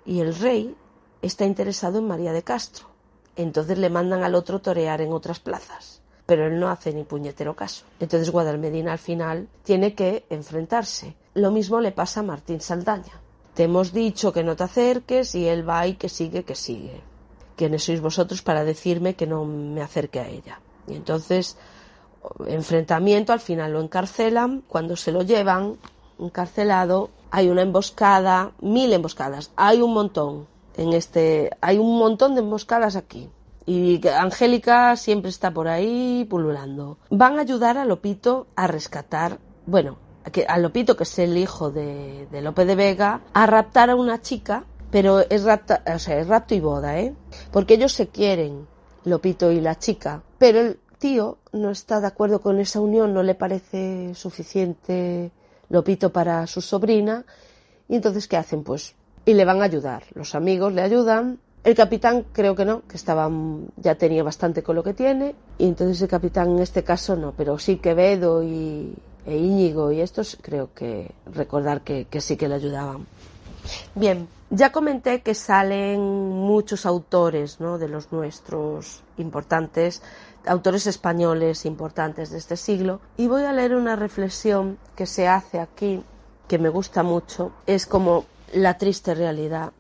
y 0.06 0.20
el 0.20 0.36
rey 0.36 0.76
está 1.22 1.46
interesado 1.46 2.00
en 2.00 2.08
María 2.08 2.34
de 2.34 2.44
Castro. 2.44 2.88
Entonces 3.36 3.78
le 3.78 3.90
mandan 3.90 4.24
al 4.24 4.36
otro 4.36 4.60
torear 4.60 5.02
en 5.02 5.14
otras 5.14 5.40
plazas, 5.40 6.02
pero 6.26 6.48
él 6.48 6.60
no 6.60 6.70
hace 6.70 6.94
ni 6.94 7.04
puñetero 7.04 7.56
caso. 7.56 7.86
Entonces 8.00 8.32
Guadalmedina 8.32 8.94
al 8.94 9.00
final 9.00 9.48
tiene 9.64 9.94
que 9.94 10.26
enfrentarse. 10.30 11.16
Lo 11.34 11.52
mismo 11.52 11.82
le 11.82 11.92
pasa 11.92 12.22
a 12.22 12.24
Martín 12.24 12.62
Saldaña 12.62 13.22
te 13.56 13.64
hemos 13.64 13.94
dicho 13.94 14.34
que 14.34 14.44
no 14.44 14.56
te 14.58 14.66
acerques 14.66 15.34
y 15.34 15.48
él 15.48 15.68
va 15.68 15.88
y 15.88 15.96
que 15.96 16.10
sigue, 16.10 16.44
que 16.44 16.56
sigue. 16.56 17.02
¿Quiénes 17.56 17.84
sois 17.84 18.02
vosotros 18.02 18.42
para 18.42 18.64
decirme 18.64 19.16
que 19.16 19.28
no 19.28 19.46
me 19.46 19.82
acerque 19.82 20.20
a 20.20 20.28
ella? 20.28 20.60
Y 20.88 20.96
entonces 20.96 21.58
enfrentamiento, 22.48 23.34
al 23.34 23.40
final 23.40 23.74
lo 23.74 23.82
encarcelan, 23.82 24.64
cuando 24.68 24.96
se 24.96 25.12
lo 25.12 25.22
llevan 25.22 25.78
encarcelado, 26.20 27.10
hay 27.32 27.50
una 27.50 27.62
emboscada, 27.62 28.52
mil 28.62 28.92
emboscadas, 28.94 29.52
hay 29.56 29.82
un 29.82 29.94
montón 29.94 30.48
en 30.78 30.94
este, 30.94 31.52
hay 31.62 31.78
un 31.78 31.98
montón 31.98 32.36
de 32.36 32.42
emboscadas 32.42 32.96
aquí. 32.96 33.30
Y 33.66 34.08
Angélica 34.08 34.96
siempre 34.96 35.30
está 35.30 35.52
por 35.52 35.68
ahí 35.68 36.26
pululando. 36.30 36.98
Van 37.10 37.40
a 37.40 37.42
ayudar 37.42 37.78
a 37.78 37.86
Lopito 37.86 38.46
a 38.56 38.68
rescatar, 38.68 39.40
bueno, 39.66 39.98
a 40.48 40.60
Lopito, 40.60 40.96
que 40.96 41.04
es 41.04 41.20
el 41.20 41.36
hijo 41.38 41.72
de, 41.72 42.28
de 42.32 42.42
Lope 42.42 42.66
de 42.66 42.76
Vega, 42.76 43.22
a 43.34 43.46
raptar 43.48 43.90
a 43.90 43.96
una 43.96 44.22
chica, 44.22 44.66
pero 44.96 45.20
es, 45.30 45.44
rapta, 45.44 45.84
o 45.94 46.00
sea, 46.00 46.20
es 46.22 46.28
rapto 46.30 46.56
y 46.56 46.62
boda, 46.62 46.98
¿eh? 46.98 47.14
Porque 47.52 47.74
ellos 47.74 47.92
se 47.92 48.08
quieren, 48.08 48.66
Lopito 49.04 49.52
y 49.52 49.60
la 49.60 49.78
chica, 49.78 50.24
pero 50.38 50.62
el 50.62 50.80
tío 51.00 51.38
no 51.52 51.70
está 51.70 52.00
de 52.00 52.08
acuerdo 52.08 52.40
con 52.40 52.62
esa 52.62 52.80
unión, 52.80 53.14
no 53.14 53.22
le 53.22 53.36
parece 53.36 54.16
suficiente 54.16 55.32
Lopito 55.68 56.14
para 56.14 56.48
su 56.48 56.62
sobrina, 56.62 57.26
y 57.90 57.98
entonces 57.98 58.26
¿qué 58.30 58.38
hacen? 58.38 58.64
Pues 58.64 58.96
y 59.26 59.34
le 59.34 59.44
van 59.44 59.62
a 59.62 59.66
ayudar. 59.66 60.04
Los 60.14 60.34
amigos 60.34 60.72
le 60.72 60.84
ayudan. 60.84 61.40
El 61.66 61.76
capitán 61.76 62.28
creo 62.32 62.56
que 62.56 62.64
no, 62.64 62.84
que 62.88 62.96
estaba 62.96 63.30
ya 63.76 63.96
tenía 63.96 64.24
bastante 64.24 64.64
con 64.64 64.78
lo 64.78 64.84
que 64.84 64.94
tiene 64.94 65.36
y 65.58 65.66
entonces 65.68 66.02
el 66.04 66.08
capitán 66.08 66.52
en 66.52 66.60
este 66.60 66.86
caso 66.86 67.18
no, 67.18 67.34
pero 67.36 67.60
sí 67.60 67.80
Quevedo 67.80 68.44
y 68.44 68.94
e 69.26 69.36
Íñigo 69.36 69.92
y 69.92 70.00
estos 70.00 70.38
creo 70.42 70.74
que 70.74 71.12
recordar 71.34 71.82
que 71.82 72.22
sí 72.22 72.38
que 72.38 72.48
le 72.48 72.56
ayudaban. 72.56 73.06
Bien, 73.96 74.28
ya 74.56 74.72
comenté 74.72 75.22
que 75.22 75.36
salen 75.36 76.02
muchos 76.02 76.86
autores 76.86 77.60
¿no? 77.60 77.78
de 77.78 77.90
los 77.90 78.12
nuestros 78.12 79.04
importantes, 79.18 80.02
autores 80.46 80.88
españoles 80.88 81.66
importantes 81.66 82.30
de 82.32 82.38
este 82.38 82.56
siglo, 82.56 83.02
y 83.18 83.28
voy 83.28 83.44
a 83.44 83.54
leer 83.54 83.76
una 83.76 83.96
reflexión 83.96 84.78
que 84.96 85.06
se 85.06 85.28
hace 85.28 85.60
aquí, 85.60 86.04
que 86.48 86.58
me 86.58 86.70
gusta 86.70 87.04
mucho. 87.04 87.52
Es 87.66 87.86
como 87.86 88.26
la 88.54 88.78
triste 88.78 89.14
realidad. 89.14 89.74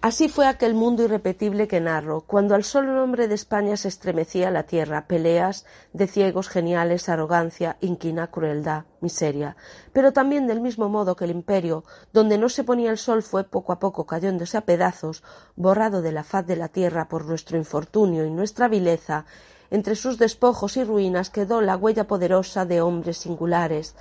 Así 0.00 0.28
fue 0.28 0.46
aquel 0.46 0.74
mundo 0.74 1.02
irrepetible 1.02 1.66
que 1.66 1.80
narro, 1.80 2.20
cuando 2.20 2.54
al 2.54 2.62
solo 2.62 2.94
nombre 2.94 3.26
de 3.26 3.34
España 3.34 3.76
se 3.76 3.88
estremecía 3.88 4.52
la 4.52 4.62
tierra, 4.62 5.08
peleas 5.08 5.66
de 5.92 6.06
ciegos 6.06 6.48
geniales, 6.48 7.08
arrogancia, 7.08 7.78
inquina, 7.80 8.28
crueldad, 8.28 8.84
miseria. 9.00 9.56
Pero 9.92 10.12
también 10.12 10.46
del 10.46 10.60
mismo 10.60 10.88
modo 10.88 11.16
que 11.16 11.24
el 11.24 11.32
imperio, 11.32 11.82
donde 12.12 12.38
no 12.38 12.48
se 12.48 12.62
ponía 12.62 12.92
el 12.92 12.98
sol, 12.98 13.24
fue 13.24 13.42
poco 13.42 13.72
a 13.72 13.80
poco 13.80 14.06
cayéndose 14.06 14.56
a 14.56 14.60
pedazos, 14.60 15.24
borrado 15.56 16.00
de 16.00 16.12
la 16.12 16.22
faz 16.22 16.46
de 16.46 16.54
la 16.54 16.68
tierra 16.68 17.08
por 17.08 17.24
nuestro 17.24 17.58
infortunio 17.58 18.24
y 18.24 18.30
nuestra 18.30 18.68
vileza, 18.68 19.24
entre 19.70 19.96
sus 19.96 20.16
despojos 20.16 20.76
y 20.76 20.84
ruinas 20.84 21.28
quedó 21.28 21.60
la 21.60 21.76
huella 21.76 22.06
poderosa 22.06 22.64
de 22.64 22.80
hombres 22.80 23.18
singulares, 23.18 23.96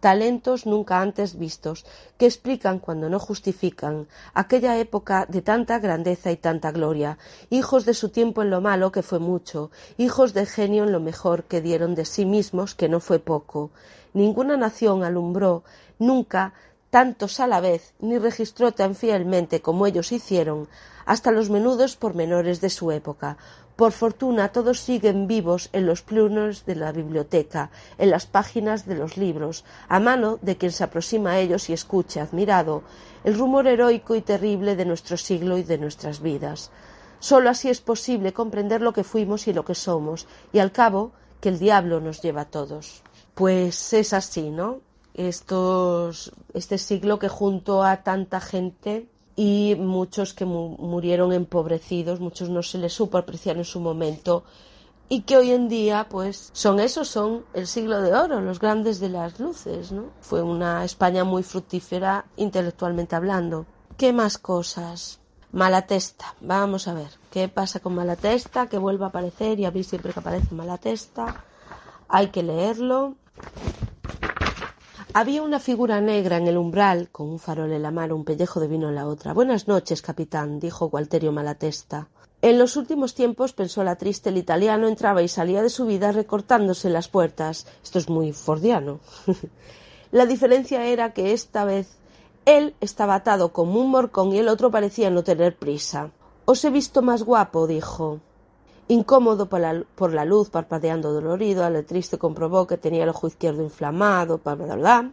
talentos 0.00 0.66
nunca 0.66 1.00
antes 1.00 1.38
vistos, 1.38 1.84
que 2.18 2.26
explican 2.26 2.78
cuando 2.78 3.08
no 3.08 3.18
justifican 3.18 4.06
aquella 4.34 4.78
época 4.78 5.26
de 5.26 5.42
tanta 5.42 5.78
grandeza 5.78 6.30
y 6.30 6.36
tanta 6.36 6.70
gloria, 6.70 7.18
hijos 7.50 7.84
de 7.84 7.94
su 7.94 8.08
tiempo 8.10 8.42
en 8.42 8.50
lo 8.50 8.60
malo, 8.60 8.92
que 8.92 9.02
fue 9.02 9.18
mucho, 9.18 9.70
hijos 9.96 10.34
de 10.34 10.46
genio 10.46 10.84
en 10.84 10.92
lo 10.92 11.00
mejor, 11.00 11.44
que 11.44 11.60
dieron 11.60 11.94
de 11.94 12.04
sí 12.04 12.24
mismos, 12.24 12.74
que 12.74 12.88
no 12.88 13.00
fue 13.00 13.18
poco. 13.18 13.70
Ninguna 14.14 14.56
nación 14.56 15.04
alumbró 15.04 15.64
nunca 15.98 16.54
tantos 16.90 17.40
a 17.40 17.46
la 17.46 17.60
vez, 17.60 17.94
ni 17.98 18.18
registró 18.18 18.72
tan 18.72 18.94
fielmente 18.94 19.60
como 19.60 19.86
ellos 19.86 20.12
hicieron, 20.12 20.68
hasta 21.04 21.30
los 21.30 21.50
menudos 21.50 21.96
pormenores 21.96 22.60
de 22.60 22.70
su 22.70 22.90
época, 22.92 23.36
por 23.78 23.92
fortuna 23.92 24.48
todos 24.48 24.80
siguen 24.80 25.28
vivos 25.28 25.68
en 25.72 25.86
los 25.86 26.02
plunos 26.02 26.66
de 26.66 26.74
la 26.74 26.90
biblioteca, 26.90 27.70
en 27.96 28.10
las 28.10 28.26
páginas 28.26 28.86
de 28.86 28.96
los 28.96 29.16
libros, 29.16 29.64
a 29.88 30.00
mano 30.00 30.40
de 30.42 30.56
quien 30.56 30.72
se 30.72 30.82
aproxima 30.82 31.30
a 31.30 31.38
ellos 31.38 31.70
y 31.70 31.74
escucha, 31.74 32.22
admirado, 32.22 32.82
el 33.22 33.38
rumor 33.38 33.68
heroico 33.68 34.16
y 34.16 34.20
terrible 34.20 34.74
de 34.74 34.84
nuestro 34.84 35.16
siglo 35.16 35.58
y 35.58 35.62
de 35.62 35.78
nuestras 35.78 36.20
vidas. 36.20 36.72
Sólo 37.20 37.50
así 37.50 37.68
es 37.68 37.80
posible 37.80 38.32
comprender 38.32 38.80
lo 38.82 38.92
que 38.92 39.04
fuimos 39.04 39.46
y 39.46 39.52
lo 39.52 39.64
que 39.64 39.76
somos, 39.76 40.26
y 40.52 40.58
al 40.58 40.72
cabo 40.72 41.12
que 41.40 41.48
el 41.48 41.60
diablo 41.60 42.00
nos 42.00 42.20
lleva 42.20 42.40
a 42.40 42.50
todos. 42.50 43.04
Pues 43.36 43.92
es 43.92 44.12
así, 44.12 44.50
¿no? 44.50 44.80
Estos, 45.14 46.32
este 46.52 46.78
siglo 46.78 47.20
que 47.20 47.28
junto 47.28 47.84
a 47.84 48.02
tanta 48.02 48.40
gente 48.40 49.06
y 49.38 49.76
muchos 49.78 50.34
que 50.34 50.44
murieron 50.44 51.32
empobrecidos, 51.32 52.18
muchos 52.18 52.48
no 52.48 52.60
se 52.64 52.76
les 52.76 52.92
supo 52.92 53.18
apreciar 53.18 53.56
en 53.56 53.64
su 53.64 53.78
momento 53.78 54.42
y 55.08 55.20
que 55.20 55.36
hoy 55.36 55.52
en 55.52 55.68
día 55.68 56.08
pues 56.10 56.50
son 56.52 56.80
esos, 56.80 57.06
son 57.06 57.44
el 57.54 57.68
siglo 57.68 58.02
de 58.02 58.12
oro, 58.14 58.40
los 58.40 58.58
grandes 58.58 58.98
de 58.98 59.10
las 59.10 59.38
luces, 59.38 59.92
¿no? 59.92 60.06
Fue 60.20 60.42
una 60.42 60.84
España 60.84 61.22
muy 61.22 61.44
fructífera 61.44 62.24
intelectualmente 62.36 63.14
hablando. 63.14 63.64
¿Qué 63.96 64.12
más 64.12 64.38
cosas? 64.38 65.20
Malatesta, 65.52 66.34
vamos 66.40 66.88
a 66.88 66.94
ver, 66.94 67.10
¿qué 67.30 67.48
pasa 67.48 67.78
con 67.78 67.94
Malatesta? 67.94 68.66
Que 68.66 68.76
vuelva 68.76 69.06
a 69.06 69.08
aparecer 69.10 69.60
y 69.60 69.66
a 69.66 69.70
mí 69.70 69.84
siempre 69.84 70.12
que 70.12 70.18
aparece 70.18 70.52
Malatesta 70.52 71.44
hay 72.08 72.30
que 72.30 72.42
leerlo. 72.42 73.14
Había 75.20 75.42
una 75.42 75.58
figura 75.58 76.00
negra 76.00 76.36
en 76.36 76.46
el 76.46 76.56
umbral, 76.56 77.08
con 77.10 77.28
un 77.28 77.40
farol 77.40 77.72
en 77.72 77.82
la 77.82 77.90
mano, 77.90 78.14
un 78.14 78.24
pellejo 78.24 78.60
de 78.60 78.68
vino 78.68 78.88
en 78.88 78.94
la 78.94 79.08
otra. 79.08 79.34
Buenas 79.34 79.66
noches, 79.66 80.00
capitán, 80.00 80.60
dijo 80.60 80.90
Gualterio 80.90 81.32
Malatesta. 81.32 82.06
En 82.40 82.56
los 82.56 82.76
últimos 82.76 83.16
tiempos, 83.16 83.52
pensó 83.52 83.82
la 83.82 83.96
triste, 83.96 84.28
el 84.28 84.36
italiano 84.36 84.86
entraba 84.86 85.20
y 85.20 85.26
salía 85.26 85.60
de 85.60 85.70
su 85.70 85.86
vida 85.86 86.12
recortándose 86.12 86.88
las 86.88 87.08
puertas. 87.08 87.66
Esto 87.82 87.98
es 87.98 88.08
muy 88.08 88.32
fordiano. 88.32 89.00
la 90.12 90.24
diferencia 90.24 90.86
era 90.86 91.12
que 91.12 91.32
esta 91.32 91.64
vez 91.64 91.96
él 92.44 92.76
estaba 92.80 93.16
atado 93.16 93.52
como 93.52 93.80
un 93.80 93.90
morcón 93.90 94.32
y 94.32 94.38
el 94.38 94.46
otro 94.46 94.70
parecía 94.70 95.10
no 95.10 95.24
tener 95.24 95.56
prisa. 95.56 96.12
Os 96.44 96.64
he 96.64 96.70
visto 96.70 97.02
más 97.02 97.24
guapo, 97.24 97.66
dijo. 97.66 98.20
Incómodo 98.90 99.50
por 99.50 99.60
la, 100.14 100.24
luz, 100.24 100.48
parpadeando 100.48 101.12
dolorido, 101.12 101.66
el 101.66 101.84
triste 101.84 102.16
comprobó 102.16 102.66
que 102.66 102.78
tenía 102.78 103.02
el 103.02 103.10
ojo 103.10 103.26
izquierdo 103.26 103.62
inflamado, 103.62 104.40
bla, 104.42 105.10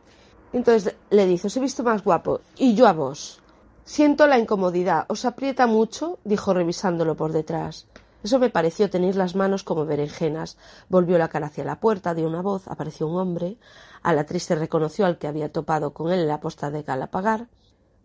Entonces 0.54 0.96
le 1.10 1.26
dice, 1.26 1.48
os 1.48 1.58
he 1.58 1.60
visto 1.60 1.84
más 1.84 2.02
guapo, 2.02 2.40
y 2.58 2.74
yo 2.74 2.88
a 2.88 2.94
vos. 2.94 3.42
Siento 3.84 4.28
la 4.28 4.40
incomodidad. 4.40 5.06
¿Os 5.10 5.26
aprieta 5.26 5.68
mucho? 5.68 6.20
dijo 6.24 6.54
revisándolo 6.54 7.16
por 7.16 7.34
detrás. 7.34 7.86
Eso 8.24 8.40
me 8.40 8.50
pareció 8.50 8.90
tener 8.90 9.16
las 9.18 9.36
manos 9.36 9.64
como 9.64 9.86
berenjenas. 9.86 10.58
Volvió 10.90 11.18
la 11.18 11.28
cara 11.28 11.48
hacia 11.48 11.66
la 11.66 11.80
puerta, 11.80 12.16
dio 12.16 12.28
una 12.28 12.42
voz, 12.42 12.68
apareció 12.68 13.08
un 13.08 13.20
hombre. 13.20 13.58
A 14.02 14.14
la 14.14 14.26
triste 14.26 14.56
reconoció 14.56 15.06
al 15.06 15.20
que 15.20 15.28
había 15.28 15.52
topado 15.52 15.94
con 15.94 16.12
él 16.12 16.22
en 16.22 16.30
la 16.30 16.40
posta 16.40 16.72
de 16.72 16.82
Galapagar. 16.82 17.48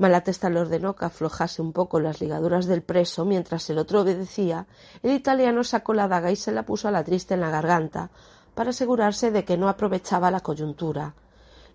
Malatesta 0.00 0.48
le 0.48 0.60
ordenó 0.60 0.96
que 0.96 1.04
aflojase 1.04 1.60
un 1.60 1.74
poco 1.74 2.00
las 2.00 2.22
ligaduras 2.22 2.64
del 2.64 2.80
preso 2.80 3.26
mientras 3.26 3.68
el 3.68 3.76
otro 3.76 4.00
obedecía. 4.00 4.66
El 5.02 5.10
italiano 5.10 5.62
sacó 5.62 5.92
la 5.92 6.08
daga 6.08 6.30
y 6.32 6.36
se 6.36 6.52
la 6.52 6.62
puso 6.62 6.88
a 6.88 6.90
la 6.90 7.04
triste 7.04 7.34
en 7.34 7.42
la 7.42 7.50
garganta 7.50 8.08
para 8.54 8.70
asegurarse 8.70 9.30
de 9.30 9.44
que 9.44 9.58
no 9.58 9.68
aprovechaba 9.68 10.30
la 10.30 10.40
coyuntura. 10.40 11.12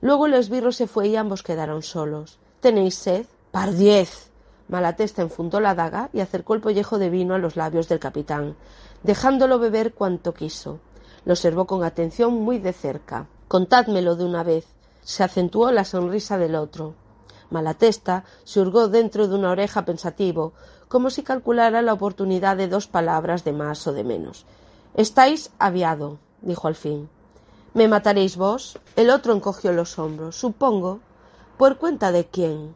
Luego 0.02 0.26
el 0.26 0.34
esbirro 0.34 0.72
se 0.72 0.88
fue 0.88 1.10
y 1.10 1.16
ambos 1.16 1.44
quedaron 1.44 1.84
solos. 1.84 2.40
¿Tenéis 2.62 2.96
sed? 2.96 3.28
¡Pardiez! 3.52 4.32
Malatesta 4.70 5.22
enfundó 5.22 5.60
la 5.60 5.76
daga 5.76 6.10
y 6.12 6.22
acercó 6.22 6.56
el 6.56 6.62
pellejo 6.62 6.98
de 6.98 7.12
vino 7.12 7.36
a 7.36 7.38
los 7.38 7.56
labios 7.56 7.88
del 7.88 8.00
capitán, 8.00 8.56
dejándolo 9.04 9.60
beber 9.60 9.94
cuanto 9.94 10.34
quiso. 10.34 10.80
Lo 11.26 11.34
observó 11.34 11.68
con 11.68 11.84
atención 11.84 12.34
muy 12.34 12.58
de 12.58 12.74
cerca. 12.74 13.28
Contádmelo 13.48 14.16
de 14.16 14.26
una 14.26 14.42
vez. 14.42 14.66
Se 15.04 15.24
acentuó 15.24 15.72
la 15.72 15.86
sonrisa 15.86 16.40
del 16.40 16.56
otro. 16.56 16.96
Malatesta 17.50 18.24
se 18.44 18.60
hurgó 18.60 18.88
dentro 18.88 19.28
de 19.28 19.36
una 19.36 19.52
oreja 19.52 19.86
pensativo, 19.86 20.54
como 20.88 21.10
si 21.10 21.24
calculara 21.24 21.82
la 21.82 21.94
oportunidad 21.94 22.58
de 22.58 22.68
dos 22.68 22.88
palabras 22.88 23.44
de 23.44 23.54
más 23.54 23.86
o 23.88 23.94
de 23.94 24.04
menos. 24.04 24.46
Estáis 24.94 25.52
aviado, 25.60 26.20
dijo 26.42 26.68
al 26.68 26.76
fin. 26.76 27.10
¿Me 27.74 27.88
mataréis 27.90 28.38
vos? 28.38 28.80
El 28.96 29.10
otro 29.10 29.34
encogió 29.34 29.74
los 29.74 30.00
hombros. 30.00 30.38
Supongo. 30.38 31.02
¿Por 31.58 31.78
cuenta 31.78 32.12
de 32.12 32.26
quién? 32.26 32.74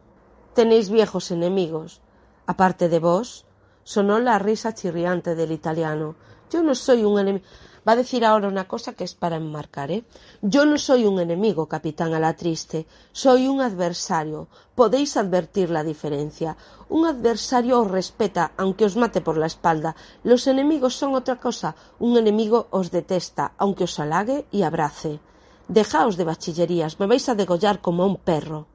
Tenéis 0.54 0.90
viejos 0.90 1.30
enemigos. 1.30 2.02
Aparte 2.46 2.88
de 2.88 2.98
vos, 2.98 3.46
sonó 3.84 4.18
la 4.18 4.38
risa 4.38 4.74
chirriante 4.74 5.34
del 5.34 5.52
italiano. 5.52 6.16
Yo 6.50 6.62
no 6.62 6.74
soy 6.74 7.04
un 7.04 7.18
enemigo. 7.18 7.44
Va 7.86 7.92
a 7.92 7.96
decir 7.96 8.24
ahora 8.24 8.48
una 8.48 8.68
cosa 8.68 8.92
que 8.92 9.04
es 9.04 9.14
para 9.14 9.36
enmarcar, 9.36 9.90
¿eh? 9.90 10.04
Yo 10.42 10.66
no 10.66 10.76
soy 10.76 11.06
un 11.06 11.18
enemigo, 11.18 11.66
capitán 11.66 12.12
a 12.12 12.20
la 12.20 12.36
triste, 12.36 12.86
soy 13.12 13.48
un 13.48 13.60
adversario. 13.60 14.48
Podéis 14.74 15.16
advertir 15.16 15.70
la 15.70 15.82
diferencia. 15.82 16.56
Un 16.88 17.06
adversario 17.06 17.80
os 17.80 17.90
respeta, 17.90 18.52
aunque 18.56 18.84
os 18.84 18.96
mate 18.96 19.20
por 19.20 19.38
la 19.38 19.46
espalda. 19.46 19.96
Los 20.24 20.46
enemigos 20.46 20.94
son 20.94 21.14
otra 21.14 21.36
cosa. 21.36 21.74
Un 21.98 22.18
enemigo 22.18 22.68
os 22.70 22.90
detesta, 22.90 23.52
aunque 23.56 23.84
os 23.84 23.98
halague 23.98 24.46
y 24.50 24.62
abrace. 24.62 25.20
Dejaos 25.68 26.16
de 26.16 26.24
bachillerías, 26.24 26.98
me 27.00 27.06
vais 27.06 27.28
a 27.28 27.34
degollar 27.34 27.80
como 27.80 28.02
a 28.02 28.06
un 28.06 28.16
perro. 28.16 28.66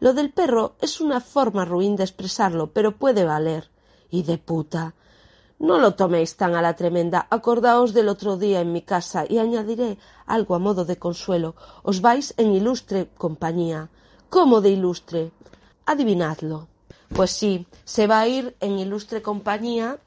Lo 0.00 0.12
del 0.12 0.32
perro 0.32 0.74
es 0.80 1.00
una 1.00 1.20
forma 1.20 1.64
ruin 1.64 1.96
de 1.96 2.04
expresarlo, 2.04 2.72
pero 2.72 2.96
puede 2.96 3.24
valer. 3.24 3.70
Y 4.10 4.22
de 4.22 4.38
puta. 4.38 4.94
No 5.58 5.78
lo 5.78 5.94
toméis 5.94 6.36
tan 6.36 6.54
a 6.54 6.60
la 6.60 6.76
tremenda. 6.76 7.26
Acordaos 7.30 7.94
del 7.94 8.08
otro 8.08 8.36
día 8.36 8.60
en 8.60 8.72
mi 8.72 8.82
casa 8.82 9.24
y 9.28 9.38
añadiré 9.38 9.96
algo 10.26 10.54
a 10.54 10.58
modo 10.58 10.84
de 10.84 10.98
consuelo. 10.98 11.56
Os 11.82 12.00
vais 12.02 12.34
en 12.36 12.52
ilustre 12.52 13.08
compañía. 13.16 13.88
¿Cómo 14.28 14.60
de 14.60 14.70
ilustre? 14.70 15.32
Adivinadlo. 15.86 16.68
Pues 17.08 17.30
sí, 17.30 17.66
se 17.84 18.06
va 18.06 18.20
a 18.20 18.28
ir 18.28 18.54
en 18.60 18.78
ilustre 18.78 19.22
compañía. 19.22 19.98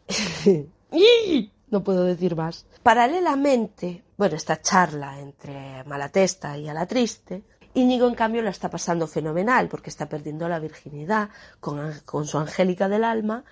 no 1.72 1.84
puedo 1.84 2.04
decir 2.04 2.36
más. 2.36 2.68
Paralelamente, 2.84 4.04
bueno, 4.18 4.36
esta 4.36 4.62
charla 4.62 5.20
entre 5.20 5.84
Malatesta 5.86 6.58
y 6.58 6.68
Alatriste, 6.68 7.44
Íñigo, 7.74 8.08
en 8.08 8.16
cambio, 8.16 8.42
la 8.42 8.50
está 8.50 8.70
pasando 8.70 9.08
fenomenal 9.08 9.68
porque 9.68 9.90
está 9.90 10.10
perdiendo 10.10 10.50
la 10.50 10.60
virginidad 10.60 11.30
con, 11.60 11.94
con 12.06 12.26
su 12.26 12.38
Angélica 12.38 12.90
del 12.90 13.04
alma 13.04 13.46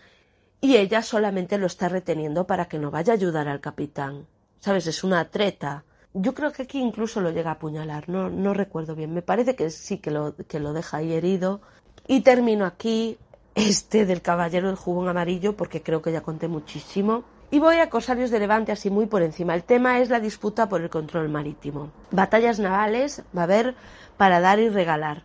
y 0.60 0.78
ella 0.78 1.02
solamente 1.02 1.58
lo 1.58 1.68
está 1.68 1.90
reteniendo 1.90 2.48
para 2.48 2.66
que 2.66 2.80
no 2.80 2.92
vaya 2.92 3.14
a 3.14 3.16
ayudar 3.16 3.48
al 3.48 3.62
capitán. 3.62 4.26
¿Sabes? 4.60 4.88
Es 4.88 5.04
una 5.04 5.30
treta. 5.30 5.84
Yo 6.14 6.34
creo 6.34 6.52
que 6.52 6.64
aquí 6.64 6.80
incluso 6.80 7.22
lo 7.22 7.32
llega 7.32 7.52
a 7.52 7.54
apuñalar, 7.54 8.10
no, 8.10 8.30
no 8.30 8.54
recuerdo 8.54 8.96
bien. 8.96 9.14
Me 9.14 9.22
parece 9.22 9.56
que 9.56 9.70
sí 9.70 10.00
que 10.00 10.10
lo, 10.10 10.36
que 10.36 10.60
lo 10.60 10.74
deja 10.74 10.98
ahí 10.98 11.14
herido. 11.14 11.62
Y 12.08 12.22
termino 12.22 12.66
aquí 12.66 13.18
este 13.54 14.06
del 14.06 14.22
caballero 14.22 14.68
del 14.68 14.78
jubón 14.78 15.10
amarillo 15.10 15.56
porque 15.56 15.84
creo 15.84 16.02
que 16.02 16.12
ya 16.12 16.22
conté 16.22 16.48
muchísimo. 16.48 17.24
Y 17.50 17.60
voy 17.60 17.78
a 17.78 17.90
Corsarios 17.90 18.30
de 18.30 18.40
Levante 18.40 18.72
así 18.72 18.90
muy 18.90 19.06
por 19.06 19.22
encima. 19.22 19.56
El 19.56 19.64
tema 19.64 20.00
es 20.00 20.10
la 20.10 20.20
disputa 20.20 20.68
por 20.68 20.82
el 20.82 20.90
control 20.90 21.30
marítimo. 21.30 21.92
Batallas 22.12 22.60
navales 22.60 23.24
va 23.36 23.42
a 23.42 23.44
haber 23.46 23.76
para 24.18 24.42
dar 24.42 24.60
y 24.60 24.70
regalar. 24.70 25.24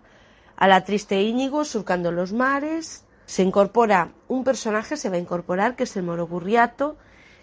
A 0.57 0.69
la 0.69 0.85
triste 0.85 1.21
Íñigo 1.21 1.65
surcando 1.65 2.13
los 2.13 2.33
mares, 2.33 3.05
se 3.33 3.43
incorpora 3.43 4.13
un 4.29 4.45
personaje, 4.45 4.99
se 4.99 5.09
va 5.09 5.17
a 5.17 5.19
incorporar, 5.19 5.75
que 5.75 5.85
es 5.85 5.97
el 5.97 6.03
Moro 6.03 6.27
Gurriato, 6.27 6.99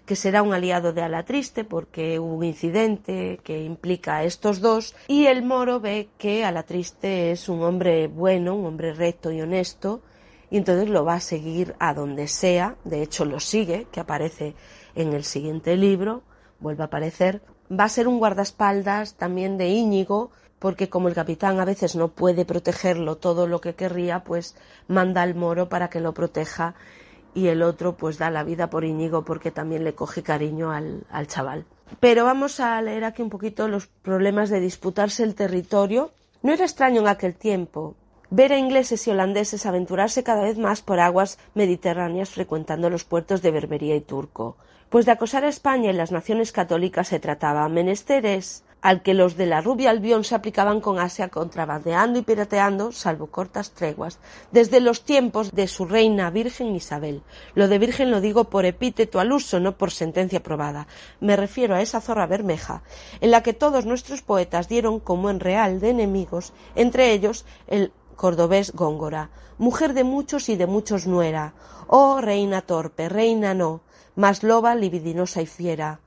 que 0.06 0.14
será 0.14 0.40
un 0.40 0.54
aliado 0.54 0.92
de 0.92 1.02
Alatriste 1.02 1.64
porque 1.64 2.20
hubo 2.20 2.36
un 2.36 2.44
incidente 2.44 3.40
que 3.42 3.64
implica 3.64 4.18
a 4.18 4.22
estos 4.22 4.60
dos 4.60 4.94
y 5.08 5.26
el 5.26 5.42
Moro 5.42 5.80
ve 5.80 6.08
que 6.16 6.44
Alatriste 6.44 7.32
es 7.32 7.48
un 7.48 7.64
hombre 7.64 8.06
bueno, 8.06 8.54
un 8.54 8.66
hombre 8.66 8.94
recto 8.94 9.32
y 9.32 9.40
honesto 9.40 10.00
y 10.48 10.58
entonces 10.58 10.88
lo 10.88 11.04
va 11.04 11.14
a 11.14 11.20
seguir 11.20 11.74
a 11.80 11.92
donde 11.92 12.28
sea, 12.28 12.76
de 12.84 13.02
hecho 13.02 13.24
lo 13.24 13.40
sigue, 13.40 13.88
que 13.90 13.98
aparece 13.98 14.54
en 14.94 15.12
el 15.12 15.24
siguiente 15.24 15.76
libro, 15.76 16.22
vuelve 16.60 16.84
a 16.84 16.86
aparecer, 16.86 17.42
va 17.68 17.82
a 17.82 17.88
ser 17.88 18.06
un 18.06 18.20
guardaespaldas 18.20 19.14
también 19.14 19.58
de 19.58 19.70
Íñigo, 19.70 20.30
porque 20.60 20.88
como 20.88 21.08
el 21.08 21.14
capitán 21.14 21.58
a 21.58 21.64
veces 21.64 21.96
no 21.96 22.08
puede 22.08 22.44
protegerlo 22.44 23.16
todo 23.16 23.48
lo 23.48 23.60
que 23.60 23.74
querría, 23.74 24.22
pues 24.22 24.54
manda 24.86 25.22
al 25.22 25.34
moro 25.34 25.68
para 25.68 25.90
que 25.90 25.98
lo 25.98 26.14
proteja 26.14 26.74
y 27.34 27.48
el 27.48 27.62
otro 27.62 27.96
pues 27.96 28.18
da 28.18 28.30
la 28.30 28.44
vida 28.44 28.70
por 28.70 28.84
Íñigo 28.84 29.24
porque 29.24 29.50
también 29.50 29.82
le 29.82 29.94
coge 29.94 30.22
cariño 30.22 30.70
al, 30.70 31.04
al 31.10 31.26
chaval. 31.26 31.64
Pero 31.98 32.24
vamos 32.24 32.60
a 32.60 32.80
leer 32.82 33.04
aquí 33.04 33.22
un 33.22 33.30
poquito 33.30 33.66
los 33.66 33.88
problemas 33.88 34.50
de 34.50 34.60
disputarse 34.60 35.24
el 35.24 35.34
territorio. 35.34 36.12
No 36.42 36.52
era 36.52 36.64
extraño 36.64 37.00
en 37.00 37.08
aquel 37.08 37.34
tiempo 37.34 37.96
ver 38.30 38.52
a 38.52 38.58
ingleses 38.58 39.06
y 39.06 39.10
holandeses 39.10 39.66
aventurarse 39.66 40.22
cada 40.22 40.42
vez 40.42 40.56
más 40.56 40.82
por 40.82 41.00
aguas 41.00 41.38
mediterráneas 41.54 42.30
frecuentando 42.30 42.88
los 42.88 43.04
puertos 43.04 43.42
de 43.42 43.50
Berbería 43.50 43.96
y 43.96 44.00
Turco. 44.02 44.56
Pues 44.88 45.06
de 45.06 45.12
acosar 45.12 45.44
a 45.44 45.48
España 45.48 45.90
y 45.90 45.94
las 45.94 46.12
naciones 46.12 46.52
católicas 46.52 47.08
se 47.08 47.18
trataba 47.18 47.68
menesteres 47.68 48.64
al 48.82 49.02
que 49.02 49.14
los 49.14 49.36
de 49.36 49.46
la 49.46 49.60
rubia 49.60 49.90
Albión 49.90 50.24
se 50.24 50.34
aplicaban 50.34 50.80
con 50.80 50.98
Asia 50.98 51.28
contrabandeando 51.28 52.18
y 52.18 52.22
pirateando, 52.22 52.92
salvo 52.92 53.26
cortas 53.26 53.72
treguas, 53.72 54.18
desde 54.52 54.80
los 54.80 55.04
tiempos 55.04 55.52
de 55.52 55.68
su 55.68 55.84
reina 55.84 56.30
Virgen 56.30 56.74
Isabel. 56.74 57.22
Lo 57.54 57.68
de 57.68 57.78
Virgen 57.78 58.10
lo 58.10 58.20
digo 58.20 58.44
por 58.44 58.64
epíteto 58.64 59.20
al 59.20 59.32
uso, 59.32 59.60
no 59.60 59.76
por 59.76 59.90
sentencia 59.90 60.42
probada. 60.42 60.86
Me 61.20 61.36
refiero 61.36 61.74
a 61.74 61.82
esa 61.82 62.00
zorra 62.00 62.26
bermeja, 62.26 62.82
en 63.20 63.30
la 63.30 63.42
que 63.42 63.52
todos 63.52 63.86
nuestros 63.86 64.22
poetas 64.22 64.68
dieron 64.68 65.00
como 65.00 65.30
en 65.30 65.40
real 65.40 65.80
de 65.80 65.90
enemigos, 65.90 66.52
entre 66.74 67.12
ellos 67.12 67.44
el 67.66 67.92
cordobés 68.16 68.72
Góngora, 68.72 69.30
mujer 69.58 69.94
de 69.94 70.04
muchos 70.04 70.48
y 70.48 70.56
de 70.56 70.66
muchos 70.66 71.06
nuera, 71.06 71.54
oh 71.86 72.20
reina 72.20 72.62
torpe, 72.62 73.08
reina 73.08 73.54
no, 73.54 73.80
más 74.14 74.42
loba 74.42 74.74
libidinosa 74.74 75.40
y 75.42 75.46
fiera, 75.46 76.00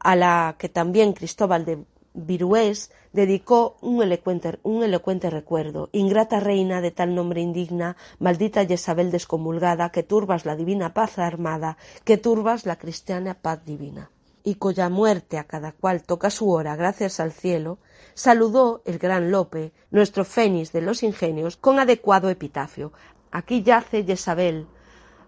a 0.00 0.16
la 0.16 0.56
que 0.58 0.68
también 0.68 1.12
Cristóbal 1.12 1.64
de 1.64 1.84
Virués 2.12 2.90
dedicó 3.12 3.76
un 3.80 4.02
elocuente, 4.02 4.58
un 4.62 4.82
elocuente, 4.82 5.30
recuerdo. 5.30 5.88
Ingrata 5.92 6.40
reina 6.40 6.80
de 6.80 6.90
tal 6.90 7.14
nombre 7.14 7.40
indigna, 7.40 7.96
maldita 8.18 8.66
Jezabel 8.66 9.10
descomulgada, 9.10 9.90
que 9.90 10.02
turbas 10.02 10.44
la 10.44 10.56
divina 10.56 10.92
paz 10.94 11.18
armada, 11.18 11.76
que 12.04 12.16
turbas 12.16 12.66
la 12.66 12.76
cristiana 12.76 13.34
paz 13.34 13.64
divina. 13.64 14.10
Y 14.42 14.54
cuya 14.56 14.88
muerte 14.88 15.38
a 15.38 15.44
cada 15.44 15.72
cual 15.72 16.02
toca 16.02 16.30
su 16.30 16.50
hora, 16.50 16.74
gracias 16.74 17.20
al 17.20 17.32
cielo, 17.32 17.78
saludó 18.14 18.82
el 18.86 18.98
gran 18.98 19.30
Lope, 19.30 19.72
nuestro 19.90 20.24
fénix 20.24 20.72
de 20.72 20.80
los 20.80 21.02
ingenios, 21.02 21.56
con 21.56 21.78
adecuado 21.78 22.30
epitafio. 22.30 22.92
Aquí 23.30 23.62
yace 23.62 24.02
Jezabel, 24.02 24.66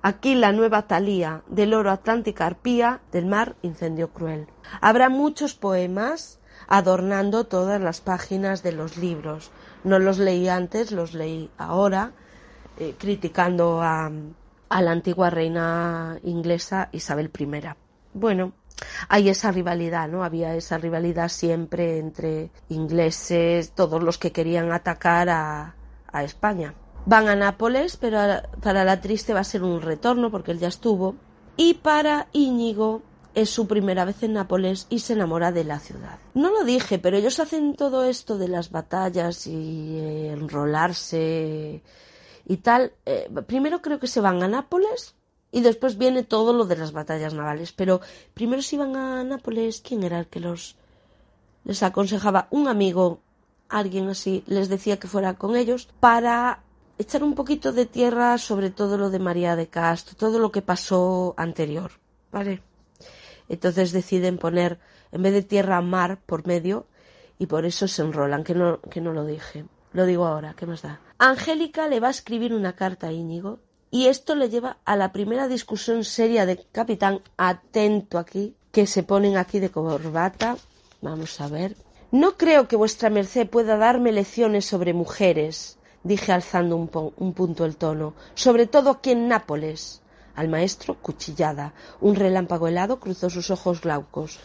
Aquí 0.05 0.35
la 0.35 0.51
nueva 0.51 0.89
Talía, 0.89 1.43
del 1.47 1.75
oro 1.75 1.93
Atlántica 1.93 2.45
arpía, 2.45 3.01
del 3.13 3.27
mar 3.27 3.55
incendio 3.63 4.11
cruel. 4.13 4.49
Habrá 4.81 5.09
muchos 5.09 5.55
poemas 5.55 6.41
adornando 6.67 7.45
todas 7.45 7.81
las 7.81 8.01
páginas 8.01 8.65
de 8.65 8.73
los 8.73 8.97
libros. 8.97 9.53
No 9.85 10.01
los 10.01 10.19
leí 10.19 10.49
antes, 10.49 10.91
los 10.91 11.15
leí 11.15 11.51
ahora, 11.57 12.11
eh, 12.79 12.97
criticando 12.99 13.81
a, 13.81 14.11
la 14.71 14.91
antigua 14.91 15.31
reina 15.31 16.19
inglesa 16.25 16.89
Isabel 16.91 17.31
I. 17.39 17.47
Bueno, 18.13 18.55
hay 19.09 19.29
esa 19.29 19.53
rivalidad, 19.53 20.09
¿no? 20.09 20.25
Había 20.25 20.57
esa 20.57 20.79
rivalidad 20.79 21.29
siempre 21.29 21.99
entre 21.99 22.51
ingleses, 22.71 23.71
todos 23.71 24.03
los 24.03 24.19
que 24.19 24.33
querían 24.33 24.73
atacar 24.73 25.29
a 25.29 25.75
España. 26.25 26.75
Van 27.05 27.29
a 27.29 27.35
Nápoles, 27.35 27.97
pero 27.97 28.19
para 28.61 28.85
la 28.85 29.01
triste 29.01 29.35
va 29.35 29.41
a 29.41 29.45
ser 29.45 29.63
un 29.63 29.81
retorno 29.81 30.31
porque 30.31 30.53
él 30.53 30.61
ya 30.61 30.69
estuvo. 30.69 31.17
Y 31.57 31.75
para 31.75 32.29
Íñigo 32.33 33.03
es 33.35 33.51
su 33.51 33.67
primera 33.67 34.05
vez 34.05 34.23
en 34.23 34.35
Nápoles 34.35 34.87
y 34.89 35.01
se 35.01 35.15
enamora 35.15 35.53
de 35.53 35.65
la 35.65 35.81
ciudad. 35.81 36.19
No 36.35 36.51
lo 36.51 36.65
dije, 36.65 36.99
pero 36.99 37.17
ellos 37.17 37.41
hacen 37.41 37.75
todo 37.75 38.05
esto 38.05 38.39
de 38.39 38.49
las 38.49 38.71
batallas 38.71 39.47
y 39.47 39.99
eh, 39.99 40.33
enrolarse 40.33 41.83
y 42.47 42.57
tal. 42.59 42.93
Eh, 43.07 43.29
primero 43.47 43.83
creo 43.83 43.99
que 43.99 44.07
se 44.07 44.21
van 44.21 44.43
a 44.43 44.49
Nápoles 44.49 45.15
y 45.51 45.61
después 45.61 45.99
viene 45.99 46.23
todo 46.23 46.53
lo 46.53 46.67
de 46.67 46.77
las 46.77 46.93
batallas 46.93 47.35
navales. 47.35 47.73
Pero 47.73 48.01
primero 48.35 48.63
si 48.63 48.77
van 48.77 48.97
a 48.97 49.25
Nápoles, 49.25 49.81
¿quién 49.81 50.03
era 50.03 50.19
el 50.19 50.27
que 50.27 50.41
los 50.41 50.77
les 51.65 51.83
aconsejaba? 51.83 52.49
Un 52.51 52.69
amigo, 52.69 53.21
alguien 53.69 54.09
así, 54.09 54.45
les 54.47 54.69
decía 54.69 54.99
que 54.99 55.09
fuera 55.09 55.35
con 55.35 55.57
ellos 55.57 55.89
para 56.01 56.63
echar 57.03 57.23
un 57.23 57.35
poquito 57.35 57.73
de 57.73 57.87
tierra 57.87 58.39
sobre 58.39 58.71
todo 58.71 58.99
lo 58.99 59.11
de 59.11 59.19
María 59.19 59.57
de 59.57 59.69
Castro, 59.69 60.17
todo 60.17 60.39
lo 60.39 60.51
que 60.51 60.63
pasó 60.63 61.35
anterior, 61.37 61.93
¿vale? 62.31 62.63
Entonces 63.49 63.93
deciden 63.93 64.39
poner, 64.39 64.79
en 65.13 65.23
vez 65.23 65.33
de 65.33 65.43
tierra, 65.43 65.81
mar 65.81 66.21
por 66.25 66.47
medio 66.47 66.87
y 67.39 67.47
por 67.47 67.65
eso 67.65 67.89
se 67.89 68.03
enrolan, 68.03 68.45
que 68.45 68.55
no, 68.55 68.81
que 68.81 69.01
no 69.01 69.13
lo 69.13 69.27
dije. 69.27 69.65
Lo 69.93 70.07
digo 70.07 70.27
ahora, 70.27 70.55
¿qué 70.57 70.67
más 70.67 70.83
da? 70.83 71.01
Angélica 71.19 71.87
le 71.87 72.01
va 72.01 72.09
a 72.09 72.13
escribir 72.13 72.55
una 72.55 72.75
carta 72.75 73.09
a 73.09 73.13
Íñigo 73.13 73.61
y 73.91 74.07
esto 74.07 74.35
le 74.35 74.49
lleva 74.49 74.79
a 74.85 74.97
la 74.97 75.13
primera 75.13 75.49
discusión 75.49 76.05
seria 76.05 76.47
de 76.47 76.65
capitán, 76.73 77.21
atento 77.37 78.19
aquí, 78.19 78.57
que 78.73 78.87
se 78.87 79.03
ponen 79.03 79.37
aquí 79.37 79.61
de 79.61 79.71
corbata. 79.71 80.57
Vamos 81.03 81.41
a 81.43 81.49
ver. 81.49 81.77
No 82.11 82.39
creo 82.39 82.69
que 82.69 82.77
vuestra 82.77 83.11
merced 83.11 83.49
pueda 83.49 83.77
darme 83.77 84.13
lecciones 84.13 84.65
sobre 84.65 84.95
mujeres, 84.95 85.79
dije 86.05 86.33
alzando 86.33 86.77
un, 86.77 86.91
un, 87.17 87.33
punto 87.33 87.65
el 87.65 87.77
tono, 87.77 88.15
sobre 88.35 88.67
todo 88.67 88.91
aquí 88.91 89.13
en 89.13 89.29
Nápoles. 89.29 90.03
Al 90.35 90.49
maestro, 90.49 90.95
cuchillada. 90.95 91.75
Un 92.01 92.15
relámpago 92.15 92.67
helado 92.67 92.99
cruzó 92.99 93.29
sus 93.29 93.51
ojos 93.51 93.83
glaucos. 93.83 94.41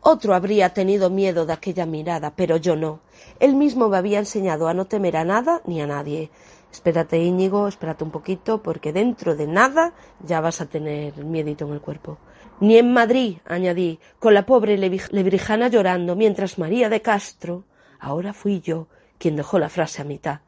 Otro 0.00 0.34
habría 0.34 0.72
tenido 0.72 1.10
miedo 1.10 1.44
de 1.44 1.52
aquella 1.52 1.84
mirada, 1.84 2.32
pero 2.34 2.56
yo 2.56 2.76
no. 2.76 3.00
Él 3.38 3.54
mismo 3.54 3.90
me 3.90 3.98
había 3.98 4.20
enseñado 4.20 4.68
a 4.68 4.74
no 4.74 4.86
temer 4.86 5.18
a 5.18 5.24
nada 5.24 5.60
ni 5.66 5.82
a 5.82 5.86
nadie. 5.86 6.30
Espérate, 6.72 7.18
Íñigo, 7.18 7.68
espérate 7.68 8.04
un 8.04 8.10
poquito, 8.10 8.62
porque 8.62 8.92
dentro 8.92 9.36
de 9.36 9.46
nada 9.46 9.92
ya 10.24 10.40
vas 10.40 10.62
a 10.62 10.66
tener 10.66 11.22
miedito 11.24 11.66
en 11.66 11.74
el 11.74 11.80
cuerpo. 11.82 12.16
Ni 12.60 12.78
en 12.78 12.92
Madrid, 12.92 13.38
añadí, 13.44 14.00
con 14.18 14.32
la 14.32 14.46
pobre 14.46 14.78
lebrijana 14.78 15.68
llorando, 15.68 16.16
mientras 16.16 16.58
María 16.58 16.88
de 16.88 17.02
Castro. 17.02 17.64
Ahora 18.00 18.32
fui 18.32 18.60
yo 18.60 18.86
quien 19.18 19.36
dejó 19.36 19.58
la 19.58 19.68
frase 19.68 20.00
a 20.00 20.04
mitad 20.04 20.40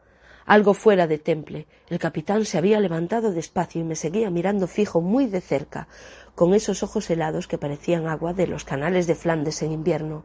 algo 0.50 0.74
fuera 0.74 1.06
de 1.06 1.18
temple. 1.18 1.68
El 1.88 2.00
capitán 2.00 2.44
se 2.44 2.58
había 2.58 2.80
levantado 2.80 3.30
despacio 3.30 3.80
y 3.80 3.84
me 3.84 3.94
seguía 3.94 4.30
mirando 4.30 4.66
fijo 4.66 5.00
muy 5.00 5.26
de 5.26 5.40
cerca, 5.40 5.86
con 6.34 6.54
esos 6.54 6.82
ojos 6.82 7.08
helados 7.08 7.46
que 7.46 7.56
parecían 7.56 8.08
agua 8.08 8.32
de 8.32 8.48
los 8.48 8.64
canales 8.64 9.06
de 9.06 9.14
Flandes 9.14 9.62
en 9.62 9.70
invierno. 9.70 10.24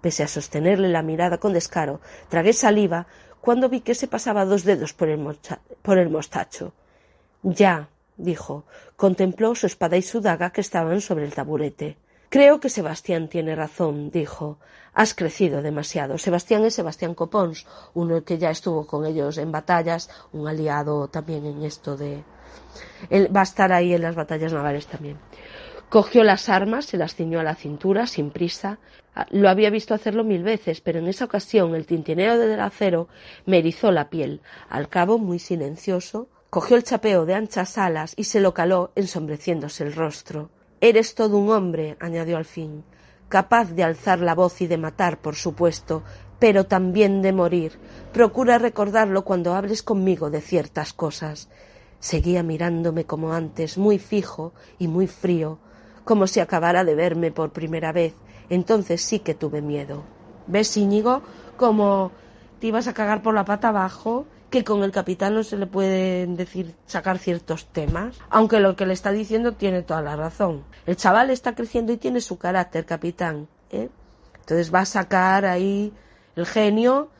Pese 0.00 0.24
a 0.24 0.26
sostenerle 0.26 0.88
la 0.88 1.04
mirada 1.04 1.38
con 1.38 1.52
descaro, 1.52 2.00
tragué 2.28 2.52
saliva 2.52 3.06
cuando 3.40 3.68
vi 3.68 3.80
que 3.80 3.94
se 3.94 4.08
pasaba 4.08 4.44
dos 4.44 4.64
dedos 4.64 4.92
por 4.92 5.08
el, 5.08 5.38
por 5.82 5.98
el 5.98 6.10
mostacho. 6.10 6.72
Ya, 7.44 7.90
dijo. 8.16 8.64
Contempló 8.96 9.54
su 9.54 9.66
espada 9.66 9.96
y 9.96 10.02
su 10.02 10.20
daga 10.20 10.50
que 10.50 10.62
estaban 10.62 11.00
sobre 11.00 11.24
el 11.26 11.32
taburete. 11.32 11.96
Creo 12.28 12.58
que 12.58 12.70
Sebastián 12.70 13.28
tiene 13.28 13.54
razón, 13.54 14.10
dijo. 14.10 14.58
Has 14.92 15.14
crecido 15.14 15.62
demasiado. 15.62 16.18
Sebastián 16.18 16.64
es 16.64 16.74
Sebastián 16.74 17.14
Copons, 17.14 17.66
uno 17.94 18.24
que 18.24 18.38
ya 18.38 18.50
estuvo 18.50 18.86
con 18.86 19.06
ellos 19.06 19.38
en 19.38 19.52
batallas, 19.52 20.10
un 20.32 20.48
aliado 20.48 21.08
también 21.08 21.46
en 21.46 21.62
esto 21.62 21.96
de. 21.96 22.24
Él 23.08 23.34
va 23.34 23.40
a 23.40 23.44
estar 23.44 23.72
ahí 23.72 23.94
en 23.94 24.02
las 24.02 24.14
batallas 24.14 24.52
navales 24.52 24.86
también. 24.86 25.18
Cogió 25.88 26.22
las 26.22 26.48
armas, 26.48 26.86
se 26.86 26.96
las 26.96 27.14
ciñó 27.14 27.40
a 27.40 27.44
la 27.44 27.56
cintura, 27.56 28.06
sin 28.06 28.30
prisa. 28.30 28.78
Lo 29.30 29.48
había 29.48 29.70
visto 29.70 29.92
hacerlo 29.92 30.22
mil 30.22 30.44
veces, 30.44 30.80
pero 30.80 31.00
en 31.00 31.08
esa 31.08 31.24
ocasión 31.24 31.74
el 31.74 31.86
tintineo 31.86 32.38
del 32.38 32.60
acero 32.60 33.08
me 33.44 33.58
erizó 33.58 33.90
la 33.90 34.08
piel. 34.08 34.40
Al 34.68 34.88
cabo, 34.88 35.18
muy 35.18 35.40
silencioso, 35.40 36.28
cogió 36.48 36.76
el 36.76 36.84
chapeo 36.84 37.26
de 37.26 37.34
anchas 37.34 37.76
alas 37.76 38.14
y 38.16 38.24
se 38.24 38.40
lo 38.40 38.54
caló, 38.54 38.92
ensombreciéndose 38.94 39.82
el 39.82 39.92
rostro. 39.92 40.50
Eres 40.80 41.14
todo 41.14 41.38
un 41.38 41.50
hombre, 41.50 41.96
añadió 42.00 42.36
al 42.36 42.44
fin, 42.44 42.84
capaz 43.30 43.70
de 43.70 43.84
alzar 43.84 44.18
la 44.18 44.34
voz 44.34 44.60
y 44.60 44.66
de 44.66 44.76
matar, 44.76 45.22
por 45.22 45.36
supuesto, 45.36 46.02
pero 46.38 46.66
también 46.66 47.22
de 47.22 47.32
morir. 47.32 47.78
Procura 48.12 48.58
recordarlo 48.58 49.24
cuando 49.24 49.54
hables 49.54 49.82
conmigo 49.82 50.30
de 50.30 50.40
ciertas 50.40 50.92
cosas. 50.92 51.48
Seguía 52.00 52.42
mirándome 52.42 53.04
como 53.04 53.32
antes, 53.32 53.78
muy 53.78 53.98
fijo 53.98 54.52
y 54.78 54.88
muy 54.88 55.06
frío, 55.06 55.58
como 56.04 56.26
si 56.26 56.40
acabara 56.40 56.82
de 56.84 56.96
verme 56.96 57.30
por 57.30 57.52
primera 57.52 57.92
vez. 57.92 58.14
Entonces 58.48 59.00
sí 59.00 59.20
que 59.20 59.34
tuve 59.34 59.62
miedo. 59.62 60.02
¿Ves, 60.48 60.76
Íñigo? 60.76 61.22
Como 61.56 62.10
te 62.58 62.66
ibas 62.66 62.88
a 62.88 62.94
cagar 62.94 63.22
por 63.22 63.34
la 63.34 63.44
pata 63.44 63.68
abajo, 63.68 64.26
que 64.50 64.64
con 64.64 64.82
el 64.82 64.90
capitán 64.90 65.34
no 65.34 65.44
se 65.44 65.56
le 65.56 65.66
pueden 65.66 66.36
decir 66.36 66.74
sacar 66.86 67.18
ciertos 67.18 67.66
temas, 67.66 68.18
aunque 68.28 68.60
lo 68.60 68.76
que 68.76 68.84
le 68.84 68.92
está 68.92 69.12
diciendo 69.12 69.52
tiene 69.52 69.82
toda 69.82 70.02
la 70.02 70.16
razón. 70.16 70.64
El 70.86 70.96
chaval 70.96 71.30
está 71.30 71.54
creciendo 71.54 71.92
y 71.92 71.96
tiene 71.96 72.20
su 72.20 72.36
carácter, 72.36 72.84
capitán. 72.84 73.48
¿eh? 73.70 73.88
Entonces 74.40 74.74
va 74.74 74.80
a 74.80 74.84
sacar 74.84 75.44
ahí 75.44 75.92
el 76.34 76.46
genio 76.46 77.10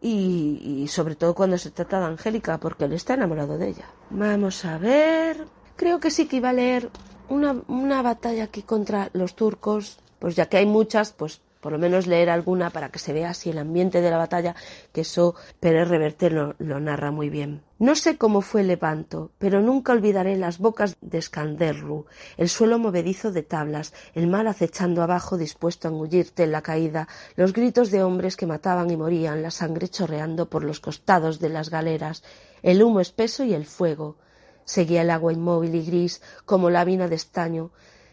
y, 0.00 0.86
sobre 0.88 1.14
todo 1.14 1.34
cuando 1.34 1.58
se 1.58 1.70
trata 1.70 2.00
de 2.00 2.06
Angélica, 2.06 2.58
porque 2.58 2.86
él 2.86 2.94
está 2.94 3.14
enamorado 3.14 3.58
de 3.58 3.68
ella. 3.68 3.84
Vamos 4.08 4.64
a 4.64 4.78
ver. 4.78 5.44
Creo 5.76 6.00
que 6.00 6.10
sí 6.10 6.26
que 6.26 6.36
iba 6.36 6.48
a 6.48 6.54
leer 6.54 6.88
una, 7.28 7.56
una 7.68 8.00
batalla 8.00 8.44
aquí 8.44 8.62
contra 8.62 9.10
los 9.12 9.36
turcos, 9.36 9.98
pues 10.18 10.34
ya 10.36 10.46
que 10.46 10.56
hay 10.56 10.66
muchas, 10.66 11.12
pues 11.12 11.42
por 11.60 11.72
lo 11.72 11.78
menos 11.78 12.06
leer 12.06 12.30
alguna 12.30 12.70
para 12.70 12.90
que 12.90 12.98
se 12.98 13.12
vea 13.12 13.30
así 13.30 13.50
el 13.50 13.58
ambiente 13.58 14.00
de 14.00 14.10
la 14.10 14.16
batalla, 14.16 14.54
que 14.92 15.02
eso 15.02 15.34
Pérez 15.60 15.88
Reverte 15.88 16.30
lo, 16.30 16.54
narra 16.58 17.10
muy 17.10 17.30
bien. 17.30 17.62
No 17.78 17.94
sé 17.94 18.18
cómo 18.18 18.40
fue 18.40 18.62
el 18.62 18.68
levanto, 18.68 19.30
pero 19.38 19.60
nunca 19.60 19.92
olvidaré 19.92 20.36
las 20.36 20.58
bocas 20.58 20.96
de 21.00 21.20
Scanderru, 21.20 22.06
el 22.36 22.48
suelo 22.48 22.78
movedizo 22.78 23.32
de 23.32 23.42
tablas, 23.42 23.94
el 24.14 24.26
mar 24.26 24.46
acechando 24.46 25.02
abajo 25.02 25.38
dispuesto 25.38 25.88
a 25.88 25.90
engullirte 25.90 26.44
en 26.44 26.52
la 26.52 26.62
caída, 26.62 27.08
los 27.36 27.52
gritos 27.52 27.90
de 27.90 28.02
hombres 28.02 28.36
que 28.36 28.46
mataban 28.46 28.90
y 28.90 28.96
morían, 28.96 29.42
la 29.42 29.50
sangre 29.50 29.88
chorreando 29.88 30.50
por 30.50 30.64
los 30.64 30.80
costados 30.80 31.40
de 31.40 31.48
las 31.48 31.70
galeras, 31.70 32.22
el 32.62 32.82
humo 32.82 33.00
espeso 33.00 33.44
y 33.44 33.54
el 33.54 33.66
fuego. 33.66 34.16
Seguía 34.64 35.02
el 35.02 35.10
agua 35.10 35.32
inmóvil 35.32 35.74
y 35.74 35.84
gris 35.84 36.22
como 36.44 36.70
lámina 36.70 37.08
de 37.08 37.16
estaño, 37.16 37.70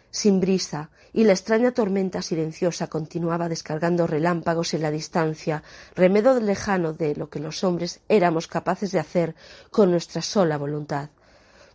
sin 0.10 0.40
brisa, 0.40 0.90
y 1.18 1.24
la 1.24 1.34
extraña 1.34 1.72
tormenta 1.72 2.22
silenciosa 2.22 2.86
continuaba 2.86 3.50
descargando 3.50 4.06
relámpagos 4.06 4.76
en 4.76 4.84
la 4.84 4.92
distancia, 4.92 5.64
remedo 5.96 6.40
lejano 6.40 6.94
de 6.94 7.16
lo 7.16 7.28
que 7.28 7.40
los 7.40 7.64
hombres 7.64 8.02
éramos 8.08 8.48
capaces 8.48 8.92
de 8.92 9.00
hacer 9.00 9.34
con 9.72 9.90
nuestra 9.90 10.22
sola 10.22 10.60
voluntad. 10.60 11.10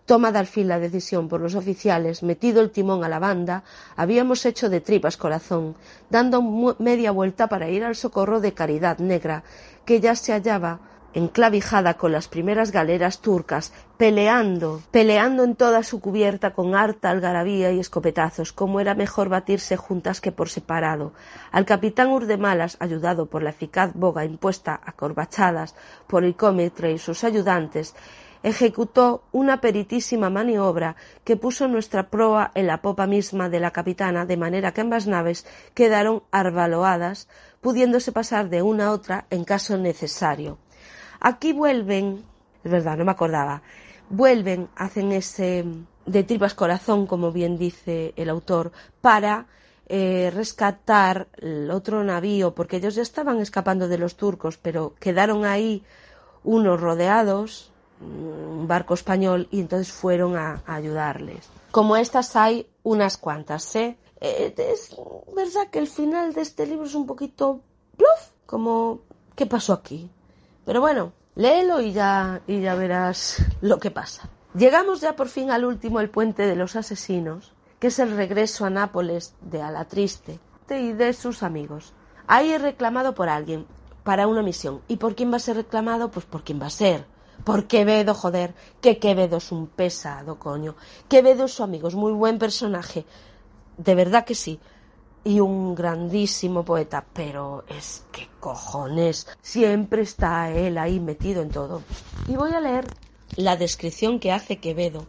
Tomada 0.07 0.38
al 0.38 0.47
fin 0.47 0.68
la 0.68 0.78
decisión 0.78 1.28
por 1.28 1.40
los 1.40 1.57
oficiales, 1.57 2.22
metido 2.22 2.61
el 2.61 2.70
timón 2.70 3.03
a 3.03 3.09
la 3.09 3.18
banda, 3.18 3.64
habíamos 3.97 4.47
hecho 4.47 4.68
de 4.68 4.80
tripas 4.80 5.16
corazón, 5.16 5.74
dando 6.09 6.40
media 6.78 7.11
vuelta 7.11 7.49
para 7.49 7.68
ir 7.68 7.82
al 7.82 7.97
socorro 7.97 8.38
de 8.38 8.55
Caridad 8.55 8.99
Negra, 8.99 9.43
que 9.84 9.99
ya 9.99 10.14
se 10.14 10.30
hallaba 10.30 10.91
enclavijada 11.15 11.95
con 11.95 12.13
las 12.13 12.29
primeras 12.29 12.73
galeras 12.73 13.21
turcas, 13.21 13.73
peleando, 13.97 14.83
peleando 14.91 15.45
en 15.45 15.55
toda 15.55 15.83
su 15.83 16.01
cubierta 16.01 16.55
con 16.55 16.75
harta 16.75 17.11
algarabía 17.11 17.71
y 17.73 17.81
escopetazos, 17.81 18.53
como 18.53 18.81
era 18.81 18.95
mejor 18.95 19.29
batirse 19.29 19.77
juntas 19.77 20.21
que 20.21 20.33
por 20.33 20.49
separado. 20.49 21.13
Al 21.51 21.65
capitán 21.65 22.09
Urdemalas, 22.09 22.77
ayudado 22.81 23.27
por 23.27 23.43
la 23.43 23.51
eficaz 23.51 23.93
boga 23.95 24.25
impuesta 24.25 24.81
a 24.85 24.93
corbachadas 24.93 25.75
por 26.07 26.25
el 26.25 26.35
cómetre 26.35 26.93
y 26.93 26.99
sus 26.99 27.25
ayudantes, 27.25 27.95
ejecutó 28.43 29.23
una 29.33 29.61
peritísima 29.61 30.31
maniobra 30.31 30.97
que 31.25 31.37
puso 31.37 31.69
nuestra 31.69 32.11
proa 32.11 32.51
en 32.55 32.67
la 32.67 32.83
popa 32.83 33.07
misma 33.07 33.49
de 33.49 33.61
la 33.61 33.71
capitana, 33.71 34.27
de 34.27 34.37
manera 34.37 34.73
que 34.73 34.81
ambas 34.81 35.07
naves 35.07 35.47
quedaron 35.75 36.23
arbaloadas, 36.31 37.29
pudiéndose 37.61 38.11
pasar 38.11 38.49
de 38.49 38.63
una 38.63 38.87
a 38.87 38.93
otra 38.93 39.27
en 39.31 39.45
caso 39.45 39.79
necesario. 39.79 40.59
Aquí 41.25 41.53
vuelven, 41.53 42.25
es 42.64 42.70
verdad, 42.70 42.97
no 42.97 43.05
me 43.05 43.12
acordaba, 43.12 43.62
vuelven, 44.11 44.68
hacen 44.75 45.12
ese 45.12 45.64
de 46.05 46.25
tripas 46.25 46.55
corazón, 46.55 47.07
como 47.07 47.31
bien 47.31 47.57
dice 47.57 48.12
el 48.16 48.29
autor, 48.29 48.73
para 49.01 49.47
eh, 49.87 50.33
rescatar 50.35 51.29
el 51.39 51.70
otro 51.70 52.03
navío, 52.03 52.57
porque 52.57 52.79
ellos 52.79 52.97
ya 52.97 53.03
estaban 53.03 53.39
escapando 53.39 53.87
de 53.87 53.99
los 53.99 54.16
turcos, 54.16 54.59
pero 54.59 54.95
quedaron 54.99 55.45
ahí 55.45 55.85
unos 56.43 56.81
rodeados, 56.81 57.70
un 58.01 58.66
barco 58.66 58.95
español, 58.95 59.47
y 59.53 59.61
entonces 59.61 59.93
fueron 59.93 60.37
a, 60.37 60.64
a 60.66 60.75
ayudarles. 60.75 61.49
Como 61.70 61.97
estas 61.97 62.35
hay 62.35 62.66
unas 62.83 63.16
cuantas, 63.16 63.77
¿eh? 63.77 63.97
¿eh? 64.20 64.53
Es 64.57 64.97
verdad 65.37 65.70
que 65.70 65.79
el 65.79 65.87
final 65.87 66.33
de 66.33 66.41
este 66.41 66.66
libro 66.66 66.87
es 66.87 66.97
un 66.97 67.07
poquito 67.07 67.61
bluff, 67.97 68.31
como 68.45 69.03
¿qué 69.37 69.47
pasó 69.47 69.73
aquí? 69.73 70.11
Pero 70.65 70.81
bueno, 70.81 71.13
léelo 71.35 71.81
y 71.81 71.93
ya, 71.93 72.43
y 72.47 72.61
ya 72.61 72.75
verás 72.75 73.45
lo 73.61 73.79
que 73.79 73.91
pasa. 73.91 74.29
Llegamos 74.55 75.01
ya 75.01 75.17
por 75.17 75.29
fin 75.29 75.51
al 75.51 75.65
último, 75.65 76.01
el 76.01 76.11
puente 76.11 76.47
de 76.47 76.57
los 76.57 76.77
asesinos, 76.77 77.55
que 77.79 77.89
es 77.89 77.99
el 77.99 78.17
regreso 78.17 78.65
a 78.65 78.71
Nápoles 78.71 79.35
de 79.41 79.63
Alatriste 79.63 80.39
y 80.71 80.93
de 80.93 81.13
sus 81.13 81.43
amigos. 81.43 81.95
Ahí 82.27 82.53
es 82.53 82.63
reclamado 82.63 83.15
por 83.15 83.29
alguien, 83.29 83.67
para 84.05 84.27
una 84.27 84.43
misión. 84.43 84.83
¿Y 84.89 84.97
por 84.97 85.15
quién 85.15 85.33
va 85.33 85.37
a 85.37 85.41
ser 85.41 85.57
reclamado? 85.57 86.11
Pues 86.11 86.27
por 86.27 86.45
quién 86.45 86.61
va 86.61 86.67
a 86.67 86.71
ser. 86.71 87.07
Por 87.45 87.67
Quevedo, 87.67 88.15
joder, 88.15 88.55
que 88.81 88.99
Quevedo 88.99 89.39
es 89.39 89.53
un 89.53 89.67
pesado, 89.67 90.39
coño. 90.39 90.77
Quevedo 91.09 91.45
es 91.45 91.55
su 91.55 91.63
amigo, 91.63 91.89
es 91.89 91.95
muy 91.95 92.13
buen 92.13 92.39
personaje. 92.39 93.05
De 93.77 93.95
verdad 93.95 94.25
que 94.25 94.35
sí 94.35 94.61
y 95.25 95.41
un 95.41 95.75
grandísimo 95.75 96.64
poeta, 96.64 97.05
pero 97.12 97.64
es 97.68 98.05
que 98.11 98.29
cojones, 98.41 99.29
siempre 99.41 100.03
está 100.03 100.51
él 100.51 100.79
ahí 100.79 101.01
metido 101.01 101.43
en 101.43 101.51
todo. 101.51 101.83
Y 102.29 102.37
voy 102.37 102.53
a 102.53 102.61
leer 102.61 102.87
la 103.37 103.57
descripción 103.57 104.18
que 104.18 104.33
hace 104.33 104.59
Quevedo, 104.59 105.07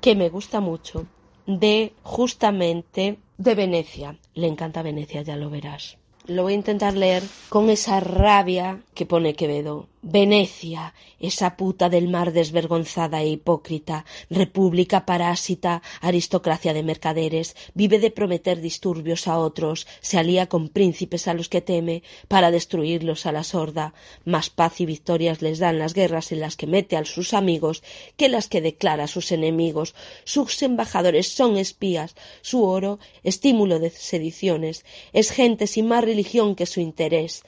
que 0.00 0.14
me 0.14 0.28
gusta 0.28 0.60
mucho, 0.60 1.06
de 1.46 1.92
justamente 2.02 3.18
de 3.38 3.54
Venecia. 3.54 4.18
Le 4.34 4.46
encanta 4.46 4.82
Venecia, 4.82 5.22
ya 5.22 5.36
lo 5.36 5.50
verás. 5.50 5.98
Lo 6.26 6.42
voy 6.42 6.54
a 6.54 6.56
intentar 6.56 6.94
leer 6.94 7.22
con 7.48 7.70
esa 7.70 8.00
rabia 8.00 8.82
que 8.94 9.06
pone 9.06 9.34
Quevedo. 9.34 9.86
Venecia, 10.08 10.94
esa 11.18 11.56
puta 11.56 11.88
del 11.88 12.06
mar 12.06 12.28
desvergonzada 12.32 13.18
e 13.22 13.28
hipócrita, 13.34 14.06
república 14.30 14.98
parásita, 15.10 15.82
aristocracia 16.00 16.72
de 16.74 16.86
mercaderes, 16.86 17.56
vive 17.74 17.98
de 17.98 18.14
prometer 18.18 18.60
disturbios 18.60 19.26
a 19.26 19.34
otros, 19.48 19.88
se 20.00 20.16
alía 20.16 20.46
con 20.46 20.68
príncipes 20.68 21.26
a 21.26 21.34
los 21.34 21.48
que 21.48 21.60
teme 21.60 22.04
para 22.28 22.52
destruirlos 22.52 23.26
a 23.26 23.32
la 23.32 23.42
sorda. 23.42 23.94
Más 24.24 24.48
paz 24.48 24.80
y 24.80 24.86
victorias 24.86 25.42
les 25.42 25.58
dan 25.58 25.80
las 25.80 25.92
guerras 25.92 26.30
en 26.30 26.38
las 26.38 26.54
que 26.54 26.68
mete 26.68 26.96
a 26.96 27.04
sus 27.04 27.34
amigos 27.34 27.82
que 28.16 28.28
las 28.28 28.46
que 28.46 28.60
declara 28.60 29.04
a 29.04 29.08
sus 29.08 29.32
enemigos. 29.32 29.96
Sus 30.22 30.62
embajadores 30.62 31.26
son 31.34 31.56
espías, 31.56 32.14
su 32.42 32.62
oro 32.62 33.00
estímulo 33.24 33.80
de 33.80 33.90
sediciones, 33.90 34.84
es 35.12 35.32
gente 35.32 35.66
sin 35.66 35.88
más 35.88 36.04
religión 36.04 36.54
que 36.54 36.66
su 36.66 36.78
interés 36.78 37.42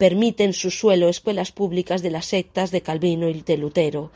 permite 0.00 0.44
en 0.44 0.54
su 0.54 0.70
suelo 0.70 1.10
escuelas 1.10 1.52
públicas 1.52 2.00
de 2.00 2.10
las 2.10 2.24
sectas 2.24 2.70
de 2.70 2.80
Calvino 2.80 3.28
y 3.28 3.42
de 3.42 3.58
Lutero. 3.58 4.10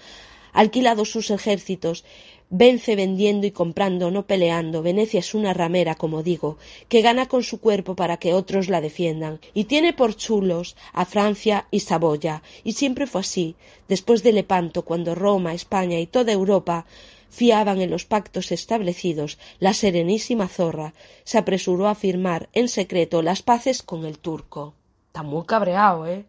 Alquilados 0.55 1.11
sus 1.11 1.31
ejércitos, 1.31 2.07
vence 2.49 2.97
vendiendo 2.97 3.47
y 3.47 3.51
comprando, 3.51 4.11
no 4.11 4.27
peleando. 4.27 4.83
Venecia 4.83 5.21
es 5.21 5.35
una 5.35 5.53
ramera, 5.53 5.95
como 5.95 6.23
digo, 6.23 6.57
que 6.89 7.03
gana 7.03 7.27
con 7.27 7.43
su 7.43 7.61
cuerpo 7.61 7.97
para 7.97 8.17
que 8.17 8.33
otros 8.33 8.71
la 8.71 8.81
defiendan, 8.81 9.41
y 9.53 9.65
tiene 9.65 9.93
por 9.93 10.17
chulos 10.17 10.75
a 10.95 11.05
Francia 11.05 11.67
y 11.71 11.81
Saboya, 11.81 12.43
y 12.63 12.73
siempre 12.73 13.07
fue 13.07 13.21
así. 13.21 13.55
Después 13.87 14.23
de 14.23 14.33
Lepanto, 14.33 14.87
cuando 14.87 15.15
Roma, 15.15 15.53
España 15.53 16.01
y 16.01 16.07
toda 16.07 16.33
Europa 16.33 16.87
fiaban 17.29 17.83
en 17.83 17.91
los 17.91 18.07
pactos 18.07 18.53
establecidos, 18.53 19.37
la 19.59 19.75
serenísima 19.75 20.49
zorra 20.49 20.95
se 21.25 21.37
apresuró 21.37 21.89
a 21.89 21.95
firmar 21.95 22.49
en 22.55 22.69
secreto 22.69 23.21
las 23.21 23.43
paces 23.43 23.83
con 23.83 24.07
el 24.07 24.19
turco. 24.19 24.73
Está 25.15 25.23
muy 25.23 25.45
cabreado, 25.45 26.09
¿eh? 26.09 26.27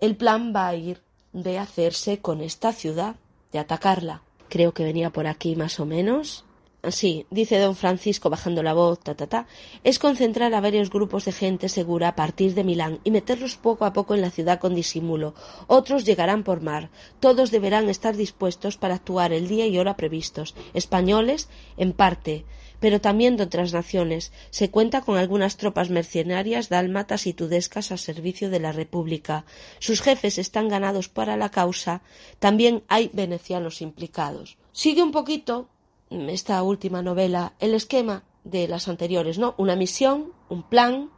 El 0.00 0.16
plan 0.16 0.52
va 0.52 0.66
a 0.66 0.74
ir 0.74 1.00
de 1.32 1.56
hacerse 1.56 2.18
con 2.18 2.40
esta 2.40 2.72
ciudad, 2.72 3.14
de 3.52 3.60
atacarla. 3.60 4.22
creo 4.48 4.74
que 4.74 4.82
venía 4.82 5.10
por 5.10 5.28
aquí 5.28 5.54
más 5.54 5.78
o 5.78 5.86
menos. 5.86 6.44
Sí, 6.90 7.26
dice 7.30 7.60
don 7.60 7.76
Francisco 7.76 8.30
bajando 8.30 8.64
la 8.64 8.74
voz, 8.74 8.98
ta, 8.98 9.14
ta, 9.14 9.28
ta, 9.28 9.46
es 9.84 10.00
concentrar 10.00 10.52
a 10.52 10.60
varios 10.60 10.90
grupos 10.90 11.26
de 11.26 11.30
gente 11.30 11.68
segura 11.68 12.08
a 12.08 12.16
partir 12.16 12.54
de 12.54 12.64
Milán 12.64 12.98
y 13.04 13.12
meterlos 13.12 13.54
poco 13.54 13.84
a 13.84 13.92
poco 13.92 14.16
en 14.16 14.20
la 14.20 14.32
ciudad 14.32 14.58
con 14.58 14.74
disimulo. 14.74 15.34
Otros 15.68 16.04
llegarán 16.04 16.42
por 16.42 16.60
mar. 16.60 16.90
Todos 17.20 17.52
deberán 17.52 17.88
estar 17.88 18.16
dispuestos 18.16 18.76
para 18.76 18.96
actuar 18.96 19.32
el 19.32 19.46
día 19.46 19.68
y 19.68 19.78
hora 19.78 19.96
previstos. 19.96 20.56
Españoles, 20.74 21.48
en 21.76 21.92
parte, 21.92 22.44
pero 22.80 23.00
también 23.00 23.36
de 23.36 23.44
otras 23.44 23.72
naciones. 23.72 24.32
Se 24.50 24.70
cuenta 24.70 25.00
con 25.00 25.16
algunas 25.16 25.56
tropas 25.56 25.90
mercenarias 25.90 26.68
dálmatas 26.68 27.26
y 27.26 27.32
tudescas 27.32 27.92
al 27.92 27.98
servicio 27.98 28.50
de 28.50 28.60
la 28.60 28.72
República. 28.72 29.44
Sus 29.78 30.00
jefes 30.00 30.38
están 30.38 30.68
ganados 30.68 31.08
para 31.08 31.36
la 31.36 31.50
causa. 31.50 32.02
También 32.38 32.82
hay 32.88 33.10
venecianos 33.12 33.82
implicados. 33.82 34.58
Sigue 34.72 35.02
un 35.02 35.12
poquito 35.12 35.68
esta 36.10 36.62
última 36.62 37.02
novela 37.02 37.54
el 37.60 37.74
esquema 37.74 38.24
de 38.44 38.68
las 38.68 38.88
anteriores, 38.88 39.38
¿no? 39.38 39.54
Una 39.56 39.76
misión, 39.76 40.32
un 40.48 40.62
plan, 40.62 41.10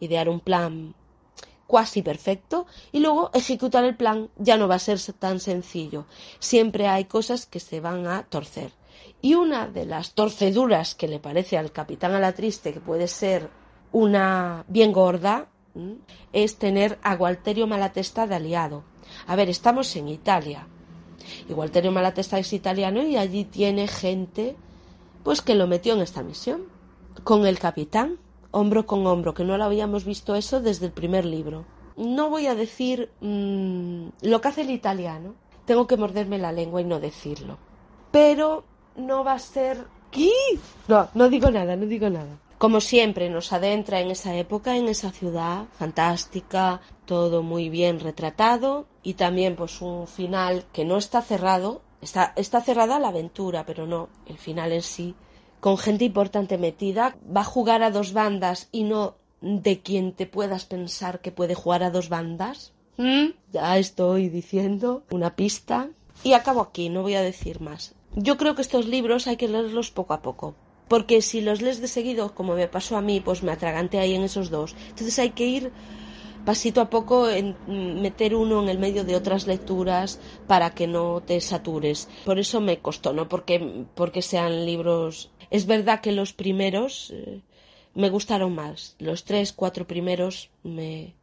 idear 0.00 0.28
un 0.28 0.40
plan 0.40 0.94
cuasi 1.66 2.02
perfecto 2.02 2.66
y 2.92 3.00
luego 3.00 3.30
ejecutar 3.32 3.84
el 3.84 3.96
plan 3.96 4.30
ya 4.36 4.56
no 4.56 4.68
va 4.68 4.76
a 4.76 4.78
ser 4.78 5.00
tan 5.18 5.40
sencillo. 5.40 6.06
Siempre 6.38 6.88
hay 6.88 7.06
cosas 7.06 7.46
que 7.46 7.60
se 7.60 7.80
van 7.80 8.06
a 8.06 8.24
torcer. 8.24 8.72
Y 9.20 9.34
una 9.34 9.66
de 9.68 9.86
las 9.86 10.14
torceduras 10.14 10.94
que 10.94 11.08
le 11.08 11.18
parece 11.18 11.56
al 11.56 11.72
capitán 11.72 12.12
a 12.12 12.20
la 12.20 12.32
triste 12.32 12.72
que 12.72 12.80
puede 12.80 13.08
ser 13.08 13.48
una 13.92 14.64
bien 14.68 14.92
gorda 14.92 15.48
es 16.32 16.56
tener 16.56 16.98
a 17.02 17.16
Gualterio 17.16 17.66
Malatesta 17.66 18.26
de 18.26 18.34
aliado. 18.34 18.84
A 19.26 19.36
ver, 19.36 19.48
estamos 19.48 19.94
en 19.96 20.08
Italia. 20.08 20.66
Y 21.48 21.52
Walterio 21.52 21.90
Malatesta 21.90 22.38
es 22.38 22.52
italiano 22.52 23.02
y 23.02 23.16
allí 23.16 23.44
tiene 23.44 23.88
gente 23.88 24.56
pues 25.22 25.40
que 25.40 25.54
lo 25.54 25.66
metió 25.66 25.94
en 25.94 26.02
esta 26.02 26.22
misión 26.22 26.64
con 27.22 27.46
el 27.46 27.58
capitán, 27.58 28.18
hombro 28.50 28.86
con 28.86 29.06
hombro, 29.06 29.32
que 29.32 29.44
no 29.44 29.56
lo 29.56 29.64
habíamos 29.64 30.04
visto 30.04 30.34
eso 30.34 30.60
desde 30.60 30.86
el 30.86 30.92
primer 30.92 31.24
libro. 31.24 31.64
No 31.96 32.28
voy 32.28 32.46
a 32.46 32.54
decir 32.54 33.10
mmm, 33.20 34.08
lo 34.20 34.40
que 34.40 34.48
hace 34.48 34.62
el 34.62 34.70
italiano, 34.70 35.34
tengo 35.64 35.86
que 35.86 35.96
morderme 35.96 36.38
la 36.38 36.52
lengua 36.52 36.80
y 36.80 36.84
no 36.84 37.00
decirlo. 37.00 37.58
Pero 38.10 38.64
no 38.96 39.24
va 39.24 39.34
a 39.34 39.38
ser... 39.38 39.86
¿Qué? 40.10 40.30
No, 40.88 41.08
no 41.14 41.28
digo 41.28 41.50
nada, 41.50 41.76
no 41.76 41.86
digo 41.86 42.08
nada. 42.08 42.38
Como 42.58 42.80
siempre, 42.80 43.28
nos 43.28 43.52
adentra 43.52 44.00
en 44.00 44.10
esa 44.10 44.36
época, 44.36 44.76
en 44.76 44.88
esa 44.88 45.10
ciudad 45.10 45.64
fantástica, 45.76 46.80
todo 47.04 47.42
muy 47.42 47.68
bien 47.68 48.00
retratado 48.00 48.86
y 49.02 49.14
también 49.14 49.56
pues 49.56 49.82
un 49.82 50.06
final 50.06 50.64
que 50.72 50.84
no 50.84 50.96
está 50.96 51.20
cerrado, 51.20 51.82
está, 52.00 52.32
está 52.36 52.60
cerrada 52.62 52.98
la 52.98 53.08
aventura, 53.08 53.66
pero 53.66 53.86
no, 53.86 54.08
el 54.26 54.38
final 54.38 54.72
en 54.72 54.82
sí, 54.82 55.14
con 55.60 55.78
gente 55.78 56.04
importante 56.04 56.56
metida, 56.56 57.16
va 57.34 57.40
a 57.40 57.44
jugar 57.44 57.82
a 57.82 57.90
dos 57.90 58.12
bandas 58.12 58.68
y 58.70 58.84
no 58.84 59.16
de 59.40 59.80
quien 59.80 60.12
te 60.12 60.26
puedas 60.26 60.64
pensar 60.64 61.20
que 61.20 61.32
puede 61.32 61.54
jugar 61.54 61.82
a 61.82 61.90
dos 61.90 62.08
bandas. 62.08 62.72
¿Mm? 62.96 63.30
Ya 63.52 63.78
estoy 63.78 64.28
diciendo 64.28 65.02
una 65.10 65.36
pista. 65.36 65.88
Y 66.22 66.32
acabo 66.32 66.60
aquí, 66.60 66.88
no 66.88 67.02
voy 67.02 67.14
a 67.14 67.22
decir 67.22 67.60
más. 67.60 67.94
Yo 68.16 68.36
creo 68.36 68.54
que 68.54 68.62
estos 68.62 68.86
libros 68.86 69.26
hay 69.26 69.36
que 69.36 69.48
leerlos 69.48 69.90
poco 69.90 70.14
a 70.14 70.22
poco 70.22 70.54
porque 70.88 71.22
si 71.22 71.40
los 71.40 71.62
lees 71.62 71.80
de 71.80 71.88
seguido, 71.88 72.34
como 72.34 72.54
me 72.54 72.68
pasó 72.68 72.96
a 72.96 73.00
mí, 73.00 73.20
pues 73.20 73.42
me 73.42 73.52
atraganté 73.52 73.98
ahí 73.98 74.14
en 74.14 74.22
esos 74.22 74.50
dos. 74.50 74.76
Entonces 74.90 75.18
hay 75.18 75.30
que 75.30 75.46
ir 75.46 75.72
pasito 76.44 76.82
a 76.82 76.90
poco 76.90 77.30
en 77.30 77.56
meter 78.02 78.34
uno 78.34 78.62
en 78.62 78.68
el 78.68 78.78
medio 78.78 79.04
de 79.04 79.16
otras 79.16 79.46
lecturas 79.46 80.20
para 80.46 80.70
que 80.70 80.86
no 80.86 81.22
te 81.22 81.40
satures. 81.40 82.08
Por 82.24 82.38
eso 82.38 82.60
me 82.60 82.78
costó, 82.78 83.12
no 83.14 83.28
porque, 83.28 83.86
porque 83.94 84.20
sean 84.20 84.66
libros. 84.66 85.30
Es 85.50 85.66
verdad 85.66 86.00
que 86.00 86.12
los 86.12 86.34
primeros 86.34 87.12
eh, 87.14 87.40
me 87.94 88.10
gustaron 88.10 88.54
más. 88.54 88.94
Los 88.98 89.24
tres, 89.24 89.52
cuatro 89.52 89.86
primeros 89.86 90.50
me, 90.62 91.14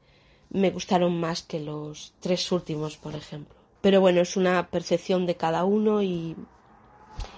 me 0.49 0.71
gustaron 0.71 1.19
más 1.19 1.43
que 1.43 1.59
los 1.59 2.13
tres 2.19 2.51
últimos, 2.51 2.97
por 2.97 3.15
ejemplo. 3.15 3.55
Pero 3.81 4.01
bueno, 4.01 4.21
es 4.21 4.37
una 4.37 4.69
percepción 4.69 5.25
de 5.25 5.35
cada 5.35 5.65
uno 5.65 6.01
y 6.01 6.35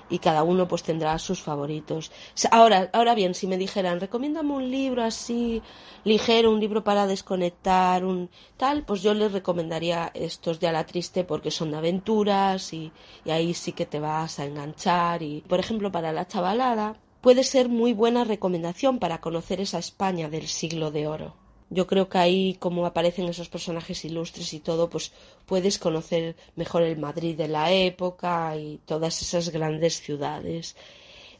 y 0.09 0.19
cada 0.19 0.43
uno 0.43 0.67
pues 0.67 0.83
tendrá 0.83 1.17
sus 1.19 1.41
favoritos. 1.41 2.11
Ahora, 2.51 2.89
ahora 2.93 3.15
bien, 3.15 3.33
si 3.33 3.47
me 3.47 3.57
dijeran, 3.57 3.99
recomiéndame 3.99 4.53
un 4.53 4.69
libro 4.69 5.03
así 5.03 5.61
ligero, 6.03 6.51
un 6.51 6.59
libro 6.59 6.83
para 6.83 7.07
desconectar, 7.07 8.05
un 8.05 8.29
tal, 8.57 8.83
pues 8.83 9.01
yo 9.01 9.13
les 9.13 9.31
recomendaría 9.31 10.11
estos 10.13 10.59
de 10.59 10.67
A 10.67 10.71
la 10.71 10.85
Triste 10.85 11.23
porque 11.23 11.51
son 11.51 11.71
de 11.71 11.77
aventuras 11.77 12.73
y, 12.73 12.91
y 13.25 13.31
ahí 13.31 13.53
sí 13.53 13.71
que 13.71 13.85
te 13.85 13.99
vas 13.99 14.39
a 14.39 14.45
enganchar 14.45 15.23
y, 15.23 15.41
por 15.41 15.59
ejemplo, 15.59 15.91
para 15.91 16.11
la 16.11 16.27
chavalada 16.27 16.97
puede 17.21 17.43
ser 17.43 17.69
muy 17.69 17.93
buena 17.93 18.25
recomendación 18.25 18.99
para 18.99 19.21
conocer 19.21 19.61
esa 19.61 19.79
España 19.79 20.29
del 20.29 20.47
siglo 20.47 20.91
de 20.91 21.07
oro. 21.07 21.42
Yo 21.69 21.87
creo 21.87 22.09
que 22.09 22.17
ahí, 22.17 22.55
como 22.59 22.85
aparecen 22.85 23.27
esos 23.27 23.49
personajes 23.49 24.05
ilustres 24.05 24.53
y 24.53 24.59
todo, 24.59 24.89
pues 24.89 25.11
puedes 25.45 25.79
conocer 25.79 26.35
mejor 26.55 26.83
el 26.83 26.97
Madrid 26.97 27.35
de 27.35 27.47
la 27.47 27.71
época 27.71 28.55
y 28.57 28.79
todas 28.85 29.21
esas 29.21 29.49
grandes 29.49 30.01
ciudades 30.01 30.75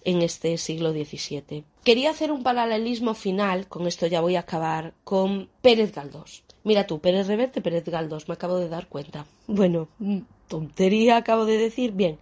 en 0.05 0.21
este 0.21 0.57
siglo 0.57 0.91
XVII. 0.91 1.63
Quería 1.83 2.11
hacer 2.11 2.31
un 2.31 2.43
paralelismo 2.43 3.13
final, 3.13 3.67
con 3.67 3.87
esto 3.87 4.07
ya 4.07 4.21
voy 4.21 4.35
a 4.35 4.41
acabar, 4.41 4.93
con 5.03 5.49
Pérez 5.61 5.93
Galdós. 5.93 6.43
Mira 6.63 6.87
tú, 6.87 6.99
Pérez 6.99 7.27
Reverte, 7.27 7.61
Pérez 7.61 7.85
Galdós, 7.85 8.27
me 8.27 8.35
acabo 8.35 8.57
de 8.57 8.69
dar 8.69 8.87
cuenta. 8.87 9.25
Bueno, 9.47 9.89
mm, 9.99 10.19
tontería 10.47 11.17
acabo 11.17 11.45
de 11.45 11.57
decir. 11.57 11.91
Bien, 11.91 12.17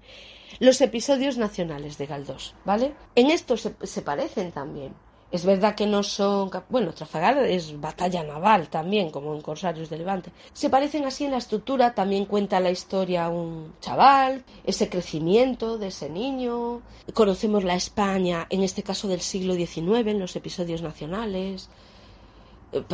los 0.60 0.82
episodios 0.82 1.38
nacionales 1.38 1.98
de 1.98 2.08
Galdós, 2.08 2.56
¿vale? 2.66 2.94
En 3.16 3.30
esto 3.30 3.58
se, 3.58 3.74
se 3.84 4.02
parecen 4.02 4.52
también. 4.52 4.94
Es 5.32 5.46
verdad 5.46 5.76
que 5.76 5.88
no 5.88 6.04
son. 6.04 6.52
Bueno, 6.68 6.94
Trafalgar 6.94 7.38
es 7.38 7.80
batalla 7.80 8.22
naval 8.24 8.68
también, 8.68 9.12
como 9.12 9.34
en 9.34 9.42
Corsarios 9.42 9.90
de 9.90 9.98
Levante. 9.98 10.32
Se 10.52 10.70
parecen 10.70 11.06
así 11.06 11.24
en 11.24 11.32
la 11.32 11.38
estructura, 11.38 11.96
también 11.96 12.26
cuenta 12.26 12.60
la 12.60 12.70
historia 12.70 13.30
un 13.30 13.74
chaval, 13.80 14.44
ese 14.66 14.90
crecimiento 14.90 15.78
de 15.78 15.88
ese 15.88 16.10
niño. 16.10 16.82
Conocemos 17.14 17.64
la 17.64 17.76
España, 17.76 18.46
en 18.50 18.62
este 18.62 18.84
caso 18.84 19.08
del 19.08 19.22
siglo 19.22 19.54
XIX, 19.54 20.08
en 20.08 20.20
los 20.20 20.36
episodios 20.36 20.82
nacionales. 20.82 21.70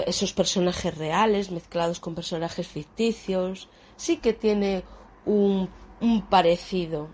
Esos 0.05 0.33
personajes 0.33 0.95
reales 0.95 1.49
mezclados 1.49 1.99
con 1.99 2.13
personajes 2.13 2.67
ficticios. 2.67 3.67
Sí 3.95 4.17
que 4.17 4.33
tiene 4.33 4.83
un, 5.25 5.69
un 6.01 6.21
parecido. 6.21 7.07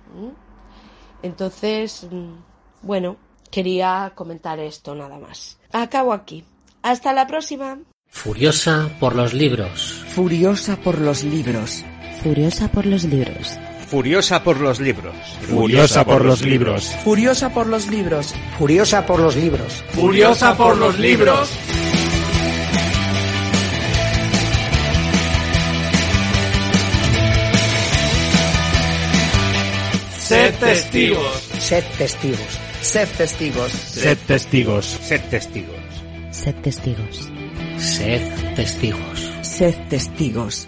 Entonces, 1.21 2.07
mm, 2.11 2.33
bueno, 2.81 3.15
quería 3.53 4.11
comentar 4.15 4.57
esto 4.59 4.95
nada 4.95 5.19
más. 5.19 5.57
Acabo 5.71 6.11
aquí. 6.11 6.43
Hasta 6.81 7.13
la 7.13 7.27
próxima. 7.27 7.77
Furiosa 8.07 8.89
por 8.99 9.15
los 9.15 9.33
libros. 9.33 10.03
Furiosa 10.07 10.75
por 10.77 10.99
los 10.99 11.23
libros. 11.23 11.85
Furiosa 12.23 12.71
por 12.71 12.87
los 12.87 13.03
libros. 13.03 13.59
Furiosa 13.87 14.43
por 14.43 14.59
los 14.59 14.79
libros. 14.79 15.13
Furiosa 15.47 16.03
por 16.03 16.25
los 16.25 16.41
libros. 16.41 16.95
Furiosa 17.03 17.53
por 17.53 17.67
los 17.67 17.87
libros. 17.87 18.33
Furiosa 18.57 19.05
por 19.05 19.19
los 19.19 19.35
libros. 19.35 19.83
Furiosa 19.91 20.57
por 20.57 20.77
los 20.77 20.97
libros. 20.97 21.49
Sed 30.17 30.55
testigos. 30.55 31.49
Sed 31.59 31.83
testigos. 31.99 32.72
Sed 32.83 33.07
testigos. 33.17 33.71
Sed 33.71 34.17
testigos. 34.27 34.85
Sed 34.85 35.21
testigos. 35.31 36.03
Sed 36.31 36.55
testigos. 36.61 37.31
Sed 37.77 38.55
testigos. 38.55 39.19
Sed 39.41 39.75
testigos. 39.89 40.67